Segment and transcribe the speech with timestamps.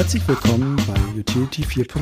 [0.00, 2.00] Herzlich willkommen bei Utility 4.0,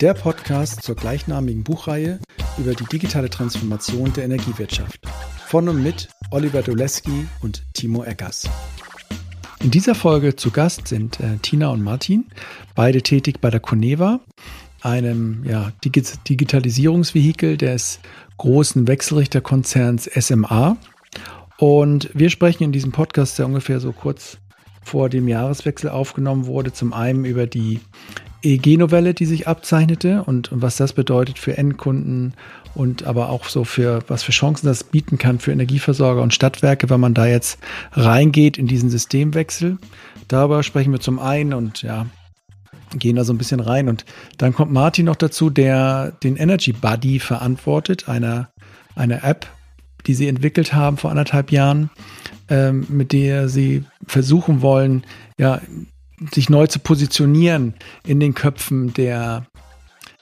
[0.00, 2.20] der Podcast zur gleichnamigen Buchreihe
[2.58, 5.00] über die digitale Transformation der Energiewirtschaft.
[5.48, 8.48] Von und mit Oliver Doleski und Timo Eggers.
[9.64, 12.26] In dieser Folge zu Gast sind äh, Tina und Martin,
[12.76, 14.20] beide tätig bei der Coneva,
[14.80, 17.98] einem ja, Dig Digitalisierungsvehikel des
[18.36, 20.76] großen Wechselrichterkonzerns SMA.
[21.58, 24.38] Und wir sprechen in diesem Podcast, der ungefähr so kurz
[24.82, 27.80] vor dem Jahreswechsel aufgenommen wurde, zum einen über die
[28.42, 32.34] EEG-Novelle, die sich abzeichnete und, und, was das bedeutet für Endkunden
[32.74, 36.90] und aber auch so für was für Chancen das bieten kann für Energieversorger und Stadtwerke,
[36.90, 37.58] wenn man da jetzt
[37.92, 39.78] reingeht in diesen Systemwechsel.
[40.28, 42.06] Darüber sprechen wir zum einen und ja,
[42.98, 43.88] gehen da so ein bisschen rein.
[43.88, 44.04] Und
[44.38, 48.50] dann kommt Martin noch dazu, der den Energy Buddy verantwortet, einer
[48.94, 49.46] eine App,
[50.06, 51.90] die sie entwickelt haben vor anderthalb Jahren,
[52.52, 55.04] ähm, mit der sie versuchen wollen,
[55.38, 55.62] ja,
[56.34, 57.74] sich neu zu positionieren
[58.06, 59.46] in den Köpfen der,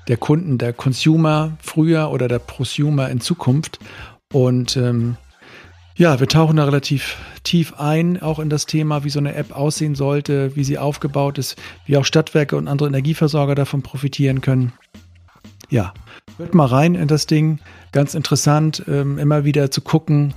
[0.06, 3.80] der Kunden, der Consumer früher oder der Prosumer in Zukunft.
[4.32, 5.16] Und ähm,
[5.96, 9.55] ja, wir tauchen da relativ tief ein, auch in das Thema, wie so eine App
[9.55, 14.72] aussehen sollte, wie sie aufgebaut ist, wie auch Stadtwerke und andere Energieversorger davon profitieren können.
[15.68, 15.92] Ja,
[16.38, 17.58] hört mal rein in das Ding.
[17.90, 20.33] Ganz interessant, ähm, immer wieder zu gucken,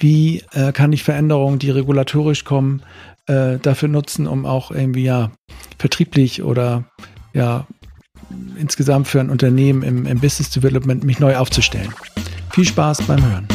[0.00, 2.82] wie äh, kann ich Veränderungen, die regulatorisch kommen,
[3.26, 5.30] äh, dafür nutzen, um auch irgendwie ja
[5.78, 6.84] vertrieblich oder
[7.32, 7.66] ja
[8.56, 11.92] insgesamt für ein Unternehmen im, im Business Development mich neu aufzustellen.
[12.50, 13.48] Viel Spaß beim Hören.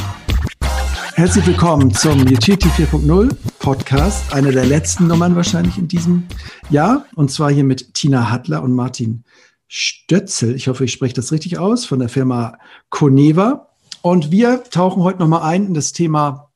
[1.16, 6.24] Herzlich willkommen zum Utility 4.0 Podcast, eine der letzten Nummern wahrscheinlich in diesem
[6.72, 7.06] Jahr.
[7.16, 9.24] Und zwar hier mit Tina Hattler und Martin
[9.68, 10.56] Stötzel.
[10.56, 12.58] Ich hoffe, ich spreche das richtig aus, von der Firma
[12.90, 13.73] Coneva.
[14.06, 16.52] Und wir tauchen heute nochmal ein in das Thema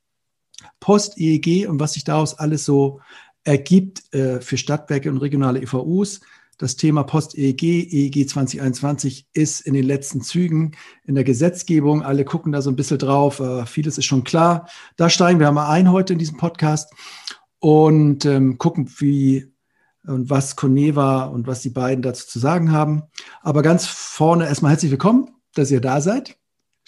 [0.81, 3.00] Post-EEG und was sich daraus alles so
[3.45, 6.20] ergibt äh, für Stadtwerke und regionale EVUs.
[6.58, 10.75] Das Thema Post-EEG, EEG 2021 ist in den letzten Zügen
[11.06, 12.03] in der Gesetzgebung.
[12.03, 13.40] Alle gucken da so ein bisschen drauf.
[13.40, 14.68] Äh, vieles ist schon klar.
[14.97, 16.91] Da steigen wir mal ein heute in diesem Podcast
[17.59, 19.53] und ähm, gucken, wie
[20.06, 23.03] und was Coneva und was die beiden dazu zu sagen haben.
[23.41, 26.38] Aber ganz vorne erstmal herzlich willkommen, dass ihr da seid.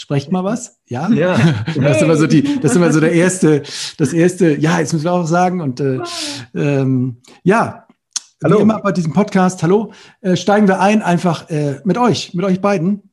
[0.01, 0.79] Sprecht mal was?
[0.87, 1.09] Ja.
[1.09, 1.37] ja.
[1.75, 3.63] Das ist immer so die, das ist immer so der erste,
[3.97, 5.59] das erste, ja, jetzt müssen wir auch sagen.
[5.59, 5.99] Und äh,
[6.55, 7.85] ähm, ja,
[8.41, 8.59] hallo.
[8.59, 12.45] wie immer bei diesem Podcast, hallo, äh, steigen wir ein einfach äh, mit euch, mit
[12.45, 13.11] euch beiden.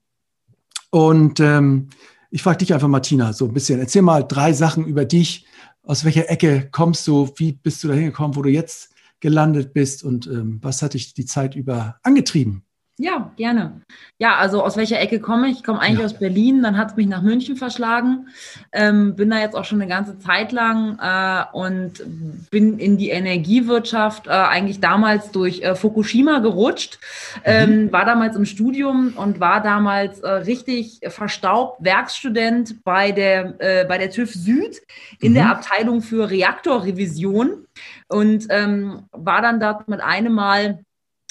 [0.91, 1.89] Und ähm,
[2.31, 5.45] ich frage dich einfach, Martina, so ein bisschen, erzähl mal drei Sachen über dich.
[5.83, 7.29] Aus welcher Ecke kommst du?
[7.35, 10.05] Wie bist du da hingekommen, wo du jetzt gelandet bist?
[10.05, 12.66] Und ähm, was hat dich die Zeit über angetrieben?
[12.99, 13.83] Ja, gerne.
[14.17, 15.59] Ja, also aus welcher Ecke komme ich?
[15.59, 16.07] Ich komme eigentlich ja.
[16.07, 18.29] aus Berlin, dann hat es mich nach München verschlagen.
[18.73, 21.93] Ähm, bin da jetzt auch schon eine ganze Zeit lang äh, und
[22.51, 26.99] bin in die Energiewirtschaft äh, eigentlich damals durch äh, Fukushima gerutscht.
[27.45, 27.93] Ähm, mhm.
[27.93, 33.99] War damals im Studium und war damals äh, richtig verstaubt Werkstudent bei der, äh, bei
[33.99, 34.81] der TÜV Süd
[35.21, 35.35] in mhm.
[35.35, 37.67] der Abteilung für Reaktorrevision
[38.09, 40.86] und ähm, war dann dort mit einem Mal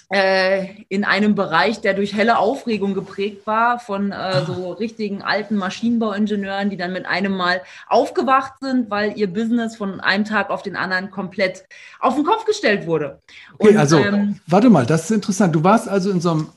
[0.09, 6.69] in einem Bereich, der durch helle Aufregung geprägt war, von äh, so richtigen alten Maschinenbauingenieuren,
[6.69, 10.75] die dann mit einem Mal aufgewacht sind, weil ihr Business von einem Tag auf den
[10.75, 11.65] anderen komplett
[11.99, 13.19] auf den Kopf gestellt wurde.
[13.57, 15.55] Okay, Und, also ähm, warte mal, das ist interessant.
[15.55, 16.49] Du warst also in so einem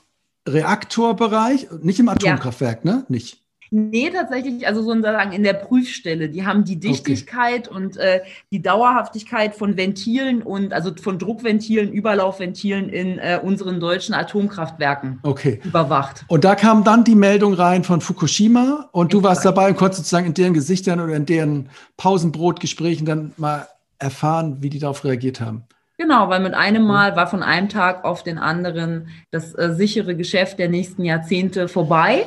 [0.46, 2.92] Reaktorbereich, nicht im Atomkraftwerk, ja.
[2.92, 3.04] ne?
[3.08, 3.42] Nicht.
[3.70, 6.28] Nee, tatsächlich, also sozusagen in der Prüfstelle.
[6.28, 7.76] Die haben die Dichtigkeit okay.
[7.76, 8.20] und äh,
[8.50, 15.60] die Dauerhaftigkeit von Ventilen und also von Druckventilen, Überlaufventilen in äh, unseren deutschen Atomkraftwerken okay.
[15.64, 16.24] überwacht.
[16.28, 20.02] Und da kam dann die Meldung rein von Fukushima und du warst dabei und konntest
[20.02, 23.68] sozusagen in deren Gesichtern oder in deren Pausenbrotgesprächen dann mal
[23.98, 25.64] erfahren, wie die darauf reagiert haben.
[25.98, 30.14] Genau, weil mit einem Mal war von einem Tag auf den anderen das äh, sichere
[30.14, 32.26] Geschäft der nächsten Jahrzehnte vorbei.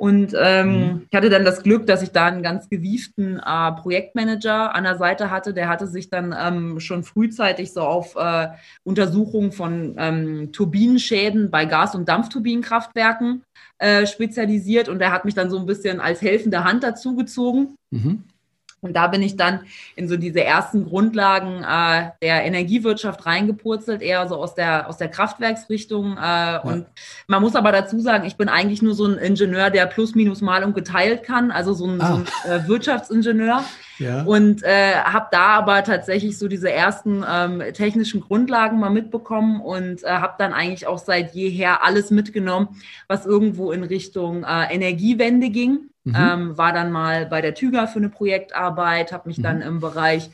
[0.00, 1.06] Und ähm, mhm.
[1.10, 4.96] ich hatte dann das Glück, dass ich da einen ganz gewieften äh, Projektmanager an der
[4.96, 5.52] Seite hatte.
[5.52, 8.48] Der hatte sich dann ähm, schon frühzeitig so auf äh,
[8.82, 13.42] Untersuchungen von ähm, Turbinenschäden bei Gas- und Dampfturbinenkraftwerken
[13.76, 14.88] äh, spezialisiert.
[14.88, 17.76] Und der hat mich dann so ein bisschen als helfende Hand dazugezogen.
[17.90, 18.24] Mhm.
[18.82, 19.60] Und da bin ich dann
[19.94, 25.08] in so diese ersten Grundlagen äh, der Energiewirtschaft reingepurzelt, eher so aus der, aus der
[25.08, 26.16] Kraftwerksrichtung.
[26.16, 26.60] Äh, ja.
[26.60, 26.86] Und
[27.26, 30.40] man muss aber dazu sagen, ich bin eigentlich nur so ein Ingenieur, der plus minus
[30.40, 32.06] mal und geteilt kann, also so ein, ah.
[32.06, 32.14] so
[32.48, 33.64] ein äh, Wirtschaftsingenieur.
[34.00, 34.22] Ja.
[34.22, 40.02] Und äh, habe da aber tatsächlich so diese ersten ähm, technischen Grundlagen mal mitbekommen und
[40.02, 45.50] äh, habe dann eigentlich auch seit jeher alles mitgenommen, was irgendwo in Richtung äh, Energiewende
[45.50, 45.90] ging.
[46.04, 46.16] Mhm.
[46.16, 49.42] Ähm, war dann mal bei der Tüger für eine Projektarbeit, habe mich mhm.
[49.42, 50.30] dann im Bereich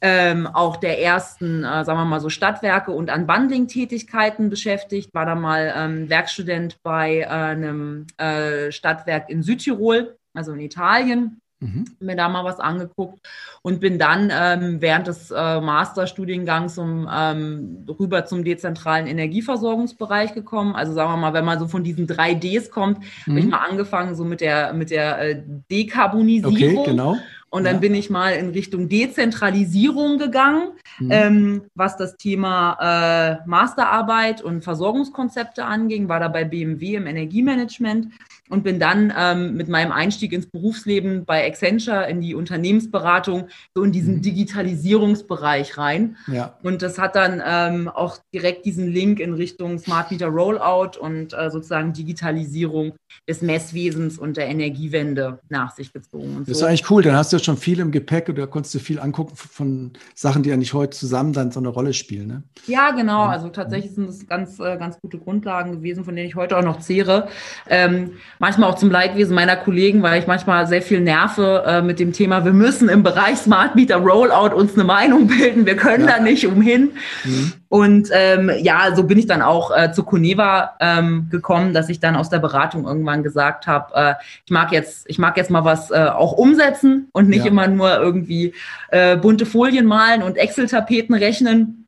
[0.00, 5.34] ähm, auch der ersten, äh, sagen wir mal so, Stadtwerke und Unbundling-Tätigkeiten beschäftigt, war da
[5.34, 11.42] mal ähm, Werkstudent bei äh, einem äh, Stadtwerk in Südtirol, also in Italien.
[11.60, 11.84] Mhm.
[12.00, 13.20] Mir da mal was angeguckt
[13.62, 20.74] und bin dann ähm, während des äh, Masterstudiengangs um, ähm, rüber zum dezentralen Energieversorgungsbereich gekommen.
[20.74, 23.30] Also sagen wir mal, wenn man so von diesen drei Ds kommt, mhm.
[23.30, 26.78] habe ich mal angefangen so mit der, mit der äh, Dekarbonisierung.
[26.78, 27.18] Okay, genau.
[27.50, 27.80] Und dann ja.
[27.80, 30.68] bin ich mal in Richtung Dezentralisierung gegangen,
[31.00, 31.10] mhm.
[31.10, 38.12] ähm, was das Thema äh, Masterarbeit und Versorgungskonzepte anging, war da bei BMW im Energiemanagement
[38.50, 43.82] und bin dann ähm, mit meinem Einstieg ins Berufsleben bei Accenture in die Unternehmensberatung so
[43.82, 44.22] in diesen mhm.
[44.22, 46.16] Digitalisierungsbereich rein.
[46.26, 46.58] Ja.
[46.62, 51.32] Und das hat dann ähm, auch direkt diesen Link in Richtung Smart Meter Rollout und
[51.32, 52.92] äh, sozusagen Digitalisierung
[53.28, 56.36] des Messwesens und der Energiewende nach sich gezogen.
[56.36, 58.74] Und das ist eigentlich cool, dann hast du ja schon viel im Gepäck oder konntest
[58.74, 62.26] du viel angucken von Sachen, die ja nicht heute zusammen dann so eine Rolle spielen.
[62.26, 62.42] Ne?
[62.66, 63.22] Ja, genau.
[63.22, 66.64] Also tatsächlich sind das ganz, äh, ganz gute Grundlagen gewesen, von denen ich heute auch
[66.64, 67.28] noch zehre.
[67.68, 72.00] Ähm, manchmal auch zum Leidwesen meiner Kollegen, weil ich manchmal sehr viel nerve äh, mit
[72.00, 76.08] dem Thema, wir müssen im Bereich Smart Meter Rollout uns eine Meinung bilden, wir können
[76.08, 76.16] ja.
[76.16, 76.92] da nicht umhin.
[77.22, 77.52] Mhm.
[77.68, 82.00] Und ähm, ja, so bin ich dann auch äh, zu Coneva ähm, gekommen, dass ich
[82.00, 84.14] dann aus der Beratung irgendwann gesagt habe, äh,
[84.44, 87.50] ich mag jetzt, ich mag jetzt mal was äh, auch umsetzen und nicht ja.
[87.50, 88.54] immer nur irgendwie
[88.88, 91.79] äh, bunte Folien malen und Excel-Tapeten rechnen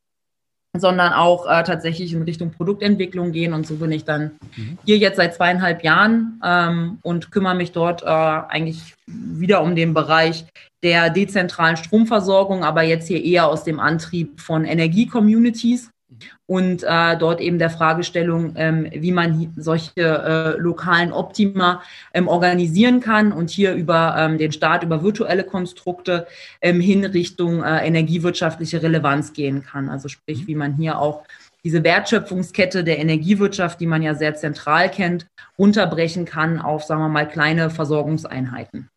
[0.76, 3.52] sondern auch äh, tatsächlich in Richtung Produktentwicklung gehen.
[3.52, 4.78] Und so bin ich dann mhm.
[4.86, 9.92] hier jetzt seit zweieinhalb Jahren ähm, und kümmere mich dort äh, eigentlich wieder um den
[9.92, 10.46] Bereich
[10.82, 15.91] der dezentralen Stromversorgung, aber jetzt hier eher aus dem Antrieb von Energiecommunities
[16.52, 21.82] und äh, dort eben der Fragestellung, ähm, wie man solche äh, lokalen Optima
[22.12, 26.26] ähm, organisieren kann und hier über ähm, den Staat, über virtuelle Konstrukte
[26.60, 29.88] ähm, hin Richtung äh, energiewirtschaftliche Relevanz gehen kann.
[29.88, 30.46] Also sprich, mhm.
[30.46, 31.22] wie man hier auch
[31.64, 35.26] diese Wertschöpfungskette der Energiewirtschaft, die man ja sehr zentral kennt,
[35.58, 38.90] runterbrechen kann auf, sagen wir mal, kleine Versorgungseinheiten.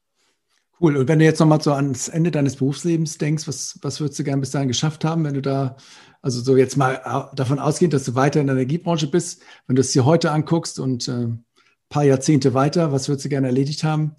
[0.82, 0.98] Cool.
[0.98, 4.26] Und wenn du jetzt nochmal so ans Ende deines Berufslebens denkst, was, was würdest du
[4.26, 5.78] gern bis dahin geschafft haben, wenn du da,
[6.26, 9.82] also so jetzt mal davon ausgehend, dass du weiter in der Energiebranche bist, wenn du
[9.82, 11.46] es dir heute anguckst und äh, ein
[11.88, 14.16] paar Jahrzehnte weiter, was würdest du gerne erledigt haben?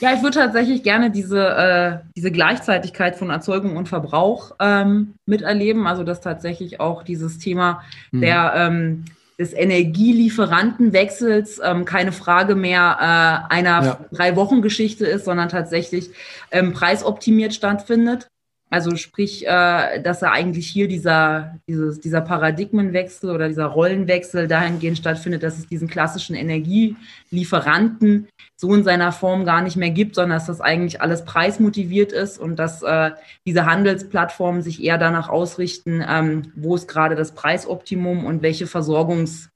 [0.00, 5.86] Ja, ich würde tatsächlich gerne diese, äh, diese Gleichzeitigkeit von Erzeugung und Verbrauch ähm, miterleben.
[5.86, 8.20] Also dass tatsächlich auch dieses Thema mhm.
[8.20, 9.06] der ähm,
[9.38, 13.98] des Energielieferantenwechsels ähm, keine Frage mehr äh, einer ja.
[14.12, 16.10] Drei-Wochen-Geschichte ist, sondern tatsächlich
[16.50, 18.28] ähm, preisoptimiert stattfindet.
[18.72, 24.96] Also sprich, äh, dass er eigentlich hier dieser, dieses, dieser Paradigmenwechsel oder dieser Rollenwechsel dahingehend
[24.96, 30.38] stattfindet, dass es diesen klassischen Energielieferanten so in seiner Form gar nicht mehr gibt, sondern
[30.38, 33.10] dass das eigentlich alles preismotiviert ist und dass äh,
[33.46, 39.50] diese Handelsplattformen sich eher danach ausrichten, ähm, wo ist gerade das Preisoptimum und welche Versorgungs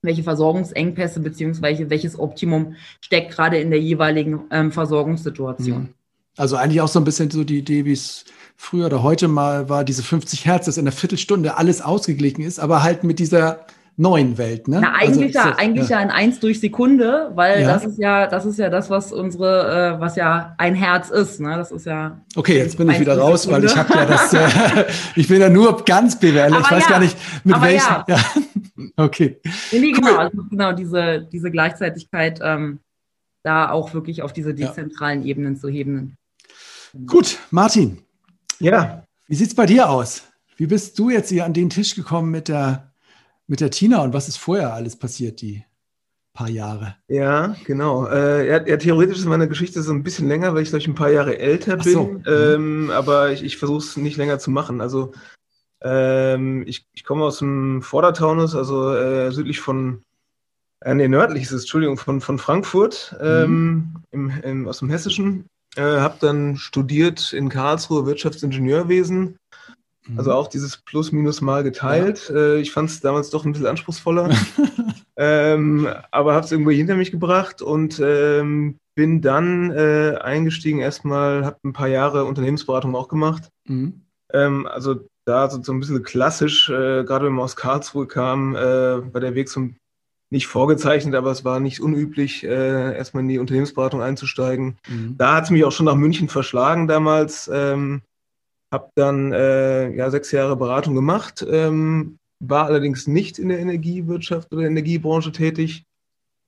[0.00, 5.92] welche Versorgungsengpässe beziehungsweise welches Optimum steckt gerade in der jeweiligen ähm, Versorgungssituation.
[6.38, 8.24] Also eigentlich auch so ein bisschen so die Idee, wie es
[8.56, 12.60] früher oder heute mal war, diese 50 Hertz, dass in einer Viertelstunde alles ausgeglichen ist,
[12.60, 14.78] aber halt mit dieser neuen Welt, ne?
[14.80, 15.98] Na, eigentlich also, ja, eigentlich ja.
[15.98, 17.72] ja in eins durch Sekunde, weil ja.
[17.72, 21.40] das ist ja, das ist ja das, was unsere, äh, was ja ein Herz ist,
[21.40, 21.56] ne?
[21.56, 22.20] Das ist ja.
[22.36, 23.66] Okay, jetzt bin ich wieder raus, Sekunde.
[23.66, 24.84] weil ich habe ja das, äh,
[25.16, 27.96] ich bin ja nur ganz BWL, ich weiß gar nicht, mit aber welchen.
[28.06, 28.18] Ja.
[28.96, 29.40] Okay.
[29.72, 30.18] Nee, genau, cool.
[30.18, 32.78] also genau diese, diese Gleichzeitigkeit, ähm,
[33.42, 36.17] da auch wirklich auf diese dezentralen Ebenen zu heben.
[37.06, 37.98] Gut, Martin.
[38.58, 39.04] Ja.
[39.28, 40.24] Wie sieht es bei dir aus?
[40.56, 42.92] Wie bist du jetzt hier an den Tisch gekommen mit der,
[43.46, 45.64] mit der Tina und was ist vorher alles passiert, die
[46.32, 46.96] paar Jahre?
[47.08, 48.06] Ja, genau.
[48.06, 50.94] Äh, ja, ja, theoretisch ist meine Geschichte so ein bisschen länger, weil ich gleich ein
[50.94, 51.92] paar Jahre älter bin.
[51.92, 52.04] So.
[52.04, 52.24] Mhm.
[52.26, 54.80] Ähm, aber ich, ich versuche es nicht länger zu machen.
[54.80, 55.12] Also
[55.80, 60.02] ähm, ich, ich komme aus dem Vordertaunus, also äh, südlich von,
[60.80, 63.94] äh, nee, nördlich ist es, Entschuldigung, von, von Frankfurt, ähm, mhm.
[64.10, 65.44] im, im, aus dem Hessischen.
[65.76, 69.38] Äh, habe dann studiert in Karlsruhe Wirtschaftsingenieurwesen.
[70.08, 70.18] Mhm.
[70.18, 72.28] Also auch dieses Plus-Minus mal geteilt.
[72.28, 72.36] Ja.
[72.36, 74.30] Äh, ich fand es damals doch ein bisschen anspruchsvoller.
[75.16, 81.44] ähm, aber habe es irgendwie hinter mich gebracht und ähm, bin dann äh, eingestiegen erstmal,
[81.44, 83.48] habe ein paar Jahre Unternehmensberatung auch gemacht.
[83.66, 84.02] Mhm.
[84.32, 88.56] Ähm, also da so, so, ein bisschen klassisch, äh, gerade wenn man aus Karlsruhe kam,
[88.56, 89.76] äh, war der Weg zum
[90.30, 94.78] nicht vorgezeichnet, aber es war nicht unüblich, äh, erstmal in die Unternehmensberatung einzusteigen.
[94.88, 95.16] Mhm.
[95.16, 97.50] Da hat es mich auch schon nach München verschlagen damals.
[97.52, 98.02] Ähm,
[98.70, 104.52] habe dann äh, ja, sechs Jahre Beratung gemacht, ähm, war allerdings nicht in der Energiewirtschaft
[104.52, 105.84] oder Energiebranche tätig.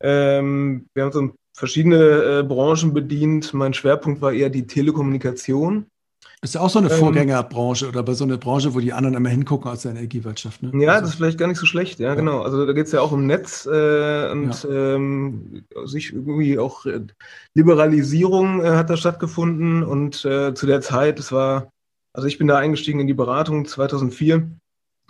[0.00, 3.54] Ähm, wir haben so verschiedene äh, Branchen bedient.
[3.54, 5.86] Mein Schwerpunkt war eher die Telekommunikation.
[6.42, 9.14] Ist ja auch so eine ähm, Vorgängerbranche oder bei so einer Branche, wo die anderen
[9.14, 10.62] immer hingucken aus der Energiewirtschaft.
[10.62, 10.70] Ne?
[10.82, 11.02] Ja, also.
[11.02, 12.14] das ist vielleicht gar nicht so schlecht, ja, ja.
[12.14, 12.40] genau.
[12.40, 14.94] Also da geht es ja auch um Netz äh, und ja.
[14.94, 17.00] ähm, sich irgendwie auch äh,
[17.52, 21.72] Liberalisierung äh, hat da stattgefunden und äh, zu der Zeit, das war,
[22.14, 24.50] also ich bin da eingestiegen in die Beratung 2004.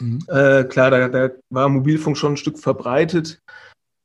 [0.00, 0.18] Mhm.
[0.26, 3.40] Äh, klar, da, da war Mobilfunk schon ein Stück verbreitet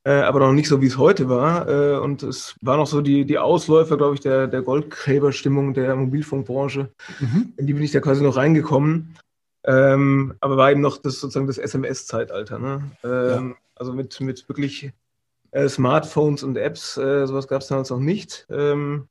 [0.05, 1.67] äh, aber noch nicht so, wie es heute war.
[1.67, 5.95] Äh, und es war noch so die, die Ausläufer, glaube ich, der, der Goldgräberstimmung der
[5.95, 6.91] Mobilfunkbranche.
[7.19, 7.53] Mhm.
[7.57, 9.15] In die bin ich da quasi noch reingekommen.
[9.65, 12.59] Ähm, aber war eben noch das sozusagen das SMS-Zeitalter.
[12.59, 12.91] Ne?
[13.03, 13.55] Ähm, ja.
[13.75, 14.91] Also mit, mit wirklich
[15.49, 18.45] äh, Smartphones und Apps, äh, sowas gab es damals noch nicht.
[18.51, 19.07] Ähm,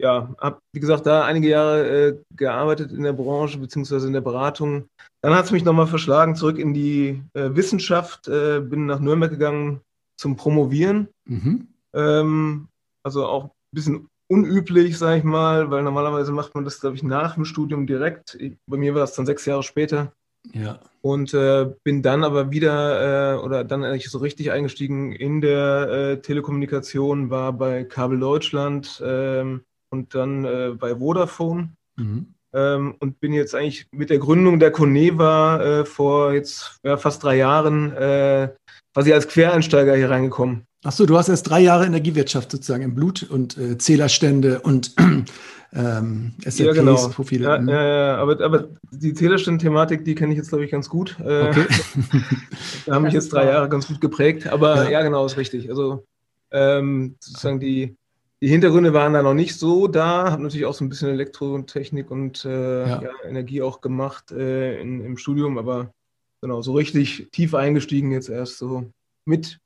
[0.00, 4.22] ja, habe, wie gesagt, da einige Jahre äh, gearbeitet in der Branche beziehungsweise in der
[4.22, 4.88] Beratung.
[5.20, 9.30] Dann hat es mich nochmal verschlagen zurück in die äh, Wissenschaft, äh, bin nach Nürnberg
[9.30, 9.80] gegangen,
[10.18, 11.08] zum Promovieren.
[11.24, 11.68] Mhm.
[11.94, 12.68] Ähm,
[13.02, 17.02] also auch ein bisschen unüblich, sage ich mal, weil normalerweise macht man das, glaube ich,
[17.02, 18.34] nach dem Studium direkt.
[18.38, 20.12] Ich, bei mir war es dann sechs Jahre später.
[20.52, 20.80] Ja.
[21.00, 25.88] Und äh, bin dann aber wieder äh, oder dann eigentlich so richtig eingestiegen in der
[25.90, 31.70] äh, Telekommunikation, war bei Kabel Deutschland ähm, und dann äh, bei Vodafone.
[31.96, 32.34] Mhm.
[32.54, 37.22] Ähm, und bin jetzt eigentlich mit der Gründung der Coneva äh, vor jetzt ja, fast
[37.22, 38.54] drei Jahren äh,
[38.98, 40.66] quasi als Quereinsteiger hier reingekommen.
[40.82, 44.92] Achso, du hast erst drei Jahre Energiewirtschaft sozusagen im Blut und äh, Zählerstände und
[45.72, 47.08] ähm, SAPs, ja, genau.
[47.10, 47.44] Profile.
[47.44, 47.68] Ja, mhm.
[47.68, 51.16] ja, ja, aber, aber die Zählerstände-Thematik, die kenne ich jetzt, glaube ich, ganz gut.
[51.20, 51.66] Äh, okay.
[52.86, 54.48] da haben mich jetzt drei Jahre ganz gut geprägt.
[54.48, 55.70] Aber ja, ja genau, ist richtig.
[55.70, 56.04] Also
[56.50, 57.96] ähm, sozusagen die,
[58.40, 60.32] die Hintergründe waren da noch nicht so da.
[60.32, 63.00] Habe natürlich auch so ein bisschen Elektrotechnik und äh, ja.
[63.00, 65.92] Ja, Energie auch gemacht äh, in, im Studium, aber
[66.40, 68.90] genau, so richtig tief eingestiegen jetzt erst so
[69.24, 69.58] mit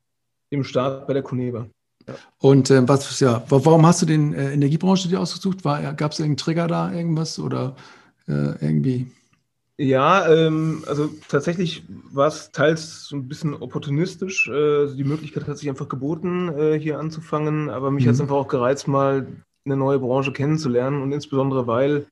[0.50, 1.67] dem Start bei der Coneva.
[2.07, 2.14] Ja.
[2.38, 5.62] Und äh, was, ja, warum hast du den äh, Energiebranche dir ausgesucht?
[5.62, 7.76] Gab es irgendeinen Trigger da, irgendwas oder
[8.29, 9.07] äh, irgendwie?
[9.79, 14.49] Ja, ähm, also tatsächlich war es teils so ein bisschen opportunistisch.
[14.49, 18.09] Äh, also die Möglichkeit hat sich einfach geboten, äh, hier anzufangen, aber mich mhm.
[18.09, 19.26] hat es einfach auch gereizt, mal
[19.64, 22.07] eine neue Branche kennenzulernen und insbesondere, weil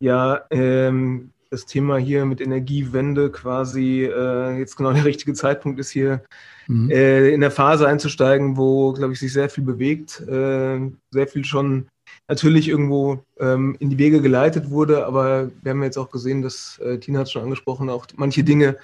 [0.00, 5.90] ja ähm, das Thema hier mit Energiewende quasi äh, jetzt genau der richtige Zeitpunkt ist,
[5.90, 6.22] hier
[6.66, 6.90] mhm.
[6.90, 10.80] äh, in der Phase einzusteigen, wo, glaube ich, sich sehr viel bewegt, äh,
[11.10, 11.86] sehr viel schon
[12.28, 16.78] natürlich irgendwo ähm, in die Wege geleitet wurde, aber wir haben jetzt auch gesehen, dass
[16.78, 18.76] äh, Tina hat es schon angesprochen, auch manche Dinge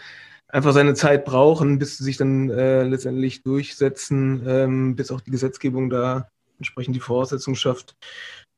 [0.49, 5.31] einfach seine Zeit brauchen, bis sie sich dann äh, letztendlich durchsetzen, ähm, bis auch die
[5.31, 7.97] Gesetzgebung da entsprechend die Voraussetzungen schafft.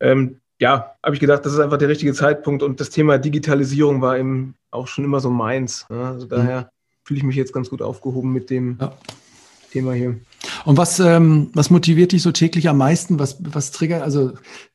[0.00, 4.00] Ähm, ja, habe ich gedacht, das ist einfach der richtige Zeitpunkt und das Thema Digitalisierung
[4.00, 5.86] war eben auch schon immer so meins.
[5.90, 6.06] Ne?
[6.06, 6.70] Also daher
[7.02, 8.92] fühle ich mich jetzt ganz gut aufgehoben mit dem ja.
[9.72, 10.20] Thema hier.
[10.64, 13.18] Und was, ähm, was motiviert dich so täglich am meisten?
[13.18, 14.34] Was, was triggert, also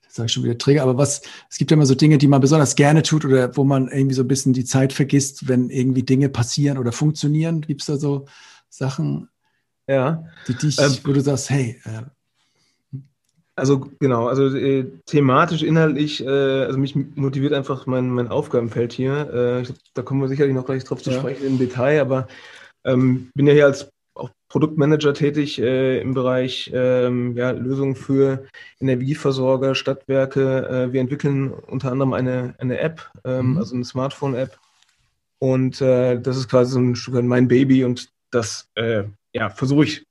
[0.09, 2.41] sage ich schon wieder Trigger, aber was, es gibt ja immer so Dinge, die man
[2.41, 6.03] besonders gerne tut oder wo man irgendwie so ein bisschen die Zeit vergisst, wenn irgendwie
[6.03, 7.61] Dinge passieren oder funktionieren.
[7.61, 8.25] Gibt es da so
[8.67, 9.29] Sachen,
[9.87, 10.25] ja.
[10.49, 12.01] die dich, ähm, wo du sagst, hey, äh,
[13.57, 19.21] also genau, also äh, thematisch, inhaltlich, äh, also mich motiviert einfach mein, mein Aufgabenfeld hier.
[19.33, 21.17] Äh, glaub, da kommen wir sicherlich noch gleich drauf zu ja.
[21.17, 22.27] sprechen im Detail, aber
[22.85, 28.45] ähm, bin ja hier als auch Produktmanager tätig äh, im Bereich ähm, ja, Lösungen für
[28.79, 30.67] Energieversorger, Stadtwerke.
[30.89, 33.57] Äh, wir entwickeln unter anderem eine, eine App, ähm, mhm.
[33.57, 34.59] also eine Smartphone-App.
[35.39, 38.69] Und äh, das ist quasi so ein Stück mein Baby und das
[39.33, 40.03] ja, versuche ich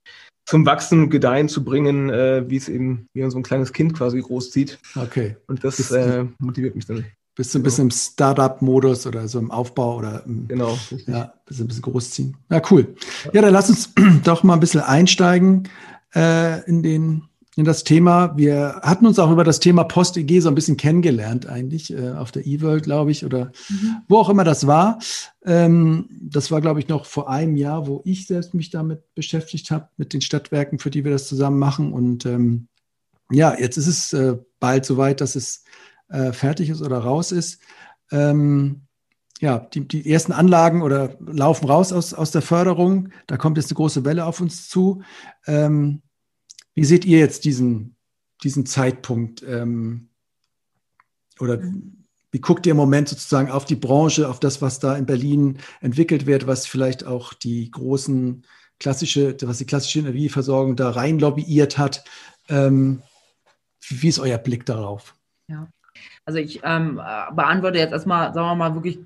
[0.47, 3.73] zum Wachsen und Gedeihen zu bringen, äh, wie es eben, wie man so ein kleines
[3.73, 4.79] Kind quasi großzieht.
[4.95, 5.35] Okay.
[5.47, 7.05] Und das äh, motiviert mich dann.
[7.35, 11.07] Bist du ein bisschen im Startup-Modus oder so im Aufbau oder im, genau, richtig.
[11.07, 12.37] ja, bist ein bisschen großziehen.
[12.49, 12.95] Ja, cool.
[13.33, 15.67] Ja, dann lass uns doch mal ein bisschen einsteigen
[16.15, 17.23] äh, in den
[17.57, 18.37] in das Thema.
[18.37, 22.31] Wir hatten uns auch über das Thema Post-EG so ein bisschen kennengelernt, eigentlich, äh, auf
[22.31, 23.97] der E-World, glaube ich, oder mhm.
[24.07, 24.99] wo auch immer das war.
[25.43, 29.71] Ähm, das war, glaube ich, noch vor einem Jahr, wo ich selbst mich damit beschäftigt
[29.71, 31.93] habe, mit den Stadtwerken, für die wir das zusammen machen.
[31.93, 32.67] Und ähm,
[33.31, 35.63] ja, jetzt ist es äh, bald soweit, dass es
[36.09, 37.59] äh, fertig ist oder raus ist.
[38.11, 38.83] Ähm,
[39.39, 43.09] ja, die, die ersten Anlagen oder laufen raus aus, aus der Förderung.
[43.25, 45.01] Da kommt jetzt eine große Welle auf uns zu.
[45.47, 46.03] Ähm,
[46.77, 47.95] wie seht ihr jetzt diesen,
[48.43, 49.41] diesen Zeitpunkt?
[49.41, 50.09] Ähm,
[51.39, 51.59] oder
[52.31, 55.57] wie guckt ihr im Moment sozusagen auf die Branche, auf das, was da in Berlin
[55.81, 58.45] entwickelt wird, was vielleicht auch die großen
[58.79, 62.05] klassische, was die klassische Energieversorgung da rein lobbyiert hat?
[62.47, 63.01] Ähm,
[63.87, 65.15] wie ist euer Blick darauf?
[65.47, 65.67] Ja,
[66.25, 66.97] also ich ähm,
[67.31, 68.99] beantworte jetzt erstmal, sagen wir mal, wirklich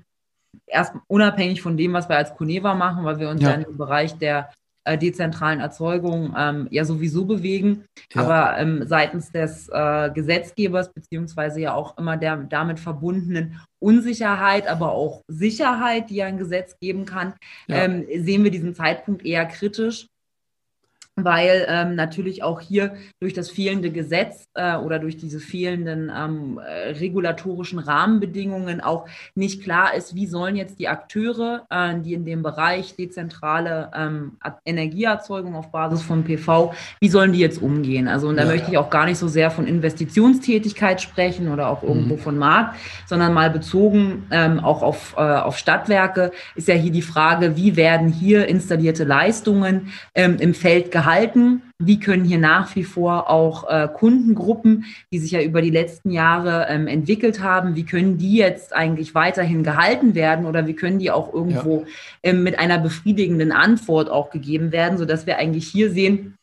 [0.66, 3.78] erst unabhängig von dem, was wir als Coneva machen, weil wir uns ja, ja im
[3.78, 4.50] Bereich der
[4.84, 7.84] äh, dezentralen Erzeugung ähm, ja sowieso bewegen.
[8.14, 8.22] Ja.
[8.22, 14.92] Aber ähm, seitens des äh, Gesetzgebers, beziehungsweise ja auch immer der damit verbundenen Unsicherheit, aber
[14.92, 17.34] auch Sicherheit, die ein Gesetz geben kann,
[17.66, 17.76] ja.
[17.76, 20.06] ähm, sehen wir diesen Zeitpunkt eher kritisch
[21.16, 26.58] weil ähm, natürlich auch hier durch das fehlende Gesetz äh, oder durch diese fehlenden ähm,
[26.58, 32.24] äh, regulatorischen Rahmenbedingungen auch nicht klar ist, wie sollen jetzt die Akteure, äh, die in
[32.24, 38.08] dem Bereich dezentrale ähm, Energieerzeugung auf Basis von PV, wie sollen die jetzt umgehen?
[38.08, 41.68] Also und da ja, möchte ich auch gar nicht so sehr von Investitionstätigkeit sprechen oder
[41.68, 42.20] auch irgendwo mhm.
[42.20, 42.76] von Markt,
[43.06, 47.76] sondern mal bezogen ähm, auch auf, äh, auf Stadtwerke ist ja hier die Frage, wie
[47.76, 51.02] werden hier installierte Leistungen ähm, im Feld gehalten?
[51.12, 51.62] Gehalten?
[51.78, 56.10] Wie können hier nach wie vor auch äh, Kundengruppen, die sich ja über die letzten
[56.10, 60.98] Jahre ähm, entwickelt haben, wie können die jetzt eigentlich weiterhin gehalten werden oder wie können
[60.98, 61.86] die auch irgendwo ja.
[62.30, 66.34] ähm, mit einer befriedigenden Antwort auch gegeben werden, sodass wir eigentlich hier sehen,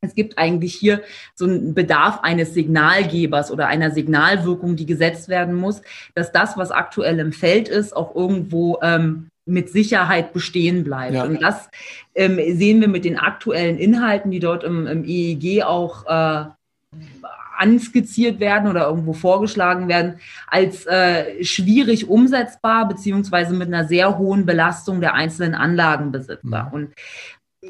[0.00, 1.02] es gibt eigentlich hier
[1.34, 5.82] so einen Bedarf eines Signalgebers oder einer Signalwirkung, die gesetzt werden muss,
[6.14, 11.14] dass das, was aktuell im Feld ist, auch irgendwo ähm, mit Sicherheit bestehen bleibt.
[11.14, 11.24] Ja.
[11.24, 11.68] Und das
[12.14, 16.44] ähm, sehen wir mit den aktuellen Inhalten, die dort im, im EEG auch äh,
[17.58, 24.46] anskizziert werden oder irgendwo vorgeschlagen werden, als äh, schwierig umsetzbar, beziehungsweise mit einer sehr hohen
[24.46, 26.64] Belastung der einzelnen Anlagenbesitzer.
[26.64, 26.72] Mhm.
[26.72, 26.90] Und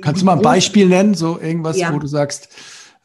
[0.02, 1.92] Kannst du mal ein Beispiel nennen, so irgendwas, ja.
[1.92, 2.54] wo du sagst,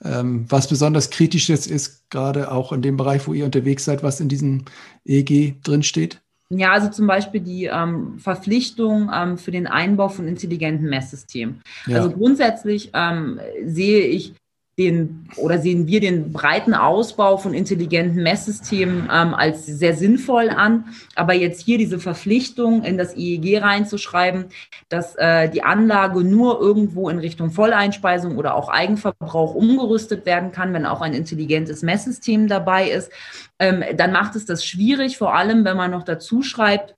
[0.04, 4.04] ähm, was besonders kritisch jetzt ist, gerade auch in dem Bereich, wo ihr unterwegs seid,
[4.04, 4.66] was in diesem
[5.06, 6.22] EEG drinsteht?
[6.60, 11.62] Ja, also zum Beispiel die ähm, Verpflichtung ähm, für den Einbau von intelligenten Messsystemen.
[11.88, 11.98] Ja.
[11.98, 14.34] Also grundsätzlich ähm, sehe ich
[14.78, 20.86] den oder sehen wir den breiten Ausbau von intelligenten Messsystemen ähm, als sehr sinnvoll an.
[21.16, 24.46] Aber jetzt hier diese Verpflichtung in das IEG reinzuschreiben,
[24.90, 30.74] dass äh, die Anlage nur irgendwo in Richtung Volleinspeisung oder auch Eigenverbrauch umgerüstet werden kann,
[30.74, 33.12] wenn auch ein intelligentes Messsystem dabei ist,
[33.60, 36.96] ähm, dann macht es das schwierig, vor allem wenn man noch dazu schreibt,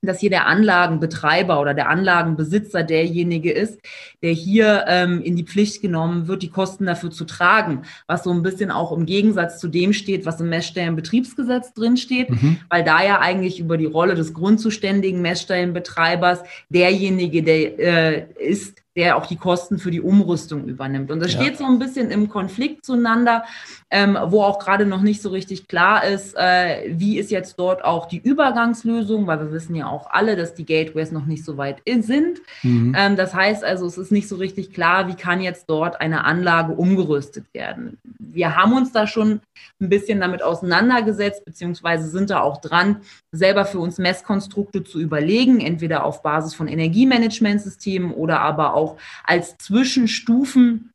[0.00, 3.80] dass hier der Anlagenbetreiber oder der Anlagenbesitzer derjenige ist,
[4.22, 8.30] der hier ähm, in die Pflicht genommen wird, die Kosten dafür zu tragen, was so
[8.30, 12.58] ein bisschen auch im Gegensatz zu dem steht, was im Messstellenbetriebsgesetz drinsteht, mhm.
[12.68, 19.16] weil da ja eigentlich über die Rolle des grundzuständigen Messstellenbetreibers derjenige, der äh, ist, der
[19.16, 21.10] auch die Kosten für die Umrüstung übernimmt.
[21.10, 21.40] Und das ja.
[21.40, 23.44] steht so ein bisschen im Konflikt zueinander,
[23.90, 27.84] ähm, wo auch gerade noch nicht so richtig klar ist, äh, wie ist jetzt dort
[27.84, 31.56] auch die Übergangslösung, weil wir wissen ja auch alle, dass die Gateways noch nicht so
[31.56, 32.40] weit sind.
[32.62, 32.94] Mhm.
[32.96, 36.24] Ähm, das heißt also, es ist nicht so richtig klar, wie kann jetzt dort eine
[36.24, 37.96] Anlage umgerüstet werden.
[38.18, 39.40] Wir haben uns da schon
[39.80, 42.96] ein bisschen damit auseinandergesetzt, beziehungsweise sind da auch dran,
[43.32, 49.56] selber für uns Messkonstrukte zu überlegen, entweder auf Basis von Energiemanagementsystemen oder aber auch als
[49.56, 50.90] Zwischenstufen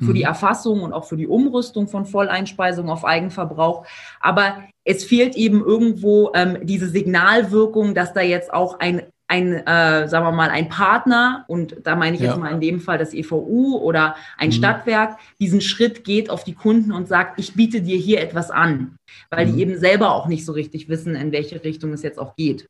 [0.00, 0.26] für die mhm.
[0.26, 3.86] Erfassung und auch für die Umrüstung von Volleinspeisung auf Eigenverbrauch.
[4.20, 9.02] Aber es fehlt eben irgendwo ähm, diese Signalwirkung, dass da jetzt auch ein
[9.32, 12.28] ein, äh, sagen wir mal, ein Partner, und da meine ich ja.
[12.28, 14.52] jetzt mal in dem Fall das EVU oder ein mhm.
[14.52, 18.96] Stadtwerk, diesen Schritt geht auf die Kunden und sagt, ich biete dir hier etwas an,
[19.30, 19.54] weil mhm.
[19.54, 22.68] die eben selber auch nicht so richtig wissen, in welche Richtung es jetzt auch geht.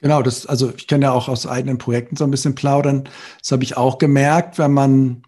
[0.00, 3.08] Genau, das, also ich kann ja auch aus eigenen Projekten so ein bisschen plaudern.
[3.40, 5.24] Das habe ich auch gemerkt, wenn man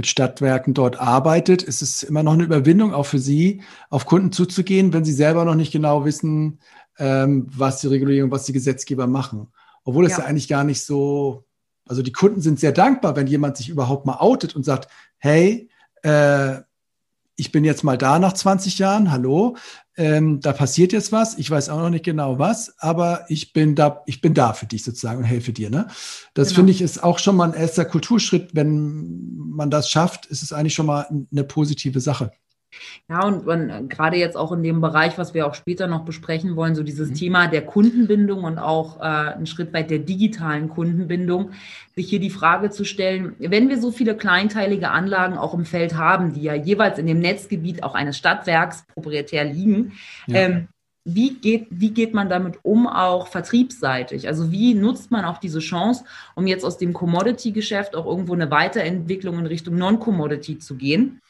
[0.00, 3.60] mit Stadtwerken dort arbeitet, ist es immer noch eine Überwindung auch für Sie,
[3.90, 6.58] auf Kunden zuzugehen, wenn Sie selber noch nicht genau wissen,
[6.98, 9.48] ähm, was die Regulierung, was die Gesetzgeber machen.
[9.84, 10.20] Obwohl es ja.
[10.20, 11.44] ja eigentlich gar nicht so,
[11.86, 15.68] also die Kunden sind sehr dankbar, wenn jemand sich überhaupt mal outet und sagt, hey,
[16.02, 16.62] äh,
[17.36, 19.56] ich bin jetzt mal da nach 20 Jahren, hallo,
[20.00, 23.74] ähm, da passiert jetzt was, ich weiß auch noch nicht genau was, aber ich bin
[23.74, 25.68] da, ich bin da für dich sozusagen und helfe dir.
[25.68, 25.88] Ne?
[26.32, 26.56] Das genau.
[26.56, 28.54] finde ich ist auch schon mal ein erster Kulturschritt.
[28.54, 32.32] Wenn man das schafft, ist es eigentlich schon mal eine positive Sache.
[33.08, 36.56] Ja, und man, gerade jetzt auch in dem Bereich, was wir auch später noch besprechen
[36.56, 37.14] wollen, so dieses mhm.
[37.14, 41.50] Thema der Kundenbindung und auch äh, ein Schritt weit der digitalen Kundenbindung,
[41.94, 45.96] sich hier die Frage zu stellen, wenn wir so viele kleinteilige Anlagen auch im Feld
[45.96, 49.92] haben, die ja jeweils in dem Netzgebiet auch eines Stadtwerks proprietär liegen,
[50.26, 50.36] ja.
[50.36, 50.68] ähm,
[51.04, 54.28] wie geht, wie geht man damit um, auch vertriebsseitig?
[54.28, 58.50] Also wie nutzt man auch diese Chance, um jetzt aus dem Commodity-Geschäft auch irgendwo eine
[58.50, 61.20] Weiterentwicklung in Richtung Non-Commodity zu gehen?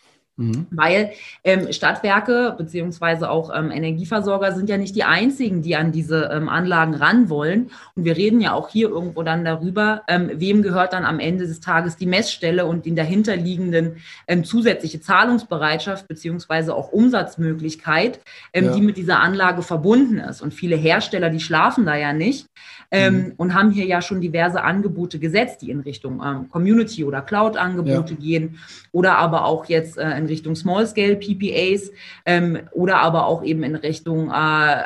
[0.40, 0.66] Mhm.
[0.70, 1.12] Weil
[1.44, 6.48] ähm, Stadtwerke beziehungsweise auch ähm, Energieversorger sind ja nicht die einzigen, die an diese ähm,
[6.48, 7.70] Anlagen ran wollen.
[7.94, 11.46] Und wir reden ja auch hier irgendwo dann darüber, ähm, wem gehört dann am Ende
[11.46, 18.20] des Tages die Messstelle und die dahinterliegenden ähm, zusätzliche Zahlungsbereitschaft beziehungsweise auch Umsatzmöglichkeit,
[18.54, 18.74] ähm, ja.
[18.74, 20.40] die mit dieser Anlage verbunden ist.
[20.40, 22.46] Und viele Hersteller, die schlafen da ja nicht
[22.90, 23.34] mhm.
[23.36, 28.20] und haben hier ja schon diverse Angebote gesetzt, die in Richtung Community- oder Cloud-Angebote ja.
[28.20, 28.58] gehen
[28.92, 31.90] oder aber auch jetzt äh, in Richtung Small-Scale PPAs
[32.24, 34.84] ähm, oder aber auch eben in Richtung äh,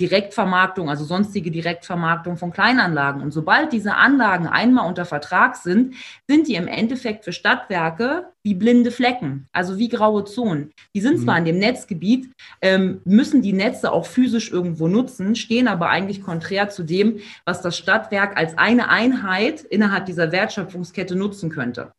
[0.00, 3.20] Direktvermarktung, also sonstige Direktvermarktung von Kleinanlagen.
[3.20, 5.94] Und sobald diese Anlagen einmal unter Vertrag sind,
[6.26, 10.72] sind die im Endeffekt für Stadtwerke wie blinde Flecken, also wie graue Zonen.
[10.94, 11.24] Die sind mhm.
[11.24, 12.30] zwar in dem Netzgebiet,
[12.62, 17.60] ähm, müssen die Netze auch physisch irgendwo nutzen, stehen aber eigentlich konträr zu dem, was
[17.60, 21.92] das Stadtwerk als eine Einheit innerhalb dieser Wertschöpfungskette nutzen könnte.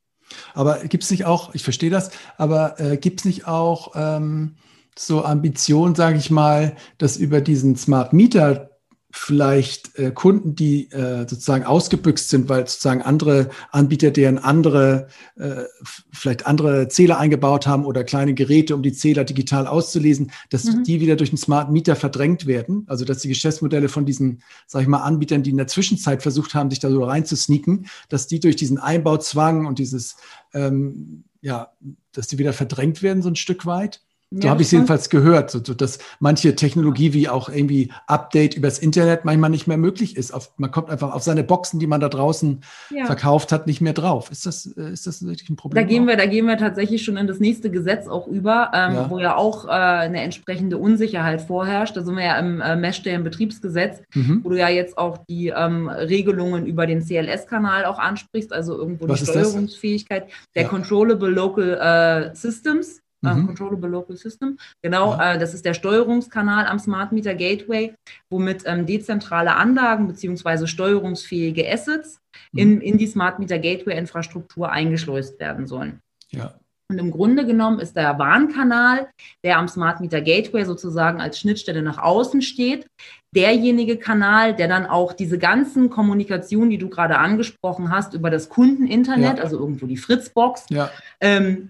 [0.54, 4.56] Aber gibt es nicht auch, ich verstehe das, aber äh, gibt es nicht auch ähm,
[4.98, 8.69] so Ambitionen, sage ich mal, dass über diesen Smart Meter
[9.12, 15.64] vielleicht äh, Kunden, die äh, sozusagen ausgebüxt sind, weil sozusagen andere Anbieter, deren andere, äh,
[16.12, 20.84] vielleicht andere Zähler eingebaut haben oder kleine Geräte, um die Zähler digital auszulesen, dass mhm.
[20.84, 22.86] die wieder durch einen Smart Meter verdrängt werden.
[22.88, 26.54] Also dass die Geschäftsmodelle von diesen, sage ich mal, Anbietern, die in der Zwischenzeit versucht
[26.54, 30.18] haben, sich da so reinzusneaken, dass die durch diesen Einbauzwang und dieses,
[30.54, 31.72] ähm, ja,
[32.12, 34.02] dass die wieder verdrängt werden, so ein Stück weit.
[34.32, 37.92] So ja, habe ich es jedenfalls gehört, so, so, dass manche Technologie wie auch irgendwie
[38.06, 40.32] Update übers Internet manchmal nicht mehr möglich ist.
[40.32, 42.62] Auf, man kommt einfach auf seine Boxen, die man da draußen
[42.92, 43.06] ja.
[43.08, 44.30] verkauft hat, nicht mehr drauf.
[44.30, 45.84] Ist das, äh, ist das wirklich ein Problem?
[45.84, 48.94] Da gehen, wir, da gehen wir tatsächlich schon in das nächste Gesetz auch über, ähm,
[48.94, 49.10] ja.
[49.10, 51.98] wo ja auch äh, eine entsprechende Unsicherheit vorherrscht.
[51.98, 54.42] Da sind wir ja im äh, Messstellenbetriebsgesetz, mhm.
[54.44, 59.10] wo du ja jetzt auch die ähm, Regelungen über den CLS-Kanal auch ansprichst, also irgendwo
[59.10, 63.02] Was die Steuerungsfähigkeit der Controllable Local äh, Systems.
[63.26, 63.48] Äh, mhm.
[63.48, 64.58] Controllable Local System.
[64.82, 65.34] Genau, ja.
[65.34, 67.94] äh, das ist der Steuerungskanal am Smart Meter Gateway,
[68.30, 70.68] womit ähm, dezentrale Anlagen bzw.
[70.68, 72.20] steuerungsfähige Assets
[72.54, 72.60] mhm.
[72.60, 76.00] in, in die Smart Meter Gateway Infrastruktur eingeschleust werden sollen.
[76.32, 76.56] Ja.
[76.92, 79.10] Und im Grunde genommen ist der Warnkanal,
[79.44, 82.88] der am Smart Meter Gateway sozusagen als Schnittstelle nach außen steht,
[83.36, 88.50] derjenige Kanal, der dann auch diese ganzen Kommunikationen, die du gerade angesprochen hast, über das
[88.50, 89.44] Kundeninternet, ja.
[89.44, 90.90] also irgendwo die Fritzbox, ja.
[91.22, 91.70] ähm,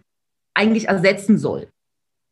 [0.60, 1.68] eigentlich ersetzen soll.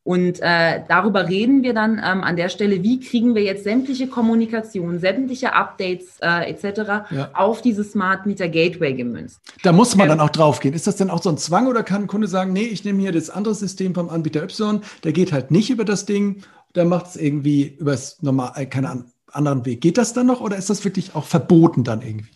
[0.03, 4.07] Und äh, darüber reden wir dann ähm, an der Stelle, wie kriegen wir jetzt sämtliche
[4.07, 7.11] Kommunikation, sämtliche Updates äh, etc.
[7.11, 7.29] Ja.
[7.33, 9.41] auf dieses Smart Meter Gateway gemünzt.
[9.63, 10.73] Da muss man ähm, dann auch drauf gehen.
[10.73, 13.01] Ist das denn auch so ein Zwang oder kann ein Kunde sagen, nee, ich nehme
[13.01, 16.37] hier das andere System vom Anbieter Y, der geht halt nicht über das Ding,
[16.73, 19.81] der macht es irgendwie über das normal, äh, keine anderen Weg.
[19.81, 22.29] Geht das dann noch oder ist das wirklich auch verboten dann irgendwie?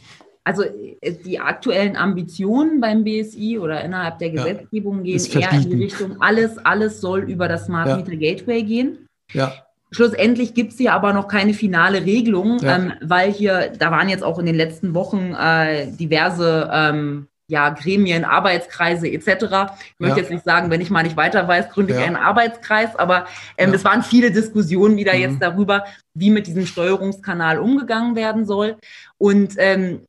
[0.43, 5.69] Also äh, die aktuellen Ambitionen beim BSI oder innerhalb der Gesetzgebung ja, gehen eher in
[5.69, 7.97] die Richtung, alles, alles soll über das Smart ja.
[7.97, 9.07] Meter Gateway gehen.
[9.33, 9.53] Ja.
[9.91, 12.77] Schlussendlich gibt es hier aber noch keine finale Regelung, ja.
[12.77, 17.69] ähm, weil hier, da waren jetzt auch in den letzten Wochen äh, diverse ähm, ja,
[17.69, 19.27] Gremien, Arbeitskreise etc.
[19.27, 20.21] Ich möchte ja.
[20.21, 23.25] jetzt nicht sagen, wenn ich mal nicht weiter weiß, gründe ich einen Arbeitskreis, aber
[23.57, 23.75] ähm, ja.
[23.75, 25.19] es waren viele Diskussionen wieder mhm.
[25.19, 28.77] jetzt darüber, wie mit diesem Steuerungskanal umgegangen werden soll.
[29.17, 29.99] Und ähm,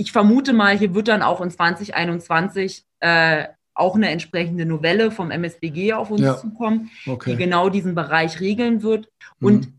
[0.00, 5.30] ich vermute mal, hier wird dann auch in 2021 äh, auch eine entsprechende Novelle vom
[5.30, 6.38] MSBG auf uns ja.
[6.38, 7.32] zukommen, okay.
[7.32, 9.10] die genau diesen Bereich regeln wird.
[9.40, 9.46] Mhm.
[9.46, 9.72] Und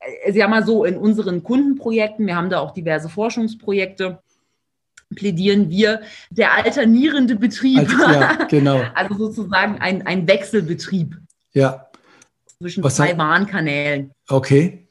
[0.00, 4.18] äh, Sie haben mal so in unseren Kundenprojekten, wir haben da auch diverse Forschungsprojekte,
[5.14, 7.80] plädieren wir der alternierende Betrieb.
[7.80, 8.82] Also, ja, genau.
[8.94, 11.18] also sozusagen ein, ein Wechselbetrieb.
[11.52, 11.90] Ja.
[12.46, 14.10] Zwischen Was zwei Warnkanälen.
[14.26, 14.86] Okay.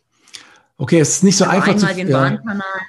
[0.78, 1.98] Okay, es ist nicht so also einfach einmal zu...
[1.98, 2.22] den ja.
[2.22, 2.82] Warnkanal.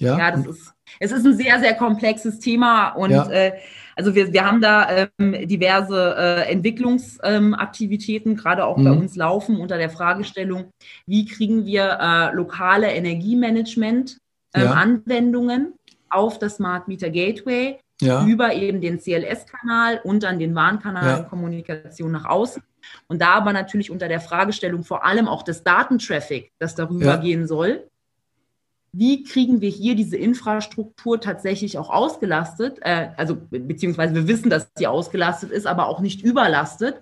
[0.00, 3.28] Ja, ja das ist es ist ein sehr, sehr komplexes Thema und ja.
[3.30, 3.54] äh,
[3.96, 8.84] also wir, wir haben da ähm, diverse äh, Entwicklungsaktivitäten, ähm, gerade auch mhm.
[8.84, 10.70] bei uns laufen unter der Fragestellung,
[11.06, 15.96] wie kriegen wir äh, lokale Energiemanagement-Anwendungen ähm, ja.
[16.10, 18.24] auf das Smart Meter Gateway ja.
[18.26, 22.62] über eben den CLS-Kanal und dann den Warnkanal Kommunikation nach außen.
[23.08, 27.46] Und da aber natürlich unter der Fragestellung vor allem auch des Datentraffic, das darüber gehen
[27.46, 27.89] soll
[28.92, 32.78] wie kriegen wir hier diese Infrastruktur tatsächlich auch ausgelastet?
[32.82, 37.00] Äh, also beziehungsweise wir wissen, dass sie ausgelastet ist, aber auch nicht überlastet.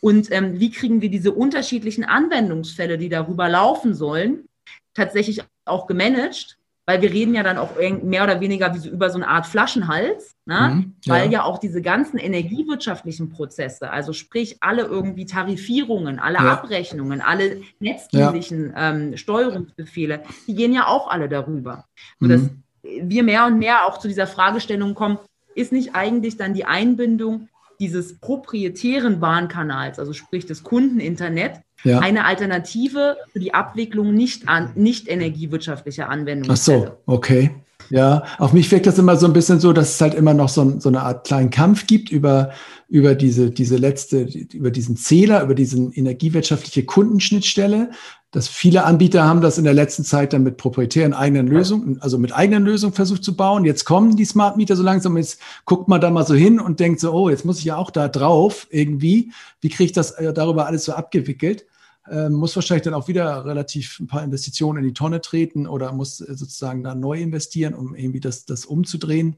[0.00, 4.48] Und ähm, wie kriegen wir diese unterschiedlichen Anwendungsfälle, die darüber laufen sollen,
[4.94, 6.57] tatsächlich auch gemanagt?
[6.88, 9.46] Weil wir reden ja dann auch mehr oder weniger wie so über so eine Art
[9.46, 10.72] Flaschenhals, ne?
[10.72, 11.12] Mhm, ja.
[11.12, 16.50] weil ja auch diese ganzen energiewirtschaftlichen Prozesse, also sprich alle irgendwie Tarifierungen, alle ja.
[16.50, 18.92] Abrechnungen, alle netzdienlichen ja.
[18.92, 21.84] ähm, Steuerungsbefehle, die gehen ja auch alle darüber.
[22.20, 22.62] Sodass mhm.
[22.82, 25.18] wir mehr und mehr auch zu dieser Fragestellung kommen,
[25.54, 32.00] ist nicht eigentlich dann die Einbindung dieses proprietären Bahnkanals, also sprich des Kundeninternet, ja.
[32.00, 36.50] eine Alternative für die Abwicklung nicht, an, nicht energiewirtschaftlicher Anwendungen.
[36.50, 37.50] Ach so, okay.
[37.90, 40.48] Ja, auf mich wirkt das immer so ein bisschen so, dass es halt immer noch
[40.48, 42.50] so, so eine Art kleinen Kampf gibt über,
[42.88, 47.90] über diese, diese letzte, über diesen Zähler, über diesen energiewirtschaftliche Kundenschnittstelle.
[48.30, 52.18] Dass viele Anbieter haben das in der letzten Zeit dann mit proprietären eigenen Lösungen, also
[52.18, 53.64] mit eigenen Lösungen versucht zu bauen.
[53.64, 56.78] Jetzt kommen die Smart Meter so langsam, jetzt guckt man da mal so hin und
[56.78, 59.32] denkt so, oh, jetzt muss ich ja auch da drauf irgendwie.
[59.62, 61.64] Wie kriege ich das äh, darüber alles so abgewickelt?
[62.10, 65.92] ähm, muss wahrscheinlich dann auch wieder relativ ein paar Investitionen in die Tonne treten oder
[65.92, 69.36] muss äh, sozusagen da neu investieren, um irgendwie das, das umzudrehen.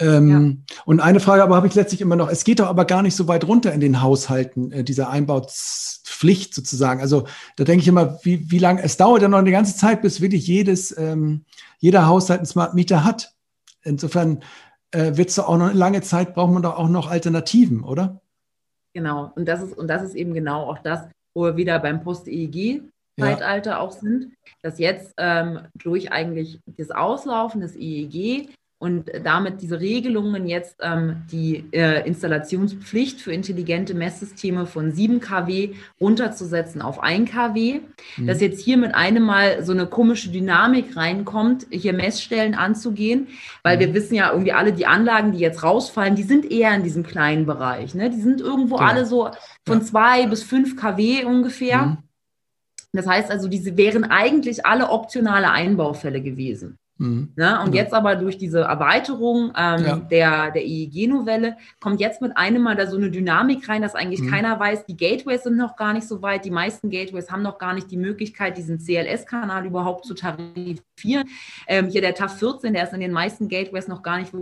[0.00, 0.76] Ähm, ja.
[0.84, 3.16] Und eine Frage aber habe ich letztlich immer noch, es geht doch aber gar nicht
[3.16, 7.00] so weit runter in den Haushalten, äh, dieser Einbaupflicht sozusagen.
[7.00, 10.02] Also da denke ich immer, wie, wie lange, es dauert ja noch eine ganze Zeit,
[10.02, 11.44] bis wirklich jedes, ähm,
[11.78, 13.32] jeder Haushalt einen Smart Meter hat.
[13.82, 14.42] Insofern
[14.92, 17.82] äh, wird es doch auch noch eine lange Zeit, braucht man doch auch noch Alternativen,
[17.82, 18.20] oder?
[18.94, 22.02] Genau, und das ist, und das ist eben genau auch das, wo wir wieder beim
[22.02, 23.78] Post-EEG-Zeitalter ja.
[23.78, 24.32] auch sind,
[24.62, 28.48] dass jetzt ähm, durch eigentlich das Auslaufen des EEG
[28.80, 35.74] und damit diese Regelungen jetzt ähm, die äh, Installationspflicht für intelligente Messsysteme von 7 kW
[36.00, 37.80] runterzusetzen auf 1 kW,
[38.16, 38.26] mhm.
[38.26, 43.26] dass jetzt hier mit einem Mal so eine komische Dynamik reinkommt, hier Messstellen anzugehen,
[43.64, 43.80] weil mhm.
[43.80, 47.02] wir wissen ja irgendwie alle, die Anlagen, die jetzt rausfallen, die sind eher in diesem
[47.02, 47.96] kleinen Bereich.
[47.96, 48.10] Ne?
[48.10, 48.88] Die sind irgendwo genau.
[48.88, 49.30] alle so
[49.66, 50.26] von 2 ja.
[50.28, 51.82] bis 5 kW ungefähr.
[51.82, 51.98] Mhm.
[52.92, 56.78] Das heißt also, diese wären eigentlich alle optionale Einbaufälle gewesen.
[56.98, 57.32] Mhm.
[57.36, 57.60] Ne?
[57.62, 57.82] Und ja.
[57.82, 59.96] jetzt aber durch diese Erweiterung ähm, ja.
[59.96, 64.20] der, der EEG-Novelle kommt jetzt mit einem Mal da so eine Dynamik rein, dass eigentlich
[64.20, 64.30] mhm.
[64.30, 66.44] keiner weiß, die Gateways sind noch gar nicht so weit.
[66.44, 71.28] Die meisten Gateways haben noch gar nicht die Möglichkeit, diesen CLS-Kanal überhaupt zu tarifieren.
[71.66, 74.32] Ähm, hier der TAF 14, der ist in den meisten Gateways noch gar nicht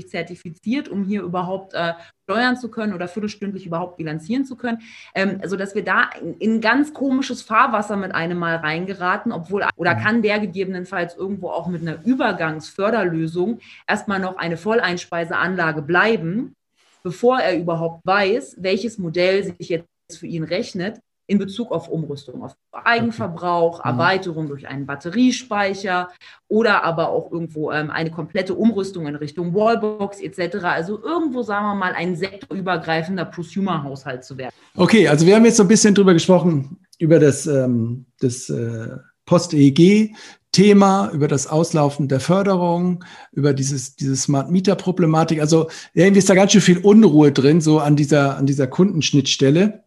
[0.00, 1.92] zertifiziert, um hier überhaupt äh,
[2.24, 4.80] steuern zu können oder viertelstündlich überhaupt bilanzieren zu können.
[5.14, 9.66] Ähm, also dass wir da in, in ganz komisches Fahrwasser mit einem Mal reingeraten, obwohl
[9.76, 16.54] oder kann der gegebenenfalls irgendwo auch mit einer Übergangsförderlösung erstmal noch eine Volleinspeiseanlage bleiben,
[17.02, 19.86] bevor er überhaupt weiß, welches Modell sich jetzt
[20.18, 23.92] für ihn rechnet in Bezug auf Umrüstung, auf Eigenverbrauch, okay.
[23.92, 23.98] Mhm.
[23.98, 26.08] Erweiterung durch einen Batteriespeicher
[26.48, 30.56] oder aber auch irgendwo ähm, eine komplette Umrüstung in Richtung Wallbox etc.
[30.64, 34.52] Also irgendwo, sagen wir mal, ein sektorübergreifender Prosumer-Haushalt zu werden.
[34.76, 38.96] Okay, also wir haben jetzt so ein bisschen drüber gesprochen, über das, ähm, das äh,
[39.26, 40.14] Post-EEG,
[40.52, 45.40] Thema, über das Auslaufen der Förderung, über dieses, diese Smart Meter Problematik.
[45.40, 49.82] Also irgendwie ist da ganz schön viel Unruhe drin, so an dieser, an dieser Kundenschnittstelle.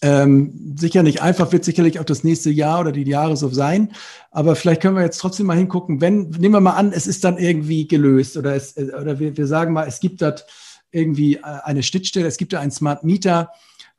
[0.00, 3.92] Ähm, sicher nicht einfach, wird sicherlich auch das nächste Jahr oder die Jahre so sein.
[4.30, 7.24] Aber vielleicht können wir jetzt trotzdem mal hingucken, wenn, nehmen wir mal an, es ist
[7.24, 10.46] dann irgendwie gelöst oder, es, oder wir, wir sagen mal, es gibt dort
[10.90, 13.50] irgendwie äh, eine Schnittstelle, es gibt da einen Smart Meter.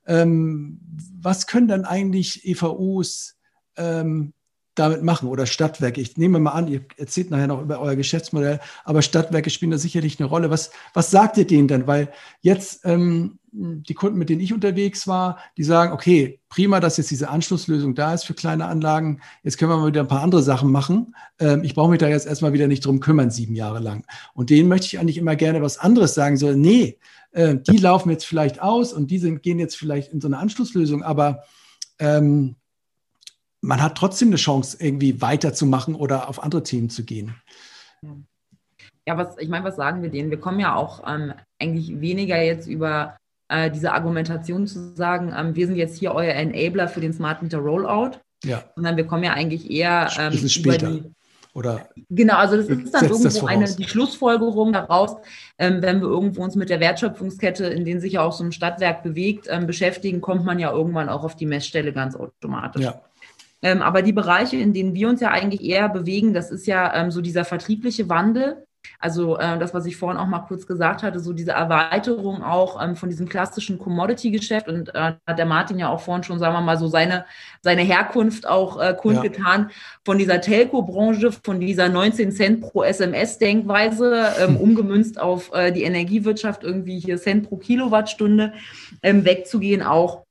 [0.08, 0.80] Ähm,
[1.22, 3.36] was können dann eigentlich EVUs
[3.76, 4.34] ähm,
[4.76, 6.00] damit machen oder Stadtwerke.
[6.00, 9.78] Ich nehme mal an, ihr erzählt nachher noch über euer Geschäftsmodell, aber Stadtwerke spielen da
[9.78, 10.50] sicherlich eine Rolle.
[10.50, 11.86] Was, was sagt ihr denen denn?
[11.86, 12.10] Weil
[12.42, 17.12] jetzt ähm, die Kunden, mit denen ich unterwegs war, die sagen, okay, prima, dass jetzt
[17.12, 19.22] diese Anschlusslösung da ist für kleine Anlagen.
[19.44, 21.16] Jetzt können wir mal wieder ein paar andere Sachen machen.
[21.40, 24.06] Ähm, ich brauche mich da jetzt erstmal wieder nicht drum kümmern, sieben Jahre lang.
[24.34, 26.38] Und denen möchte ich eigentlich immer gerne was anderes sagen.
[26.38, 26.98] So, nee,
[27.32, 30.38] äh, die laufen jetzt vielleicht aus und die sind, gehen jetzt vielleicht in so eine
[30.38, 31.44] Anschlusslösung, aber
[32.00, 32.56] ähm,
[33.62, 37.36] man hat trotzdem eine Chance, irgendwie weiterzumachen oder auf andere Themen zu gehen.
[39.06, 40.30] Ja, was, ich meine, was sagen wir denen?
[40.30, 43.18] Wir kommen ja auch ähm, eigentlich weniger jetzt über
[43.50, 47.42] äh, diese Argumentation zu sagen, ähm, wir sind jetzt hier euer Enabler für den Smart
[47.42, 48.64] Meter Rollout, ja.
[48.76, 51.04] sondern wir kommen ja eigentlich eher ähm, über die
[51.54, 55.16] oder genau, also das ist dann irgendwo eine die Schlussfolgerung daraus,
[55.58, 58.52] ähm, wenn wir irgendwo uns mit der Wertschöpfungskette, in denen sich ja auch so ein
[58.52, 62.84] Stadtwerk bewegt, ähm, beschäftigen, kommt man ja irgendwann auch auf die Messstelle ganz automatisch.
[62.84, 63.02] Ja.
[63.62, 66.94] Ähm, aber die Bereiche, in denen wir uns ja eigentlich eher bewegen, das ist ja
[66.94, 68.66] ähm, so dieser vertriebliche Wandel.
[69.00, 72.82] Also äh, das, was ich vorhin auch mal kurz gesagt hatte, so diese Erweiterung auch
[72.84, 74.68] ähm, von diesem klassischen Commodity-Geschäft.
[74.68, 77.26] Und äh, hat der Martin ja auch vorhin schon, sagen wir mal, so seine,
[77.62, 79.76] seine Herkunft auch äh, kundgetan ja.
[80.04, 84.58] von dieser Telco-Branche, von dieser 19 Cent pro SMS-Denkweise, ähm, hm.
[84.58, 88.54] umgemünzt auf äh, die Energiewirtschaft, irgendwie hier Cent pro Kilowattstunde,
[89.04, 90.26] ähm, wegzugehen auch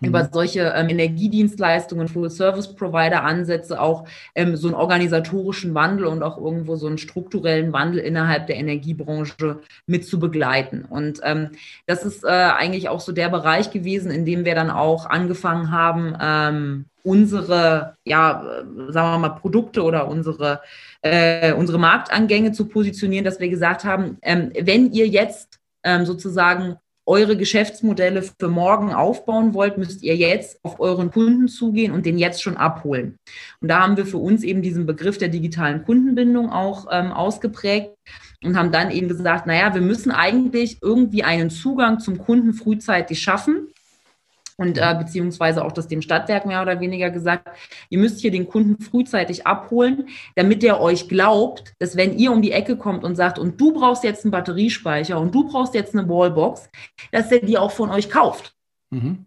[0.00, 0.28] über mhm.
[0.32, 6.98] solche ähm, Energiedienstleistungen, Full-Service-Provider-Ansätze auch ähm, so einen organisatorischen Wandel und auch irgendwo so einen
[6.98, 10.84] strukturellen Wandel innerhalb der Energiebranche mit zu begleiten.
[10.88, 11.50] Und ähm,
[11.86, 15.70] das ist äh, eigentlich auch so der Bereich gewesen, in dem wir dann auch angefangen
[15.70, 20.60] haben, ähm, unsere, ja, sagen wir mal, Produkte oder unsere,
[21.02, 26.76] äh, unsere Marktangänge zu positionieren, dass wir gesagt haben, ähm, wenn ihr jetzt ähm, sozusagen
[27.06, 32.18] eure Geschäftsmodelle für morgen aufbauen wollt, müsst ihr jetzt auf euren Kunden zugehen und den
[32.18, 33.18] jetzt schon abholen.
[33.60, 37.90] Und da haben wir für uns eben diesen Begriff der digitalen Kundenbindung auch ähm, ausgeprägt
[38.44, 43.20] und haben dann eben gesagt, naja, wir müssen eigentlich irgendwie einen Zugang zum Kunden frühzeitig
[43.20, 43.68] schaffen
[44.60, 47.48] und äh, beziehungsweise auch das dem Stadtwerk mehr oder weniger gesagt,
[47.88, 52.42] ihr müsst hier den Kunden frühzeitig abholen, damit er euch glaubt, dass wenn ihr um
[52.42, 55.96] die Ecke kommt und sagt, und du brauchst jetzt einen Batteriespeicher und du brauchst jetzt
[55.96, 56.68] eine Wallbox,
[57.10, 58.54] dass er die auch von euch kauft.
[58.90, 59.24] Mhm.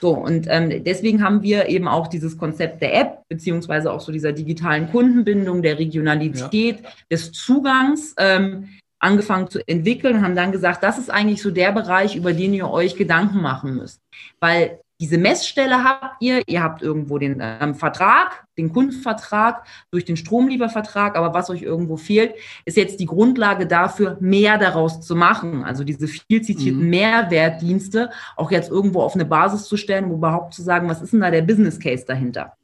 [0.00, 4.10] So, und ähm, deswegen haben wir eben auch dieses Konzept der App, beziehungsweise auch so
[4.10, 6.90] dieser digitalen Kundenbindung, der Regionalität, ja.
[7.12, 8.14] des Zugangs.
[8.18, 12.32] Ähm, angefangen zu entwickeln und haben dann gesagt, das ist eigentlich so der Bereich, über
[12.32, 14.00] den ihr euch Gedanken machen müsst.
[14.40, 20.16] Weil diese Messstelle habt ihr, ihr habt irgendwo den ähm, Vertrag, den Kundenvertrag durch den
[20.16, 22.34] Stromliefervertrag, aber was euch irgendwo fehlt,
[22.64, 25.62] ist jetzt die Grundlage dafür, mehr daraus zu machen.
[25.62, 26.90] Also diese viel zitierten mhm.
[26.90, 31.12] Mehrwertdienste auch jetzt irgendwo auf eine Basis zu stellen, um überhaupt zu sagen, was ist
[31.12, 32.57] denn da der Business Case dahinter?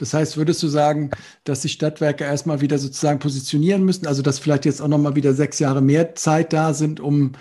[0.00, 1.10] Das heißt, würdest du sagen,
[1.44, 5.34] dass die Stadtwerke erstmal wieder sozusagen positionieren müssen, also dass vielleicht jetzt auch nochmal wieder
[5.34, 7.32] sechs Jahre mehr Zeit da sind, um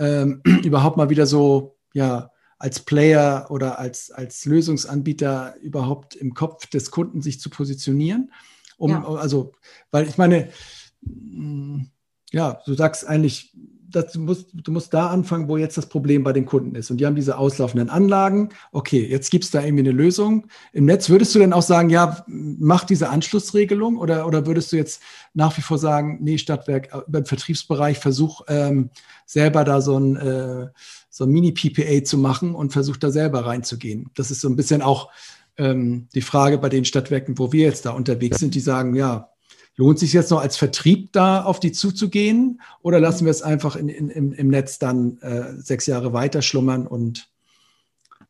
[0.00, 6.66] ähm, überhaupt mal wieder so, ja, als Player oder als, als Lösungsanbieter überhaupt im Kopf
[6.66, 8.32] des Kunden sich zu positionieren?
[8.78, 9.04] Um, ja.
[9.04, 9.52] Also,
[9.92, 10.48] weil ich meine,
[12.32, 13.56] ja, du sagst eigentlich,
[13.90, 16.90] das, du, musst, du musst da anfangen, wo jetzt das Problem bei den Kunden ist.
[16.90, 18.50] Und die haben diese auslaufenden Anlagen.
[18.72, 20.46] Okay, jetzt gibt es da irgendwie eine Lösung.
[20.72, 24.76] Im Netz würdest du denn auch sagen, ja, mach diese Anschlussregelung oder, oder würdest du
[24.76, 25.02] jetzt
[25.34, 28.90] nach wie vor sagen, nee, Stadtwerk äh, über den Vertriebsbereich versuch ähm,
[29.26, 30.68] selber da so ein, äh,
[31.10, 34.10] so ein Mini-PPA zu machen und versuch da selber reinzugehen?
[34.14, 35.10] Das ist so ein bisschen auch
[35.56, 39.30] ähm, die Frage bei den Stadtwerken, wo wir jetzt da unterwegs sind, die sagen, ja,
[39.78, 43.76] Lohnt sich jetzt noch als Vertrieb da auf die zuzugehen oder lassen wir es einfach
[43.76, 47.28] in, in, im, im Netz dann äh, sechs Jahre weiter schlummern und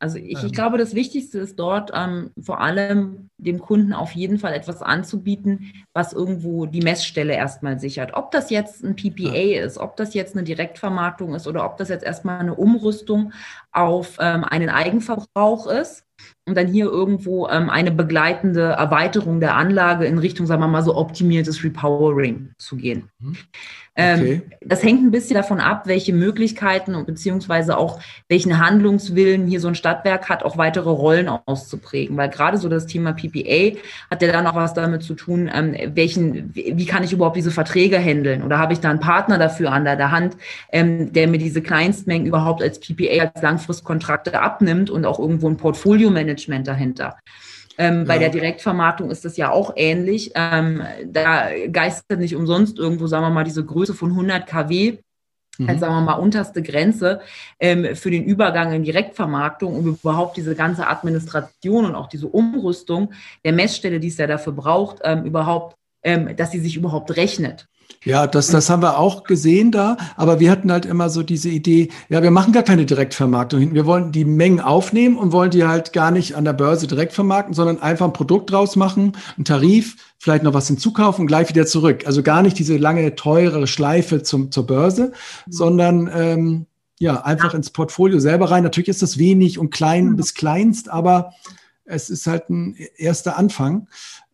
[0.01, 0.51] also ich, ich, ähm.
[0.51, 5.73] glaube, das Wichtigste ist dort ähm, vor allem dem Kunden auf jeden Fall etwas anzubieten,
[5.91, 8.13] was irgendwo die Messstelle erstmal sichert.
[8.13, 11.89] Ob das jetzt ein PPA ist, ob das jetzt eine Direktvermarktung ist oder ob das
[11.89, 13.33] jetzt erstmal eine Umrüstung
[13.71, 16.05] auf ähm, einen Eigenverbrauch ist
[16.45, 20.83] und dann hier irgendwo ähm, eine begleitende Erweiterung der Anlage in Richtung, sagen wir mal,
[20.83, 23.09] so optimiertes Repowering zu gehen.
[23.19, 23.37] Mhm.
[23.95, 24.41] Ähm, okay.
[24.61, 29.67] das hängt ein bisschen davon ab, welche Möglichkeiten und beziehungsweise auch welchen Handlungswillen hier so
[29.67, 32.15] ein Stadtwerk hat, auch weitere Rollen auszuprägen.
[32.15, 33.77] Weil gerade so das Thema PPA
[34.09, 37.51] hat ja dann auch was damit zu tun, ähm, welchen, wie kann ich überhaupt diese
[37.51, 38.43] Verträge handeln?
[38.43, 40.37] Oder habe ich da einen Partner dafür an der, der Hand,
[40.71, 45.57] ähm, der mir diese Kleinstmengen überhaupt als PPA, als Langfristkontrakte abnimmt und auch irgendwo ein
[45.57, 47.17] Portfolio-Management dahinter?
[47.77, 48.03] Ähm, ja.
[48.03, 50.31] Bei der Direktvermarktung ist das ja auch ähnlich.
[50.35, 54.97] Ähm, da geistert nicht umsonst irgendwo, sagen wir mal, diese Größe von 100 kW
[55.67, 55.79] als mhm.
[55.79, 57.19] sagen wir mal unterste Grenze
[57.59, 63.11] ähm, für den Übergang in Direktvermarktung, um überhaupt diese ganze Administration und auch diese Umrüstung
[63.43, 67.67] der Messstelle, die es ja dafür braucht, ähm, überhaupt, ähm, dass sie sich überhaupt rechnet.
[68.05, 71.49] Ja, das, das haben wir auch gesehen da, aber wir hatten halt immer so diese
[71.49, 73.73] Idee, ja, wir machen gar keine Direktvermarktung.
[73.73, 77.11] Wir wollen die Mengen aufnehmen und wollen die halt gar nicht an der Börse direkt
[77.11, 81.49] vermarkten, sondern einfach ein Produkt draus machen, einen Tarif, vielleicht noch was hinzukaufen und gleich
[81.49, 82.03] wieder zurück.
[82.05, 85.11] Also gar nicht diese lange, teure Schleife zum, zur Börse,
[85.47, 85.51] mhm.
[85.51, 86.65] sondern ähm,
[86.99, 88.63] ja, einfach ins Portfolio selber rein.
[88.63, 90.15] Natürlich ist das wenig und klein mhm.
[90.15, 91.33] bis kleinst, aber
[91.83, 93.87] es ist halt ein erster Anfang.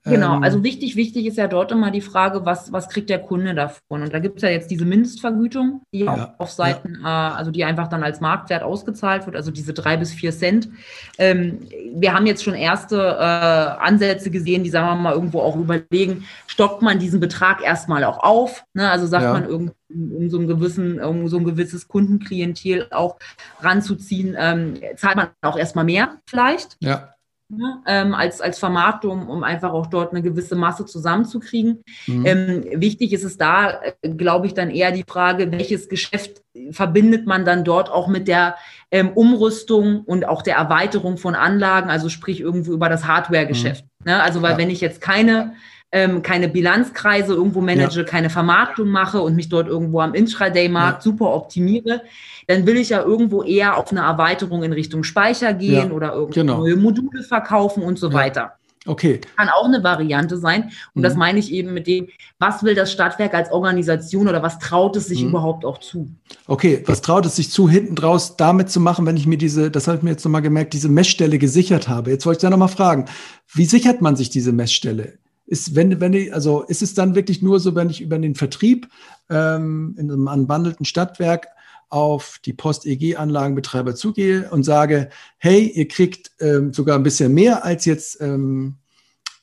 [0.06, 3.20] Genau, ähm, also wichtig, wichtig ist ja dort immer die Frage, was, was kriegt der
[3.20, 4.04] Kunde davon?
[4.04, 7.32] Und da gibt es ja jetzt diese Mindestvergütung, die ja, auf Seiten, ja.
[7.32, 10.70] äh, also die einfach dann als Marktwert ausgezahlt wird, also diese drei bis vier Cent.
[11.18, 11.60] Ähm,
[11.96, 16.26] wir haben jetzt schon erste äh, Ansätze gesehen, die, sagen wir mal, irgendwo auch überlegen,
[16.46, 18.64] stockt man diesen Betrag erstmal auch auf?
[18.74, 18.88] Ne?
[18.88, 19.34] Also sagt ja.
[19.34, 23.18] man irgendwie, um so, einen gewissen, um so ein gewisses Kundenklientel auch
[23.60, 26.78] ranzuziehen, ähm, zahlt man auch erstmal mehr vielleicht.
[26.80, 27.15] Ja
[27.50, 31.84] ne, ähm, als, als Vermarktung, um einfach auch dort eine gewisse Masse zusammenzukriegen.
[32.08, 32.26] Mhm.
[32.26, 37.28] Ähm, wichtig ist es da, äh, glaube ich, dann eher die Frage, welches Geschäft verbindet
[37.28, 38.56] man dann dort auch mit der
[38.92, 43.86] ähm, Umrüstung und auch der Erweiterung von Anlagen, also sprich irgendwo über das Hardware-Geschäft.
[44.00, 44.12] Mhm.
[44.12, 44.24] Ne?
[44.24, 44.58] Also weil ja.
[44.58, 45.54] wenn ich jetzt keine
[45.92, 48.04] ähm, keine Bilanzkreise irgendwo manage, ja.
[48.04, 51.02] keine Vermarktung mache und mich dort irgendwo am Intraday-Markt ja.
[51.02, 52.02] super optimiere,
[52.48, 55.92] dann will ich ja irgendwo eher auf eine Erweiterung in Richtung Speicher gehen ja.
[55.92, 56.58] oder irgendwo genau.
[56.58, 58.54] neue Module verkaufen und so weiter.
[58.86, 59.20] Okay.
[59.36, 60.66] Kann auch eine Variante sein.
[60.94, 61.04] Und mhm.
[61.04, 62.08] das meine ich eben mit dem,
[62.40, 65.30] was will das Stadtwerk als Organisation oder was traut es sich mhm.
[65.30, 66.10] überhaupt auch zu?
[66.48, 69.72] Okay, was traut es sich zu, hinten draus damit zu machen, wenn ich mir diese,
[69.72, 72.12] das habe ich mir jetzt nochmal gemerkt, diese Messstelle gesichert habe.
[72.12, 73.06] Jetzt wollte ich da nochmal fragen,
[73.54, 75.18] wie sichert man sich diese Messstelle?
[75.48, 78.34] Ist, wenn, wenn ich, also ist es dann wirklich nur so, wenn ich über den
[78.34, 78.88] Vertrieb
[79.30, 81.48] ähm, in einem unbundelten Stadtwerk
[81.90, 87.86] auf die Post-EG-Anlagenbetreiber zugehe und sage, hey, ihr kriegt ähm, sogar ein bisschen mehr als
[87.86, 88.78] jetzt ähm,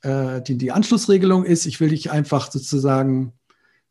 [0.03, 1.67] äh, die, die Anschlussregelung ist.
[1.67, 3.33] Ich will dich einfach sozusagen,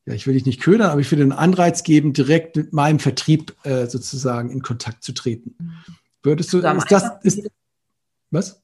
[0.06, 2.74] ja, ich will dich nicht ködern, aber ich will dir einen Anreiz geben, direkt mit
[2.74, 5.56] meinem Vertrieb äh, sozusagen in Kontakt zu treten.
[6.24, 7.50] Würdest du, also ist das, ist,
[8.30, 8.62] was?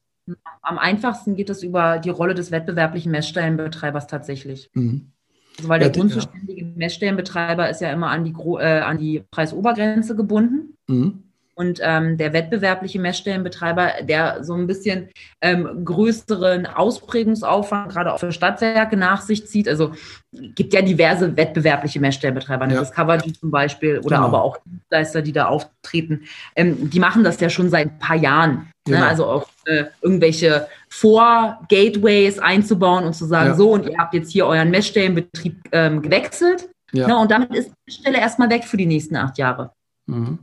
[0.62, 4.70] Am einfachsten geht es über die Rolle des wettbewerblichen Messstellenbetreibers tatsächlich.
[4.74, 5.12] Mhm.
[5.58, 6.72] Also weil der ja, grundzuständige ja.
[6.76, 10.78] Messstellenbetreiber ist ja immer an die, äh, an die Preisobergrenze gebunden.
[10.88, 11.24] Mhm.
[11.58, 15.10] Und ähm, der wettbewerbliche Messstellenbetreiber, der so ein bisschen
[15.42, 19.68] ähm, größeren Ausprägungsaufwand gerade auch für Stadtwerke nach sich zieht.
[19.68, 19.94] Also
[20.32, 22.76] gibt ja diverse wettbewerbliche Messstellenbetreiber, ne?
[22.76, 22.82] ja.
[22.82, 24.28] Discovergy zum Beispiel oder genau.
[24.28, 26.26] aber auch Dienstleister, die da auftreten.
[26.56, 28.52] Ähm, die machen das ja schon seit ein paar Jahren.
[28.52, 28.68] Ne?
[28.86, 29.00] Genau.
[29.00, 29.08] Ne?
[29.08, 33.56] Also auch äh, irgendwelche Vor-Gateways einzubauen und zu sagen, ja.
[33.56, 36.70] so und ihr habt jetzt hier euren Messstellenbetrieb ähm, gewechselt.
[36.92, 37.08] Ja.
[37.08, 37.18] Ne?
[37.18, 39.72] Und damit ist die Stelle erstmal weg für die nächsten acht Jahre.
[40.06, 40.38] Mhm.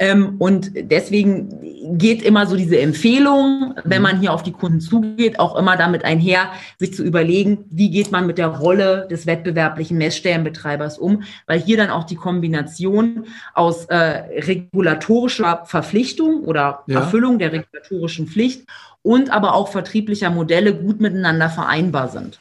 [0.00, 5.38] Ähm, und deswegen geht immer so diese Empfehlung, wenn man hier auf die Kunden zugeht,
[5.38, 9.96] auch immer damit einher, sich zu überlegen, wie geht man mit der Rolle des wettbewerblichen
[9.96, 17.00] Messstellenbetreibers um, weil hier dann auch die Kombination aus äh, regulatorischer Verpflichtung oder ja.
[17.00, 18.66] Erfüllung der regulatorischen Pflicht
[19.02, 22.40] und aber auch vertrieblicher Modelle gut miteinander vereinbar sind.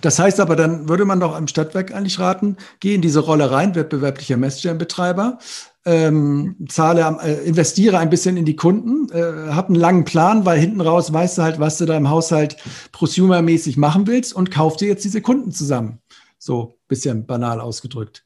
[0.00, 3.50] Das heißt aber, dann würde man doch am Stadtwerk eigentlich raten, geh in diese Rolle
[3.50, 5.38] rein, wettbewerblicher Messstellenbetreiber,
[5.84, 10.58] ähm, zahle, äh, investiere ein bisschen in die Kunden, äh, hab einen langen Plan, weil
[10.58, 12.56] hinten raus weißt du halt, was du da im Haushalt
[12.92, 15.98] prosumermäßig machen willst und kauf dir jetzt diese Kunden zusammen.
[16.38, 18.24] So bisschen banal ausgedrückt.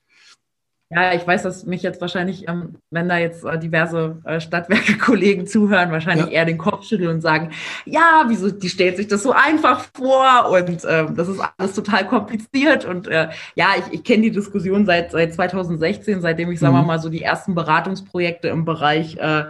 [0.89, 5.47] Ja, ich weiß, dass mich jetzt wahrscheinlich, ähm, wenn da jetzt äh, diverse äh, Stadtwerke-Kollegen
[5.49, 6.32] zuhören, wahrscheinlich ja.
[6.32, 7.51] eher den Kopf schütteln und sagen,
[7.84, 12.07] ja, wieso, die stellt sich das so einfach vor und äh, das ist alles total
[12.07, 12.84] kompliziert.
[12.84, 16.82] Und äh, ja, ich, ich kenne die Diskussion seit, seit 2016, seitdem ich, sagen wir
[16.82, 16.87] mhm.
[16.87, 19.45] mal, so die ersten Beratungsprojekte im Bereich äh,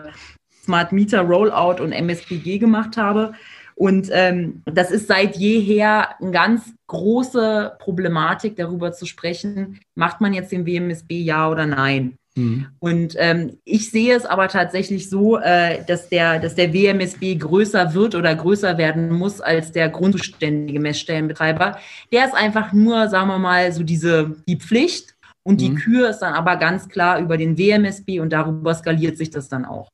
[0.62, 3.34] Smart Meter Rollout und MSPG gemacht habe.
[3.78, 10.32] Und ähm, das ist seit jeher eine ganz große Problematik, darüber zu sprechen, macht man
[10.32, 12.16] jetzt den WMSB ja oder nein?
[12.36, 12.68] Mhm.
[12.78, 17.92] Und ähm, ich sehe es aber tatsächlich so, äh, dass, der, dass der WMSB größer
[17.92, 21.78] wird oder größer werden muss als der grundständige Messstellenbetreiber.
[22.12, 25.76] Der ist einfach nur, sagen wir mal, so diese die Pflicht und die mhm.
[25.76, 29.66] Kür ist dann aber ganz klar über den WMSB und darüber skaliert sich das dann
[29.66, 29.88] auch.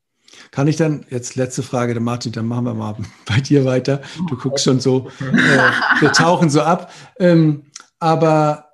[0.52, 2.94] Kann ich dann, jetzt letzte Frage, der Martin, dann machen wir mal
[3.26, 4.02] bei dir weiter.
[4.28, 5.32] Du guckst schon so, äh,
[6.00, 6.92] wir tauchen so ab.
[7.18, 7.64] Ähm,
[7.98, 8.68] aber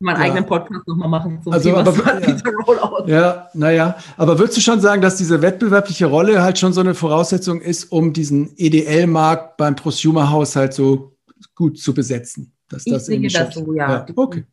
[0.00, 0.22] meinen ja.
[0.24, 2.36] eigenen Podcast nochmal machen zum also, Thema aber, ja.
[2.66, 3.06] Rollout.
[3.06, 3.96] Ja, naja.
[4.16, 7.92] Aber würdest du schon sagen, dass diese wettbewerbliche Rolle halt schon so eine Voraussetzung ist,
[7.92, 11.16] um diesen EDL-Markt beim Prosumer-Haushalt so
[11.54, 12.52] gut zu besetzen?
[12.68, 13.90] Dass ich das sehe das so, ja.
[13.90, 14.06] ja.
[14.16, 14.46] Okay.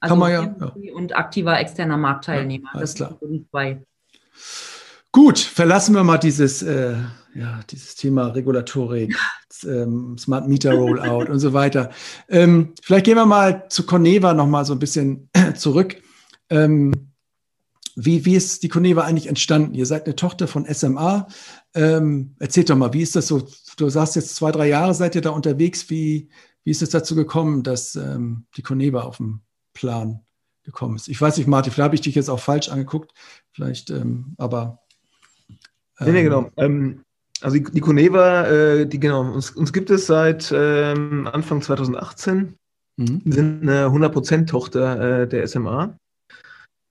[0.00, 0.72] Also Kann man ja.
[0.94, 2.70] Und aktiver externer Marktteilnehmer.
[2.74, 3.16] Ja, das klar.
[3.20, 3.84] sind zwei.
[5.14, 6.96] Gut, verlassen wir mal dieses, äh,
[7.36, 9.16] ja, dieses Thema Regulatorik,
[9.62, 11.90] ähm, Smart Meter Rollout und so weiter.
[12.28, 16.02] Ähm, vielleicht gehen wir mal zu Coneva noch mal so ein bisschen zurück.
[16.50, 17.12] Ähm,
[17.94, 19.74] wie, wie ist die Coneva eigentlich entstanden?
[19.74, 21.28] Ihr seid eine Tochter von SMA.
[21.76, 23.46] Ähm, erzählt doch mal, wie ist das so?
[23.76, 25.90] Du sagst jetzt zwei, drei Jahre seid ihr da unterwegs.
[25.90, 26.28] Wie,
[26.64, 29.42] wie ist es dazu gekommen, dass ähm, die Coneva auf den
[29.74, 30.24] Plan
[30.64, 31.06] gekommen ist?
[31.06, 33.12] Ich weiß nicht, Martin, vielleicht habe ich dich jetzt auch falsch angeguckt.
[33.52, 34.80] Vielleicht, ähm, aber
[36.00, 36.50] Nee, nee, genau.
[36.56, 37.02] Ähm,
[37.40, 42.54] also die, die Coneva, äh, die genau, uns, uns gibt es seit ähm, Anfang 2018.
[42.96, 43.22] Mhm.
[43.24, 45.96] Wir sind eine 100%-Tochter äh, der SMA.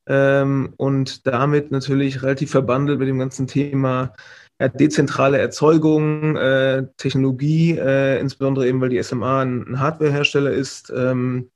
[0.06, 4.14] Ähm, und damit natürlich relativ verbandelt mit dem ganzen Thema
[4.60, 10.92] ja, dezentrale Erzeugung, äh, Technologie, äh, insbesondere eben, weil die SMA ein, ein Hardwarehersteller ist,
[10.96, 11.50] ähm,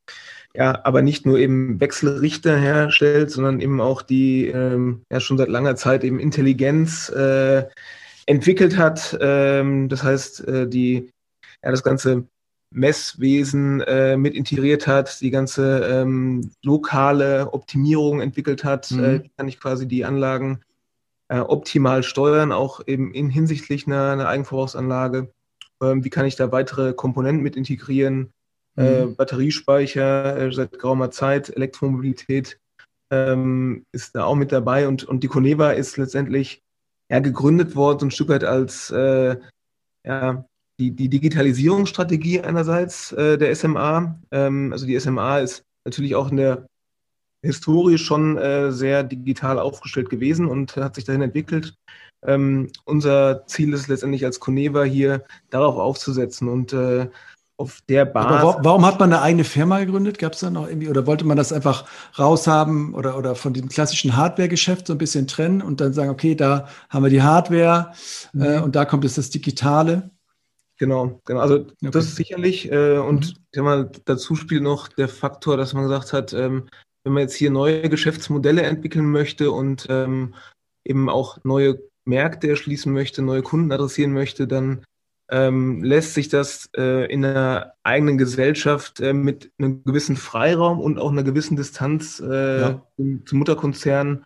[0.54, 5.50] ja, aber nicht nur eben Wechselrichter herstellt, sondern eben auch die ähm, ja schon seit
[5.50, 7.66] langer Zeit eben Intelligenz äh,
[8.26, 9.18] entwickelt hat.
[9.22, 11.10] Ähm, das heißt, äh, die
[11.64, 12.26] ja das ganze
[12.72, 18.91] Messwesen äh, mit integriert hat, die ganze ähm, lokale Optimierung entwickelt hat.
[18.91, 19.04] Mhm.
[19.04, 20.62] Äh, kann ich quasi die Anlagen
[21.30, 25.32] äh, optimal steuern, auch eben in hinsichtlich einer, einer Eigenverbrauchsanlage.
[25.82, 28.34] Ähm, wie kann ich da weitere Komponenten mit integrieren?
[28.78, 29.16] Äh, mhm.
[29.16, 32.60] Batteriespeicher äh, seit geraumer Zeit, Elektromobilität
[33.12, 36.62] ähm, ist da auch mit dabei und, und die Coneva ist letztendlich
[37.10, 39.38] ja, gegründet worden, so ein Stück weit als äh,
[40.06, 40.46] ja,
[40.80, 44.20] die, die Digitalisierungsstrategie einerseits äh, der SMA.
[44.32, 46.68] Ähm, also die SMA ist natürlich auch in der
[47.44, 51.76] Historie schon äh, sehr digital aufgestellt gewesen und hat sich dahin entwickelt.
[52.26, 57.10] Ähm, unser Ziel ist letztendlich als Coneva hier darauf aufzusetzen und äh,
[57.58, 58.32] auf der Basis.
[58.32, 60.20] Aber warum hat man eine eigene Firma gegründet?
[60.20, 61.86] Gab es da noch irgendwie, oder wollte man das einfach
[62.18, 66.36] raushaben oder, oder von dem klassischen Hardware-Geschäft so ein bisschen trennen und dann sagen, okay,
[66.36, 67.93] da haben wir die Hardware
[68.34, 68.41] mhm.
[68.41, 70.12] äh, und da kommt jetzt das Digitale?
[70.78, 71.39] Genau, genau.
[71.39, 71.89] Also okay.
[71.91, 73.64] das ist sicherlich, äh, und mhm.
[73.64, 76.68] mal, dazu spielt noch der Faktor, dass man gesagt hat, ähm,
[77.03, 80.36] wenn man jetzt hier neue Geschäftsmodelle entwickeln möchte und ähm,
[80.86, 84.84] eben auch neue Märkte erschließen möchte, neue Kunden adressieren möchte, dann
[85.30, 91.00] ähm, lässt sich das äh, in einer eigenen Gesellschaft äh, mit einem gewissen Freiraum und
[91.00, 92.84] auch einer gewissen Distanz äh, ja.
[92.96, 94.26] zum, zum, Mutterkonzern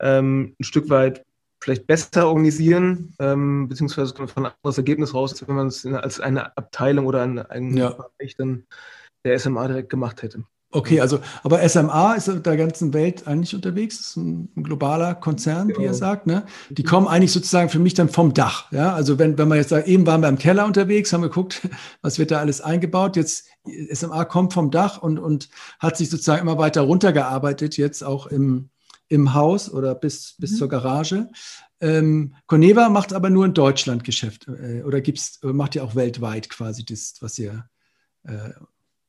[0.00, 1.24] ähm, ein Stück weit
[1.62, 6.56] vielleicht besser organisieren, ähm, beziehungsweise von ein anderes Ergebnis raus, wenn man es als eine
[6.56, 7.90] Abteilung oder ein, ein ja.
[7.90, 8.64] Bereich dann
[9.24, 10.44] der SMA direkt gemacht hätte.
[10.74, 14.62] Okay, also, aber SMA ist in der ganzen Welt eigentlich unterwegs, das ist ein, ein
[14.64, 15.80] globaler Konzern, genau.
[15.80, 16.46] wie ihr sagt, ne?
[16.70, 18.94] Die kommen eigentlich sozusagen für mich dann vom Dach, ja?
[18.94, 21.68] Also wenn, wenn man jetzt sagt, eben waren wir im Keller unterwegs, haben wir geguckt,
[22.02, 23.48] was wird da alles eingebaut, jetzt
[23.90, 28.70] SMA kommt vom Dach und, und hat sich sozusagen immer weiter runtergearbeitet, jetzt auch im,
[29.08, 30.56] im Haus oder bis, bis mhm.
[30.56, 31.28] zur Garage.
[31.82, 36.48] Ähm, Coneva macht aber nur in Deutschland Geschäft äh, oder gibt's, macht ihr auch weltweit
[36.48, 37.66] quasi das, was ihr
[38.24, 38.50] äh,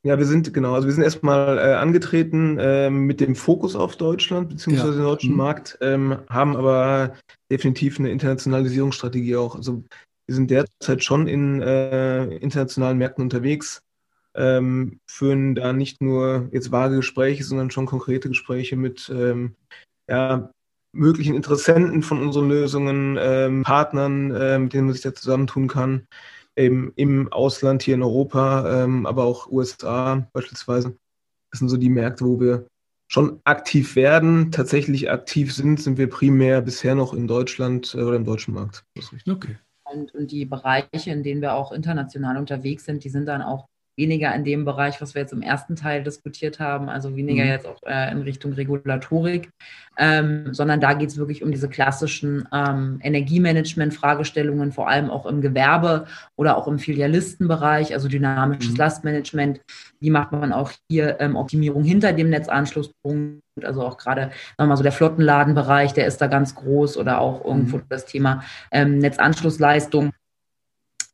[0.06, 3.96] ja, wir sind, genau, also wir sind erstmal äh, angetreten äh, mit dem Fokus auf
[3.96, 4.98] Deutschland beziehungsweise ja.
[4.98, 5.38] den deutschen mhm.
[5.38, 7.14] Markt, ähm, haben aber
[7.50, 9.56] definitiv eine Internationalisierungsstrategie auch.
[9.56, 9.84] Also
[10.26, 13.82] wir sind derzeit schon in äh, internationalen Märkten unterwegs,
[14.36, 19.56] ähm, führen da nicht nur jetzt vage Gespräche, sondern schon konkrete Gespräche mit ähm,
[20.10, 20.52] ja,
[20.92, 26.08] möglichen Interessenten von unseren Lösungen, ähm, Partnern, äh, mit denen man sich da zusammentun kann
[26.56, 30.96] im, im Ausland, hier in Europa, ähm, aber auch USA beispielsweise.
[31.52, 32.68] Das sind so die Märkte, wo wir
[33.08, 34.52] schon aktiv werden.
[34.52, 38.84] Tatsächlich aktiv sind, sind wir primär bisher noch in Deutschland äh, oder im deutschen Markt.
[39.30, 39.58] Okay.
[39.86, 43.68] Und, und die Bereiche, in denen wir auch international unterwegs sind, die sind dann auch
[43.96, 47.50] weniger in dem Bereich, was wir jetzt im ersten Teil diskutiert haben, also weniger mhm.
[47.50, 49.50] jetzt auch äh, in Richtung Regulatorik,
[49.98, 55.42] ähm, sondern da geht es wirklich um diese klassischen ähm, Energiemanagement-Fragestellungen, vor allem auch im
[55.42, 58.78] Gewerbe oder auch im Filialistenbereich, also dynamisches mhm.
[58.78, 59.62] Lastmanagement.
[60.00, 63.42] Wie macht man auch hier ähm, Optimierung hinter dem Netzanschlusspunkt?
[63.64, 67.22] Also auch gerade, sagen wir mal so, der Flottenladenbereich, der ist da ganz groß oder
[67.22, 67.84] auch irgendwo mhm.
[67.90, 70.12] das Thema ähm, Netzanschlussleistung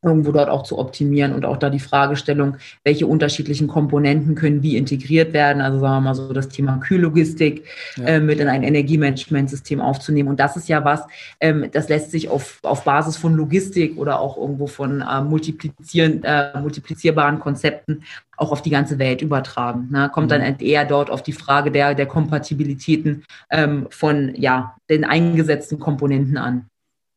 [0.02, 4.76] irgendwo dort auch zu optimieren und auch da die Fragestellung, welche unterschiedlichen Komponenten können wie
[4.76, 5.60] integriert werden.
[5.60, 8.04] Also sagen wir mal so das Thema Kühllogistik ja.
[8.04, 10.30] äh, mit in ein Energiemanagementsystem aufzunehmen.
[10.30, 11.02] Und das ist ja was,
[11.40, 16.24] ähm, das lässt sich auf, auf Basis von Logistik oder auch irgendwo von äh, multiplizieren,
[16.24, 18.04] äh, multiplizierbaren Konzepten
[18.38, 19.88] auch auf die ganze Welt übertragen.
[19.90, 20.10] Ne?
[20.14, 20.30] Kommt mhm.
[20.30, 25.78] dann halt eher dort auf die Frage der, der Kompatibilitäten ähm, von ja, den eingesetzten
[25.78, 26.66] Komponenten an.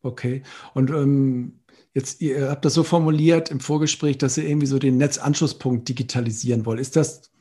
[0.02, 0.44] Okay.
[0.74, 1.54] Und ähm
[1.94, 6.66] Jetzt, ihr habt das so formuliert im Vorgespräch, dass ihr irgendwie so den Netzanschlusspunkt digitalisieren
[6.66, 6.80] wollt.
[6.80, 7.32] Ist das,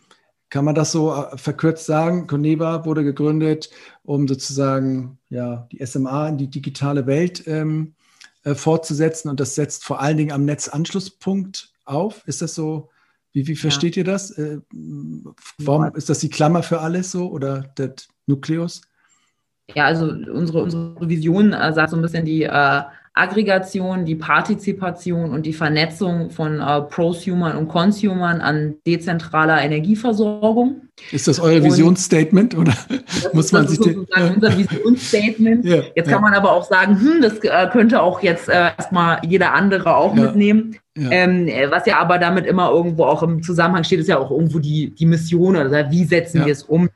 [0.51, 2.27] kann man das so äh, verkürzt sagen?
[2.27, 3.71] Coneva wurde gegründet,
[4.03, 7.95] um sozusagen ja, die SMA in die digitale Welt ähm,
[8.45, 12.27] äh, fortzusetzen und das setzt vor allen Dingen am Netzanschlusspunkt auf.
[12.27, 12.91] Ist das so?
[13.33, 14.01] Wie, wie versteht ja.
[14.01, 14.31] ihr das?
[14.33, 14.59] Äh,
[15.59, 17.95] warum ist das die Klammer für alles so oder der
[18.27, 18.83] Nukleus?
[19.75, 22.83] Ja, also unsere, unsere Vision äh, sagt so ein bisschen die äh,
[23.15, 30.89] Aggregation, die Partizipation und die Vernetzung von äh, Prosumern und Consumern an dezentraler Energieversorgung.
[31.11, 32.73] Ist das euer Visionsstatement oder
[33.35, 35.65] muss man sich das ist sozusagen unser Visionsstatement.
[35.65, 36.13] ja, jetzt ja.
[36.15, 39.95] kann man aber auch sagen, hm, das äh, könnte auch jetzt äh, erstmal jeder andere
[39.95, 40.23] auch ja.
[40.23, 40.77] mitnehmen.
[40.97, 41.11] Ja.
[41.11, 44.59] Ähm, was ja aber damit immer irgendwo auch im Zusammenhang steht, ist ja auch irgendwo
[44.59, 46.89] die, die Mission oder also wie setzen wir es um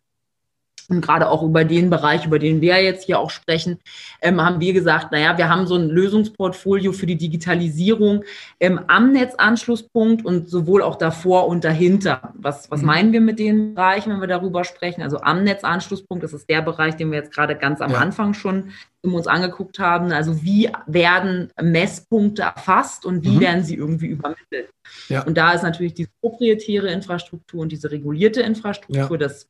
[0.89, 3.79] und gerade auch über den Bereich, über den wir jetzt hier auch sprechen,
[4.23, 8.25] ähm, haben wir gesagt, naja, wir haben so ein Lösungsportfolio für die Digitalisierung
[8.61, 12.33] ähm, am Netzanschlusspunkt und sowohl auch davor und dahinter.
[12.35, 12.87] Was, was mhm.
[12.87, 15.03] meinen wir mit den Bereichen, wenn wir darüber sprechen?
[15.03, 17.99] Also am Netzanschlusspunkt, das ist der Bereich, den wir jetzt gerade ganz am ja.
[17.99, 18.73] Anfang schon
[19.03, 20.13] uns angeguckt haben.
[20.13, 23.41] Also wie werden Messpunkte erfasst und wie mhm.
[23.41, 24.71] werden sie irgendwie übermittelt?
[25.09, 25.23] Ja.
[25.23, 29.17] Und da ist natürlich diese proprietäre Infrastruktur und diese regulierte Infrastruktur ja.
[29.17, 29.49] das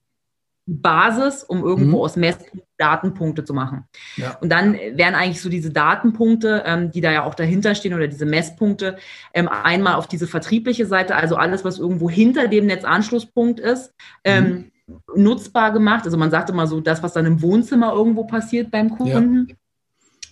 [0.66, 2.02] Basis, um irgendwo mhm.
[2.02, 3.84] aus Messpunkten Datenpunkte zu machen.
[4.16, 4.36] Ja.
[4.40, 8.08] Und dann wären eigentlich so diese Datenpunkte, ähm, die da ja auch dahinter stehen oder
[8.08, 8.96] diese Messpunkte,
[9.32, 13.92] ähm, einmal auf diese vertriebliche Seite, also alles, was irgendwo hinter dem Netzanschlusspunkt ist,
[14.24, 15.22] ähm, mhm.
[15.22, 16.04] nutzbar gemacht.
[16.04, 19.48] Also man sagt immer so, das, was dann im Wohnzimmer irgendwo passiert beim Kunden.
[19.48, 19.54] Ja.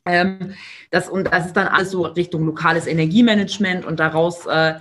[0.07, 0.53] Ähm,
[0.91, 4.75] das, und das ist dann alles so Richtung lokales Energiemanagement und daraus äh,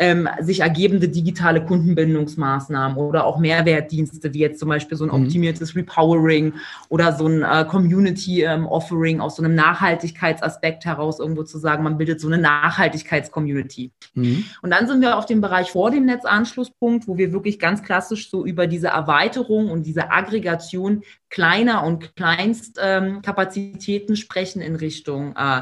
[0.00, 5.26] ähm, sich ergebende digitale Kundenbindungsmaßnahmen oder auch Mehrwertdienste, wie jetzt zum Beispiel so ein mhm.
[5.26, 6.54] optimiertes Repowering
[6.88, 11.98] oder so ein äh, Community-Offering ähm, aus so einem Nachhaltigkeitsaspekt heraus irgendwo zu sagen, man
[11.98, 13.92] bildet so eine Nachhaltigkeitscommunity.
[14.14, 14.44] Mhm.
[14.62, 18.30] Und dann sind wir auf dem Bereich vor dem Netzanschlusspunkt, wo wir wirklich ganz klassisch
[18.30, 25.60] so über diese Erweiterung und diese Aggregation kleiner und Kleinstkapazitäten ähm, sprechen in Richtung äh,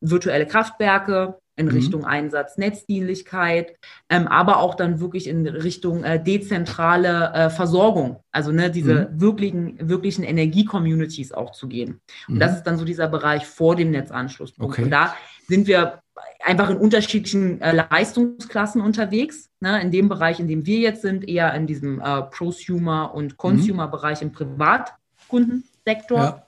[0.00, 1.72] virtuelle Kraftwerke, in mhm.
[1.72, 3.74] Richtung Einsatz Netzdienlichkeit,
[4.08, 9.20] ähm, aber auch dann wirklich in Richtung äh, dezentrale äh, Versorgung, also ne, diese mhm.
[9.20, 12.00] wirklichen, wirklichen Energie-Communities auch zu gehen.
[12.28, 12.40] Und mhm.
[12.40, 14.74] das ist dann so dieser Bereich vor dem Netzanschlusspunkt.
[14.74, 14.84] Okay.
[14.84, 15.16] Und da
[15.48, 16.02] sind wir
[16.44, 19.50] einfach in unterschiedlichen äh, Leistungsklassen unterwegs.
[19.60, 19.80] Ne?
[19.80, 23.36] In dem Bereich, in dem wir jetzt sind, eher in diesem äh, Prosumer- und mhm.
[23.36, 26.18] Consumer-Bereich im Privatkundensektor.
[26.18, 26.45] Ja.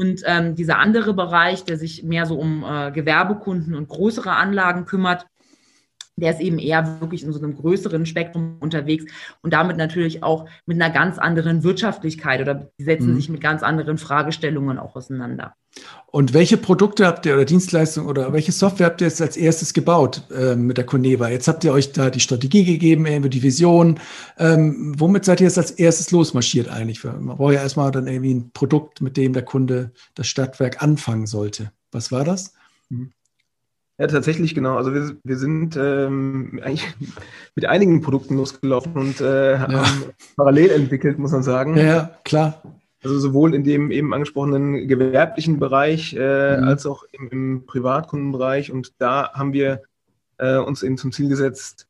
[0.00, 4.86] Und ähm, dieser andere Bereich, der sich mehr so um äh, Gewerbekunden und größere Anlagen
[4.86, 5.26] kümmert,
[6.20, 9.04] der ist eben eher wirklich in so einem größeren Spektrum unterwegs
[9.42, 13.16] und damit natürlich auch mit einer ganz anderen Wirtschaftlichkeit oder die setzen mhm.
[13.16, 15.54] sich mit ganz anderen Fragestellungen auch auseinander.
[16.06, 19.74] Und welche Produkte habt ihr oder Dienstleistungen oder welche Software habt ihr jetzt als erstes
[19.74, 21.28] gebaut äh, mit der Coneva?
[21.28, 24.00] Jetzt habt ihr euch da die Strategie gegeben, irgendwie die Vision.
[24.38, 27.04] Ähm, womit seid ihr jetzt als erstes losmarschiert eigentlich?
[27.04, 31.26] Man braucht ja erstmal dann irgendwie ein Produkt, mit dem der Kunde das Stadtwerk anfangen
[31.26, 31.70] sollte.
[31.92, 32.54] Was war das?
[32.88, 33.12] Mhm.
[33.98, 34.76] Ja, tatsächlich, genau.
[34.76, 36.86] Also wir, wir sind ähm, eigentlich
[37.56, 39.68] mit einigen Produkten losgelaufen und äh, ja.
[39.68, 40.04] haben
[40.36, 41.76] parallel entwickelt, muss man sagen.
[41.76, 42.62] Ja, klar.
[43.02, 46.64] Also sowohl in dem eben angesprochenen gewerblichen Bereich äh, mhm.
[46.64, 48.72] als auch im, im, Privatkundenbereich.
[48.72, 49.82] Und da haben wir
[50.38, 51.86] äh, uns eben zum Ziel gesetzt,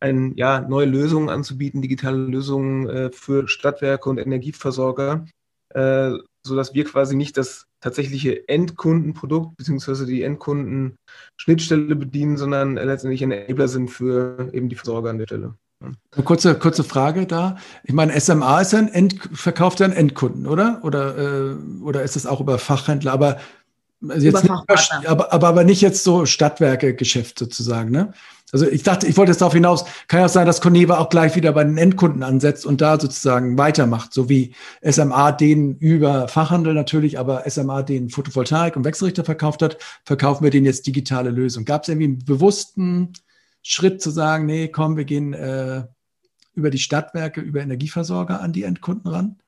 [0.00, 5.26] ein, ja, neue Lösungen anzubieten, digitale Lösungen äh, für Stadtwerke und Energieversorger,
[5.70, 6.12] äh,
[6.44, 10.06] sodass wir quasi nicht das tatsächliche Endkundenprodukt bzw.
[10.06, 15.54] die Endkundenschnittstelle bedienen, sondern letztendlich ein Enabler sind für eben die Versorger an der Stelle.
[15.80, 17.56] Eine kurze, kurze Frage da.
[17.82, 20.80] Ich meine, SMA ist ja ein End, verkauft ja einen Endkunden, oder?
[20.82, 23.12] Oder, äh, oder ist das auch über Fachhändler?
[23.12, 23.38] Aber
[24.00, 28.12] jetzt nicht, aber, aber, aber nicht jetzt so Stadtwerke-Geschäft sozusagen, ne?
[28.52, 31.08] Also ich dachte, ich wollte jetzt darauf hinaus, kann ja auch sein, dass Coneva auch
[31.08, 36.28] gleich wieder bei den Endkunden ansetzt und da sozusagen weitermacht, so wie SMA den über
[36.28, 41.30] Fachhandel natürlich, aber SMA den Photovoltaik und Wechselrichter verkauft hat, verkaufen wir den jetzt digitale
[41.30, 41.64] Lösung.
[41.64, 43.14] Gab es irgendwie einen bewussten
[43.62, 45.84] Schritt zu sagen, nee, komm, wir gehen äh,
[46.54, 49.41] über die Stadtwerke, über Energieversorger an die Endkunden ran?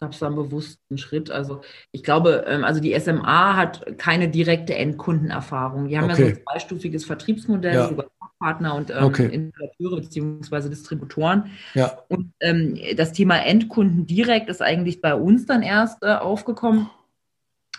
[0.00, 1.30] Gab es da einen bewussten Schritt.
[1.30, 1.60] Also
[1.90, 5.88] ich glaube, ähm, also die SMA hat keine direkte Endkundenerfahrung.
[5.88, 6.22] Die haben okay.
[6.22, 7.90] ja so ein zweistufiges Vertriebsmodell ja.
[7.90, 8.06] über
[8.38, 9.26] Partner und ähm, okay.
[9.26, 10.68] Installateure bzw.
[10.68, 11.50] Distributoren.
[11.74, 11.98] Ja.
[12.08, 16.90] Und ähm, das Thema Endkunden direkt ist eigentlich bei uns dann erst äh, aufgekommen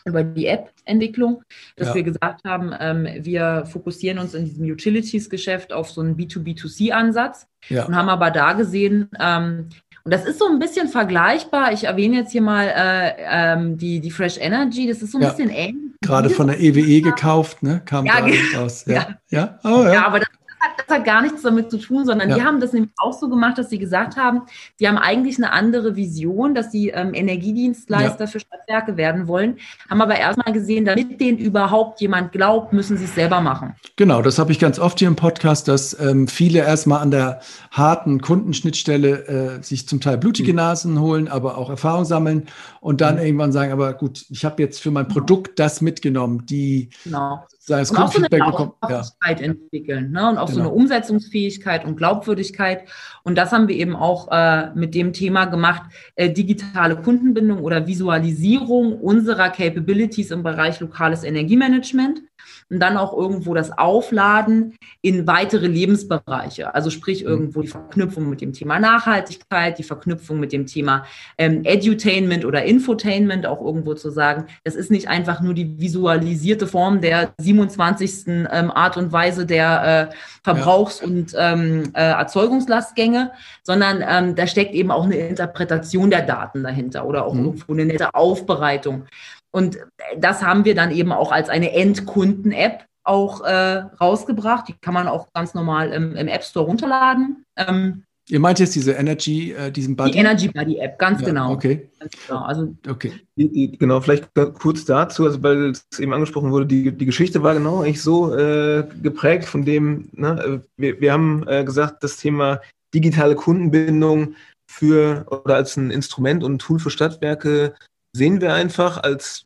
[0.06, 1.44] über die App-Entwicklung,
[1.76, 1.96] dass ja.
[1.96, 7.86] wir gesagt haben, ähm, wir fokussieren uns in diesem Utilities-Geschäft auf so einen B2B2C-Ansatz ja.
[7.86, 9.70] und haben aber da gesehen, ähm,
[10.06, 11.72] und das ist so ein bisschen vergleichbar.
[11.72, 14.86] Ich erwähne jetzt hier mal äh, ähm, die, die Fresh Energy.
[14.86, 15.30] Das ist so ein ja.
[15.30, 15.94] bisschen ähnlich.
[16.02, 17.82] Gerade von der EWE e gekauft, ne?
[17.86, 18.84] Kam ja, da raus.
[18.86, 18.94] Ja.
[18.94, 19.08] Ja.
[19.30, 19.60] Ja?
[19.64, 19.94] Oh, ja.
[19.94, 20.28] ja, aber das
[20.64, 22.36] hat, das hat gar nichts damit zu tun, sondern ja.
[22.36, 24.44] die haben das nämlich auch so gemacht, dass sie gesagt haben,
[24.78, 28.28] sie haben eigentlich eine andere Vision, dass sie ähm, Energiedienstleister ja.
[28.28, 29.58] für Stadtwerke werden wollen,
[29.90, 33.76] haben aber erstmal gesehen, damit denen überhaupt jemand glaubt, müssen sie es selber machen.
[33.96, 37.42] Genau, das habe ich ganz oft hier im Podcast, dass ähm, viele erstmal an der
[37.72, 40.58] harten Kundenschnittstelle äh, sich zum Teil blutige mhm.
[40.58, 42.48] Nasen holen, aber auch Erfahrung sammeln
[42.80, 43.22] und dann mhm.
[43.22, 47.80] irgendwann sagen, aber gut, ich habe jetzt für mein Produkt das mitgenommen, die genau sei
[47.80, 48.74] es Kundenfeedback so bekommen.
[48.90, 49.04] Ja.
[49.26, 50.30] entwickeln ne?
[50.30, 50.56] und auch genau.
[50.56, 52.84] so eine Umsetzungsfähigkeit und Glaubwürdigkeit.
[53.24, 55.84] Und das haben wir eben auch äh, mit dem Thema gemacht,
[56.16, 62.22] äh, digitale Kundenbindung oder Visualisierung unserer Capabilities im Bereich lokales Energiemanagement
[62.70, 66.74] und dann auch irgendwo das Aufladen in weitere Lebensbereiche.
[66.74, 67.30] Also sprich mhm.
[67.30, 71.06] irgendwo die Verknüpfung mit dem Thema Nachhaltigkeit, die Verknüpfung mit dem Thema
[71.38, 76.68] ähm, Edutainment oder Infotainment, auch irgendwo zu sagen, das ist nicht einfach nur die visualisierte
[76.68, 78.28] Form der 27.
[78.52, 83.32] Ähm, Art und Weise der äh, Verbrauchs- und ähm, äh, Erzeugungslastgänge,
[83.64, 87.46] sondern ähm, da steckt eben auch eine Interpretation der Daten dahinter oder auch mhm.
[87.46, 89.06] irgendwo eine nette Aufbereitung.
[89.52, 89.78] Und
[90.18, 94.68] das haben wir dann eben auch als eine Endkunden-App auch äh, rausgebracht.
[94.68, 97.46] Die kann man auch ganz normal im, im App Store runterladen.
[97.56, 100.12] Ähm, Ihr meint jetzt diese Energy, äh, diesen Buddy?
[100.12, 101.52] Die Energy Buddy App, ganz ja, genau.
[101.52, 101.90] Okay.
[102.00, 102.42] Ganz genau.
[102.42, 103.12] Also, okay.
[103.36, 107.82] Genau, vielleicht kurz dazu, also weil es eben angesprochen wurde, die, die Geschichte war genau
[107.82, 112.62] eigentlich so äh, geprägt von dem, ne, wir, wir haben äh, gesagt, das Thema
[112.94, 114.36] digitale Kundenbindung
[114.68, 117.74] für oder als ein Instrument und ein Tool für Stadtwerke
[118.16, 119.46] sehen wir einfach als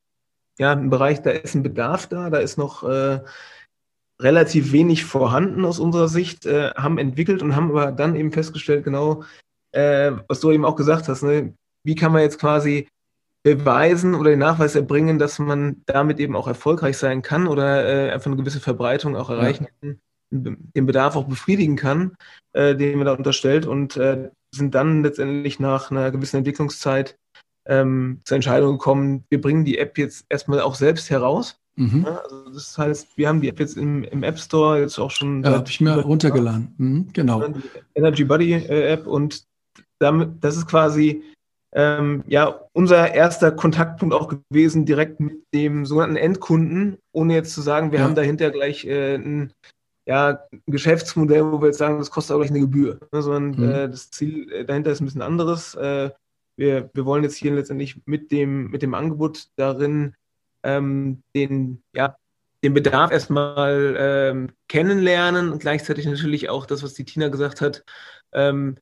[0.59, 3.19] ja, im Bereich, da ist ein Bedarf da, da ist noch äh,
[4.21, 8.83] relativ wenig vorhanden aus unserer Sicht, äh, haben entwickelt und haben aber dann eben festgestellt,
[8.83, 9.23] genau,
[9.71, 11.53] äh, was du eben auch gesagt hast, ne?
[11.83, 12.87] wie kann man jetzt quasi
[13.43, 18.11] beweisen oder den Nachweis erbringen, dass man damit eben auch erfolgreich sein kann oder äh,
[18.11, 19.69] einfach eine gewisse Verbreitung auch erreichen ja.
[19.81, 19.99] kann,
[20.31, 22.17] den Bedarf auch befriedigen kann,
[22.53, 27.17] äh, den man da unterstellt und äh, sind dann letztendlich nach einer gewissen Entwicklungszeit
[27.67, 31.59] ähm, zur Entscheidung gekommen, wir bringen die App jetzt erstmal auch selbst heraus.
[31.77, 32.03] Mhm.
[32.05, 35.11] Ja, also das heißt, wir haben die App jetzt im, im App Store jetzt auch
[35.11, 35.43] schon.
[35.43, 36.73] Ja, habe ich mir runtergeladen.
[36.77, 37.47] Mhm, genau.
[37.47, 37.61] Die
[37.93, 39.45] Energy Buddy äh, App und
[39.99, 41.23] damit, das ist quasi
[41.73, 47.61] ähm, ja, unser erster Kontaktpunkt auch gewesen, direkt mit dem sogenannten Endkunden, ohne jetzt zu
[47.61, 48.05] sagen, wir ja.
[48.05, 49.53] haben dahinter gleich äh, ein,
[50.07, 53.71] ja, Geschäftsmodell, wo wir jetzt sagen, das kostet auch gleich eine Gebühr, ne, sondern mhm.
[53.71, 55.75] äh, das Ziel äh, dahinter ist ein bisschen anderes.
[55.75, 56.09] Äh,
[56.55, 60.15] wir, wir wollen jetzt hier letztendlich mit dem, mit dem Angebot darin
[60.63, 62.15] ähm, den, ja,
[62.63, 67.83] den Bedarf erstmal ähm, kennenlernen und gleichzeitig natürlich auch das, was die Tina gesagt hat,
[68.33, 68.77] ähm,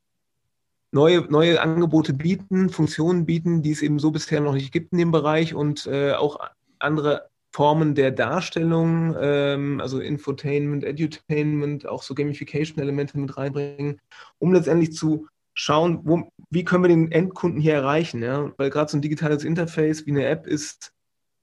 [0.92, 4.98] neue, neue Angebote bieten, Funktionen bieten, die es eben so bisher noch nicht gibt in
[4.98, 6.40] dem Bereich und äh, auch
[6.80, 14.02] andere Formen der Darstellung, ähm, also Infotainment, Edutainment, auch so Gamification-Elemente mit reinbringen,
[14.40, 18.22] um letztendlich zu schauen, wo, wie können wir den Endkunden hier erreichen.
[18.22, 18.52] Ja?
[18.58, 20.92] Weil gerade so ein digitales Interface wie eine App ist,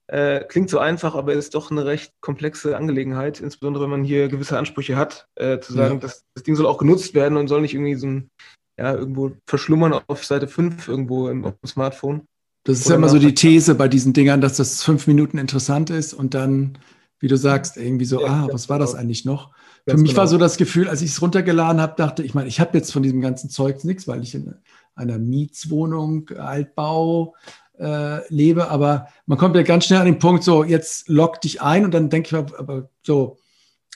[0.07, 4.27] äh, klingt so einfach, aber ist doch eine recht komplexe Angelegenheit, insbesondere wenn man hier
[4.27, 5.99] gewisse Ansprüche hat, äh, zu sagen, ja.
[5.99, 8.29] das, das Ding soll auch genutzt werden und soll nicht irgendwie so ein
[8.77, 12.27] ja, irgendwo verschlummern auf Seite 5 irgendwo im, auf dem Smartphone.
[12.63, 15.89] Das ist ja immer so die These bei diesen Dingern, dass das fünf Minuten interessant
[15.89, 16.77] ist und dann,
[17.19, 19.01] wie du sagst, irgendwie so, ja, ah, was war das genau.
[19.01, 19.51] eigentlich noch?
[19.87, 20.21] Für mich genau.
[20.21, 22.93] war so das Gefühl, als ich es runtergeladen habe, dachte ich, meine, ich habe jetzt
[22.93, 24.55] von diesem ganzen Zeug nichts, weil ich in
[24.95, 27.35] einer Mietswohnung, Altbau
[27.83, 31.61] äh, lebe, aber man kommt ja ganz schnell an den Punkt, so, jetzt lock dich
[31.61, 33.37] ein und dann denke ich, aber so,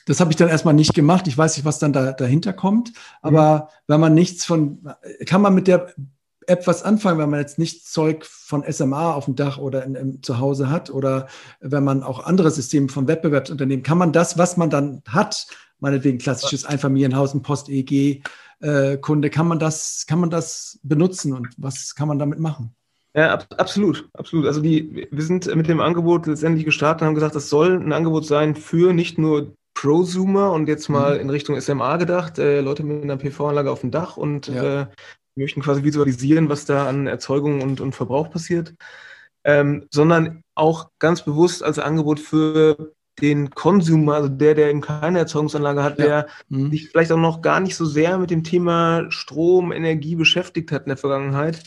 [0.05, 1.27] das habe ich dann erstmal nicht gemacht.
[1.27, 2.93] Ich weiß nicht, was dann da, dahinter kommt.
[3.21, 3.63] Aber mhm.
[3.87, 4.93] wenn man nichts von,
[5.25, 5.93] kann man mit der
[6.47, 9.95] App was anfangen, wenn man jetzt nicht Zeug von SMA auf dem Dach oder in,
[9.95, 11.27] in, zu Hause hat oder
[11.59, 15.47] wenn man auch andere Systeme von Wettbewerbsunternehmen, kann man das, was man dann hat,
[15.79, 18.21] meinetwegen klassisches Einfamilienhaus, ein Post-EG,
[18.61, 22.76] äh, kann man das, kann man das benutzen und was kann man damit machen?
[23.17, 24.45] Ja, ab, absolut, absolut.
[24.45, 27.91] Also die, wir sind mit dem Angebot letztendlich gestartet und haben gesagt, das soll ein
[27.91, 31.21] Angebot sein für nicht nur Prosumer und jetzt mal mhm.
[31.21, 34.81] in Richtung SMA gedacht, äh, Leute mit einer PV-Anlage auf dem Dach und ja.
[34.81, 34.87] äh,
[35.35, 38.75] möchten quasi visualisieren, was da an Erzeugung und, und Verbrauch passiert,
[39.43, 45.17] ähm, sondern auch ganz bewusst als Angebot für den Consumer, also der, der eben keine
[45.17, 46.05] Erzeugungsanlage hat, ja.
[46.05, 46.69] der mhm.
[46.69, 50.83] sich vielleicht auch noch gar nicht so sehr mit dem Thema Strom, Energie beschäftigt hat
[50.83, 51.63] in der Vergangenheit.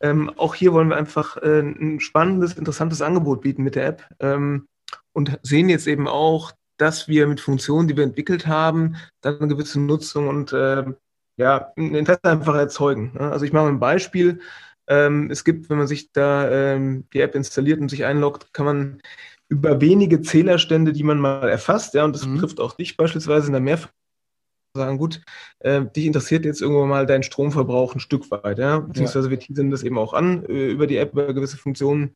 [0.00, 4.08] Ähm, auch hier wollen wir einfach äh, ein spannendes, interessantes Angebot bieten mit der App
[4.20, 4.66] ähm,
[5.12, 9.48] und sehen jetzt eben auch, dass wir mit Funktionen, die wir entwickelt haben, dann eine
[9.48, 10.84] gewisse Nutzung und äh,
[11.36, 13.12] ja, ein Interesse einfach erzeugen.
[13.14, 13.30] Ne?
[13.30, 14.40] Also ich mache ein Beispiel.
[14.88, 18.66] Ähm, es gibt, wenn man sich da ähm, die App installiert und sich einloggt, kann
[18.66, 19.02] man
[19.48, 22.34] über wenige Zählerstände, die man mal erfasst, ja, und das mhm.
[22.34, 23.90] betrifft auch dich beispielsweise in der Mehrfach
[24.76, 25.20] sagen, gut,
[25.60, 29.30] äh, dich interessiert jetzt irgendwann mal dein Stromverbrauch ein Stück weit, ja, beziehungsweise ja.
[29.32, 32.14] wir teasern das eben auch an äh, über die App, über gewisse Funktionen,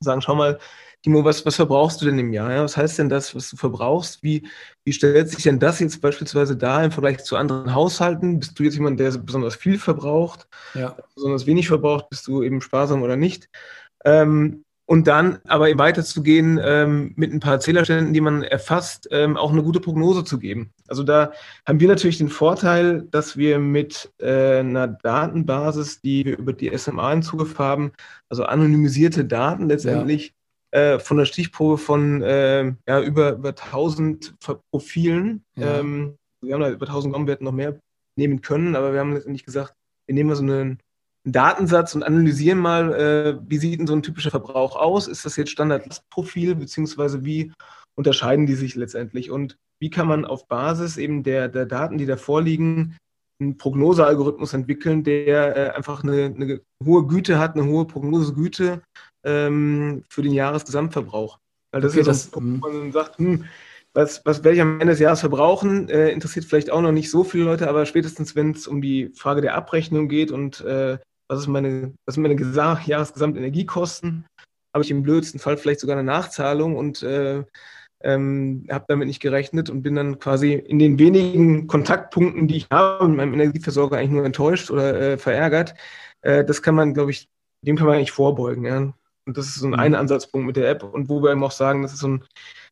[0.00, 0.58] sagen, schau mal,
[1.02, 2.52] Timo, was, was verbrauchst du denn im Jahr?
[2.52, 2.64] Ja?
[2.64, 4.22] Was heißt denn das, was du verbrauchst?
[4.22, 4.48] Wie,
[4.84, 8.40] wie stellt sich denn das jetzt beispielsweise da im Vergleich zu anderen Haushalten?
[8.40, 10.96] Bist du jetzt jemand, der besonders viel verbraucht, ja.
[11.14, 12.10] besonders wenig verbraucht?
[12.10, 13.48] Bist du eben sparsam oder nicht?
[14.04, 19.52] Ähm, und dann aber weiterzugehen ähm, mit ein paar Zählerständen, die man erfasst, ähm, auch
[19.52, 20.72] eine gute Prognose zu geben.
[20.86, 21.32] Also da
[21.66, 26.74] haben wir natürlich den Vorteil, dass wir mit äh, einer Datenbasis, die wir über die
[26.78, 27.92] SMA in Zugriff haben,
[28.30, 30.32] also anonymisierte Daten letztendlich,
[30.70, 34.36] äh, von der Stichprobe von äh, ja, über, über 1000
[34.70, 35.44] Profilen.
[35.58, 35.80] Ja.
[35.80, 37.78] Ähm, wir haben da über 1000 Grammwerten noch mehr
[38.16, 39.74] nehmen können, aber wir haben letztendlich gesagt,
[40.06, 40.78] wir nehmen mal so einen
[41.32, 45.08] Datensatz und analysieren mal, äh, wie sieht denn so ein typischer Verbrauch aus?
[45.08, 47.52] Ist das jetzt Standardprofil, beziehungsweise wie
[47.96, 49.30] unterscheiden die sich letztendlich?
[49.30, 52.96] Und wie kann man auf Basis eben der, der Daten, die da vorliegen,
[53.40, 58.82] einen Prognosealgorithmus entwickeln, der äh, einfach eine, eine, hohe Güte hat, eine hohe Prognosegüte
[59.24, 61.38] ähm, für den Jahresgesamtverbrauch.
[61.70, 63.44] Weil das okay, ist ja das, Punkt, wo man sagt, hm,
[63.94, 67.10] was, was werde ich am Ende des Jahres verbrauchen, äh, interessiert vielleicht auch noch nicht
[67.10, 70.98] so viele Leute, aber spätestens, wenn es um die Frage der Abrechnung geht und äh,
[71.28, 74.26] was, ist meine, was sind meine Gesa Jahresgesamtenergiekosten,
[74.74, 77.44] habe ich im blödsten Fall vielleicht sogar eine Nachzahlung und äh,
[78.02, 82.68] ähm, habe damit nicht gerechnet und bin dann quasi in den wenigen Kontaktpunkten, die ich
[82.70, 85.74] habe, mit meinem Energieversorger eigentlich nur enttäuscht oder äh, verärgert.
[86.22, 87.28] Äh, das kann man, glaube ich,
[87.62, 88.64] dem kann man eigentlich vorbeugen.
[88.64, 88.92] Ja?
[89.26, 89.80] Und das ist so ein, mhm.
[89.80, 92.24] ein Ansatzpunkt mit der App und wo wir eben auch sagen, das ist so ein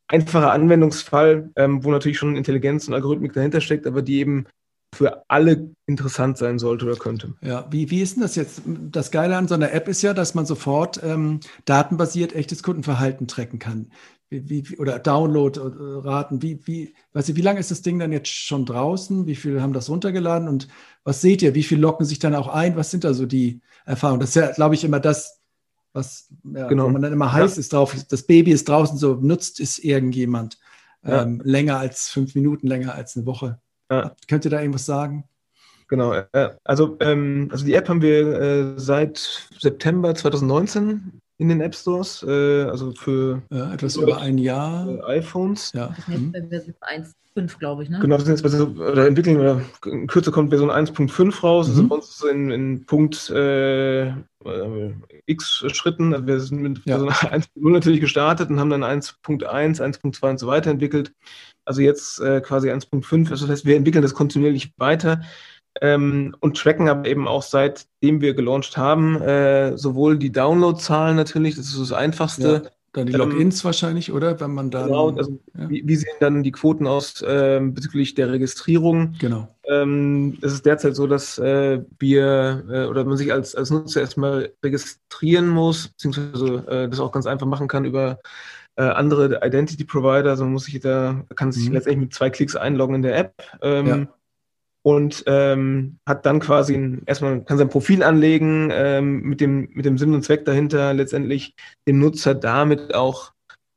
[0.09, 4.47] einfacher Anwendungsfall, ähm, wo natürlich schon Intelligenz und Algorithmik dahinter steckt, aber die eben
[4.95, 7.35] für alle interessant sein sollte oder könnte.
[7.43, 8.63] Ja, wie, wie ist denn das jetzt?
[8.65, 13.29] Das Geile an so einer App ist ja, dass man sofort ähm, datenbasiert echtes Kundenverhalten
[13.29, 13.91] tracken kann.
[14.29, 16.43] Wie, wie, oder Download-Raten.
[16.43, 19.27] Wie, wie, weißt du, wie lange ist das Ding dann jetzt schon draußen?
[19.27, 20.49] Wie viele haben das runtergeladen?
[20.49, 20.67] Und
[21.05, 21.55] was seht ihr?
[21.55, 22.77] Wie viele locken sich dann auch ein?
[22.77, 24.21] Was sind da so die Erfahrungen?
[24.21, 25.41] Das ist ja, glaube ich, immer das,
[25.93, 26.89] was ja, genau.
[26.89, 27.61] man dann immer heiß ja.
[27.61, 27.95] ist drauf.
[28.09, 30.59] Das Baby ist draußen, so nutzt es irgendjemand
[31.05, 31.23] ja.
[31.23, 33.61] ähm, länger als fünf Minuten, länger als eine Woche.
[33.89, 35.25] Könnt ihr da irgendwas sagen?
[35.89, 39.19] Genau, äh, also, ähm, also die App haben wir äh, seit
[39.59, 45.73] September 2019 in den App Stores, äh, also für ja, etwas über ein Jahr iPhones.
[45.75, 45.89] Ja.
[45.89, 46.75] Das ist bei Version
[47.37, 47.99] 1.5, glaube ich, ne?
[48.01, 51.69] Genau, das sind jetzt oder entwickeln oder in Kürze kommt Version 1.5 raus.
[51.69, 51.93] Also mhm.
[51.93, 54.15] Also bei uns in, in Punkt äh, äh,
[55.27, 56.15] X Schritten.
[56.15, 56.99] Also wir sind mit ja.
[56.99, 61.13] Version 1.0 natürlich gestartet und haben dann 1.1, 1.2 und so weiter entwickelt.
[61.67, 63.31] Also jetzt äh, quasi 1.5.
[63.31, 65.21] Also das heißt, wir entwickeln das kontinuierlich weiter
[65.81, 71.57] ähm, und tracken aber eben auch seitdem wir gelauncht haben, äh, sowohl die Downloadzahlen natürlich,
[71.57, 72.63] das ist das Einfachste.
[72.65, 74.41] Ja, dann die Logins ähm, wahrscheinlich, oder?
[74.41, 74.87] Wenn man dann.
[74.87, 75.69] Genau, also ja.
[75.69, 79.15] wie, wie, sehen dann die Quoten aus äh, bezüglich der Registrierung?
[79.19, 79.49] Genau.
[79.65, 84.01] Ähm, es ist derzeit so, dass äh, wir äh, oder man sich als, als Nutzer
[84.01, 88.19] erstmal registrieren muss, beziehungsweise äh, das auch ganz einfach machen kann über
[88.77, 90.31] äh, andere Identity Provider.
[90.31, 91.75] Also man muss sich da, kann sich mhm.
[91.75, 93.35] letztendlich mit zwei Klicks einloggen in der App.
[93.61, 94.07] Ähm, ja
[94.87, 99.85] und ähm, hat dann quasi ein, erstmal kann sein Profil anlegen ähm, mit dem mit
[99.85, 101.57] dem Sinn und Zweck dahinter letztendlich
[101.89, 103.33] dem Nutzer damit auch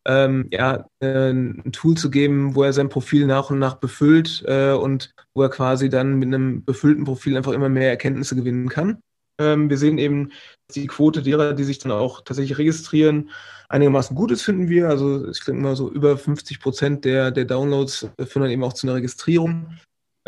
[0.08, 4.44] ähm, ja äh, ein Tool zu geben, wo er sein Profil nach und nach befüllt
[4.46, 8.70] äh, und wo er quasi dann mit einem befüllten Profil einfach immer mehr Erkenntnisse gewinnen
[8.70, 9.02] kann.
[9.42, 10.32] Ähm, wir sehen eben,
[10.76, 13.32] die Quote derer, die sich dann auch tatsächlich registrieren,
[13.68, 14.90] einigermaßen gut ist, finden wir.
[14.90, 18.74] Also ich denke mal so über 50 Prozent der, der Downloads führen dann eben auch
[18.74, 19.80] zu einer Registrierung.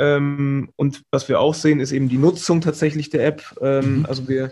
[0.02, 3.44] Ähm, und was wir auch sehen, ist eben die Nutzung tatsächlich der App.
[3.62, 4.06] Ähm, mhm.
[4.08, 4.52] Also wir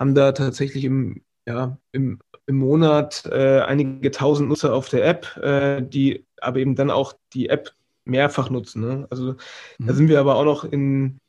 [0.00, 5.36] haben da tatsächlich im, ja, im, im Monat äh, einige tausend Nutzer auf der App,
[5.36, 7.72] äh, die aber eben dann auch die App
[8.04, 8.82] mehrfach nutzen.
[8.82, 9.06] Ne?
[9.10, 9.36] Also
[9.78, 9.86] mhm.
[9.86, 11.20] da sind wir aber auch noch in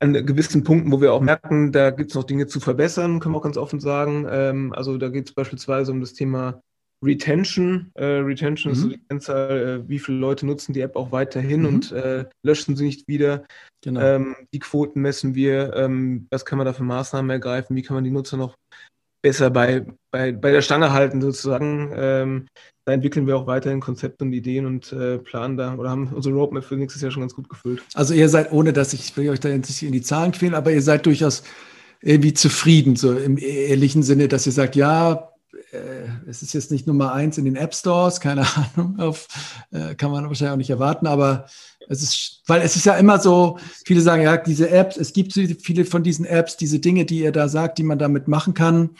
[0.00, 3.34] an gewissen Punkten, wo wir auch merken, da gibt es noch Dinge zu verbessern, können
[3.34, 4.26] wir auch ganz offen sagen.
[4.28, 6.62] Ähm, also da geht es beispielsweise um das Thema
[7.06, 7.90] Retention.
[7.94, 8.76] Äh, Retention mhm.
[8.76, 11.66] ist so die Kennzahl, äh, wie viele Leute nutzen die App auch weiterhin mhm.
[11.66, 13.44] und äh, löschen sie nicht wieder.
[13.82, 14.00] Genau.
[14.00, 15.74] Ähm, die Quoten messen wir.
[15.74, 17.76] Ähm, was kann man da für Maßnahmen ergreifen?
[17.76, 18.56] Wie kann man die Nutzer noch
[19.22, 21.92] besser bei, bei, bei der Stange halten sozusagen?
[21.94, 22.46] Ähm,
[22.84, 26.34] da entwickeln wir auch weiterhin Konzepte und Ideen und äh, planen da oder haben unsere
[26.34, 27.82] Roadmap für nächstes Jahr schon ganz gut gefüllt.
[27.94, 30.72] Also ihr seid, ohne dass ich, will euch da jetzt in die Zahlen quälen, aber
[30.72, 31.42] ihr seid durchaus
[32.00, 35.32] irgendwie zufrieden, so im ehrlichen Sinne, dass ihr sagt, ja,
[36.26, 38.46] es ist jetzt nicht Nummer eins in den App Stores, keine
[38.76, 39.28] Ahnung, auf,
[39.70, 41.46] äh, kann man wahrscheinlich auch nicht erwarten, aber
[41.88, 45.32] es ist, weil es ist ja immer so, viele sagen, ja, diese Apps, es gibt
[45.32, 48.90] viele von diesen Apps, diese Dinge, die ihr da sagt, die man damit machen kann,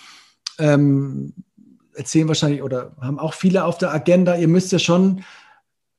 [0.58, 1.34] ähm,
[1.94, 4.36] erzählen wahrscheinlich oder haben auch viele auf der Agenda.
[4.36, 5.24] Ihr müsst ja schon,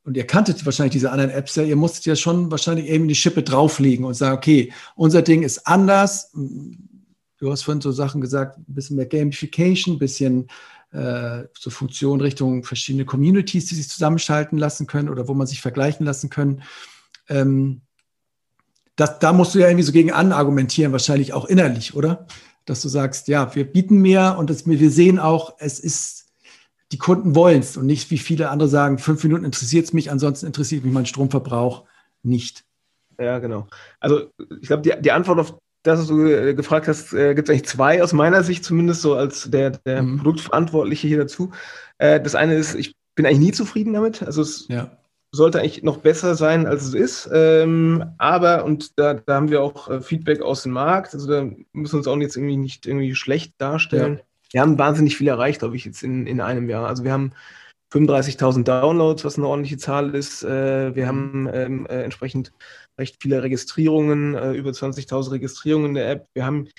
[0.04, 3.16] und ihr kanntet wahrscheinlich diese anderen Apps ja, ihr musstet ja schon wahrscheinlich eben die
[3.16, 6.32] Schippe drauflegen und sagen, okay, unser Ding ist anders,
[7.38, 10.48] du hast vorhin so Sachen gesagt, ein bisschen mehr Gamification, ein bisschen
[10.92, 15.62] äh, so Funktionen Richtung verschiedene Communities, die sich zusammenschalten lassen können oder wo man sich
[15.62, 16.64] vergleichen lassen können.
[17.30, 17.82] Ähm,
[18.96, 22.26] das, da musst du ja irgendwie so gegen anargumentieren, wahrscheinlich auch innerlich, oder?
[22.66, 26.34] Dass du sagst, ja, wir bieten mehr und das, wir sehen auch, es ist,
[26.92, 30.10] die Kunden wollen es und nicht wie viele andere sagen, fünf Minuten interessiert es mich,
[30.10, 31.86] ansonsten interessiert mich mein Stromverbrauch
[32.24, 32.64] nicht.
[33.20, 33.68] Ja, genau.
[34.00, 34.32] Also
[34.62, 35.58] ich glaube, die, die Antwort auf
[35.88, 39.16] dass du äh, gefragt hast, äh, gibt es eigentlich zwei aus meiner Sicht zumindest so
[39.16, 40.18] als der, der mhm.
[40.18, 41.52] Produktverantwortliche hier dazu.
[41.98, 44.22] Äh, das eine ist, ich bin eigentlich nie zufrieden damit.
[44.24, 44.92] Also es ja.
[45.32, 47.30] sollte eigentlich noch besser sein, als es ist.
[47.34, 51.94] Ähm, aber, und da, da haben wir auch Feedback aus dem Markt, also da müssen
[51.94, 54.18] wir uns auch jetzt irgendwie nicht irgendwie schlecht darstellen.
[54.18, 54.24] Ja.
[54.52, 56.88] Wir haben wahnsinnig viel erreicht, glaube ich, jetzt in, in einem Jahr.
[56.88, 57.34] Also wir haben
[57.94, 60.44] 35.000 Downloads, was eine ordentliche Zahl ist.
[60.44, 62.52] Wir haben ähm, äh, entsprechend
[62.98, 66.28] recht viele Registrierungen, äh, über 20.000 Registrierungen in der App.
[66.34, 66.70] Wir haben,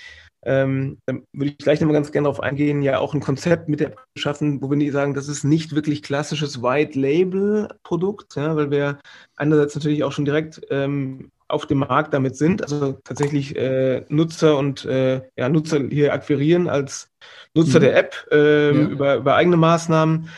[0.43, 3.79] ähm, da würde ich gleich nochmal ganz gerne darauf eingehen, ja auch ein Konzept mit
[3.79, 8.99] der App geschaffen, wo wir sagen, das ist nicht wirklich klassisches White-Label-Produkt, ja, weil wir
[9.35, 14.57] einerseits natürlich auch schon direkt ähm, auf dem Markt damit sind, also tatsächlich äh, Nutzer
[14.57, 17.09] und äh, ja, Nutzer hier akquirieren als
[17.55, 17.83] Nutzer mhm.
[17.83, 18.87] der App äh, ja.
[18.87, 20.29] über, über eigene Maßnahmen,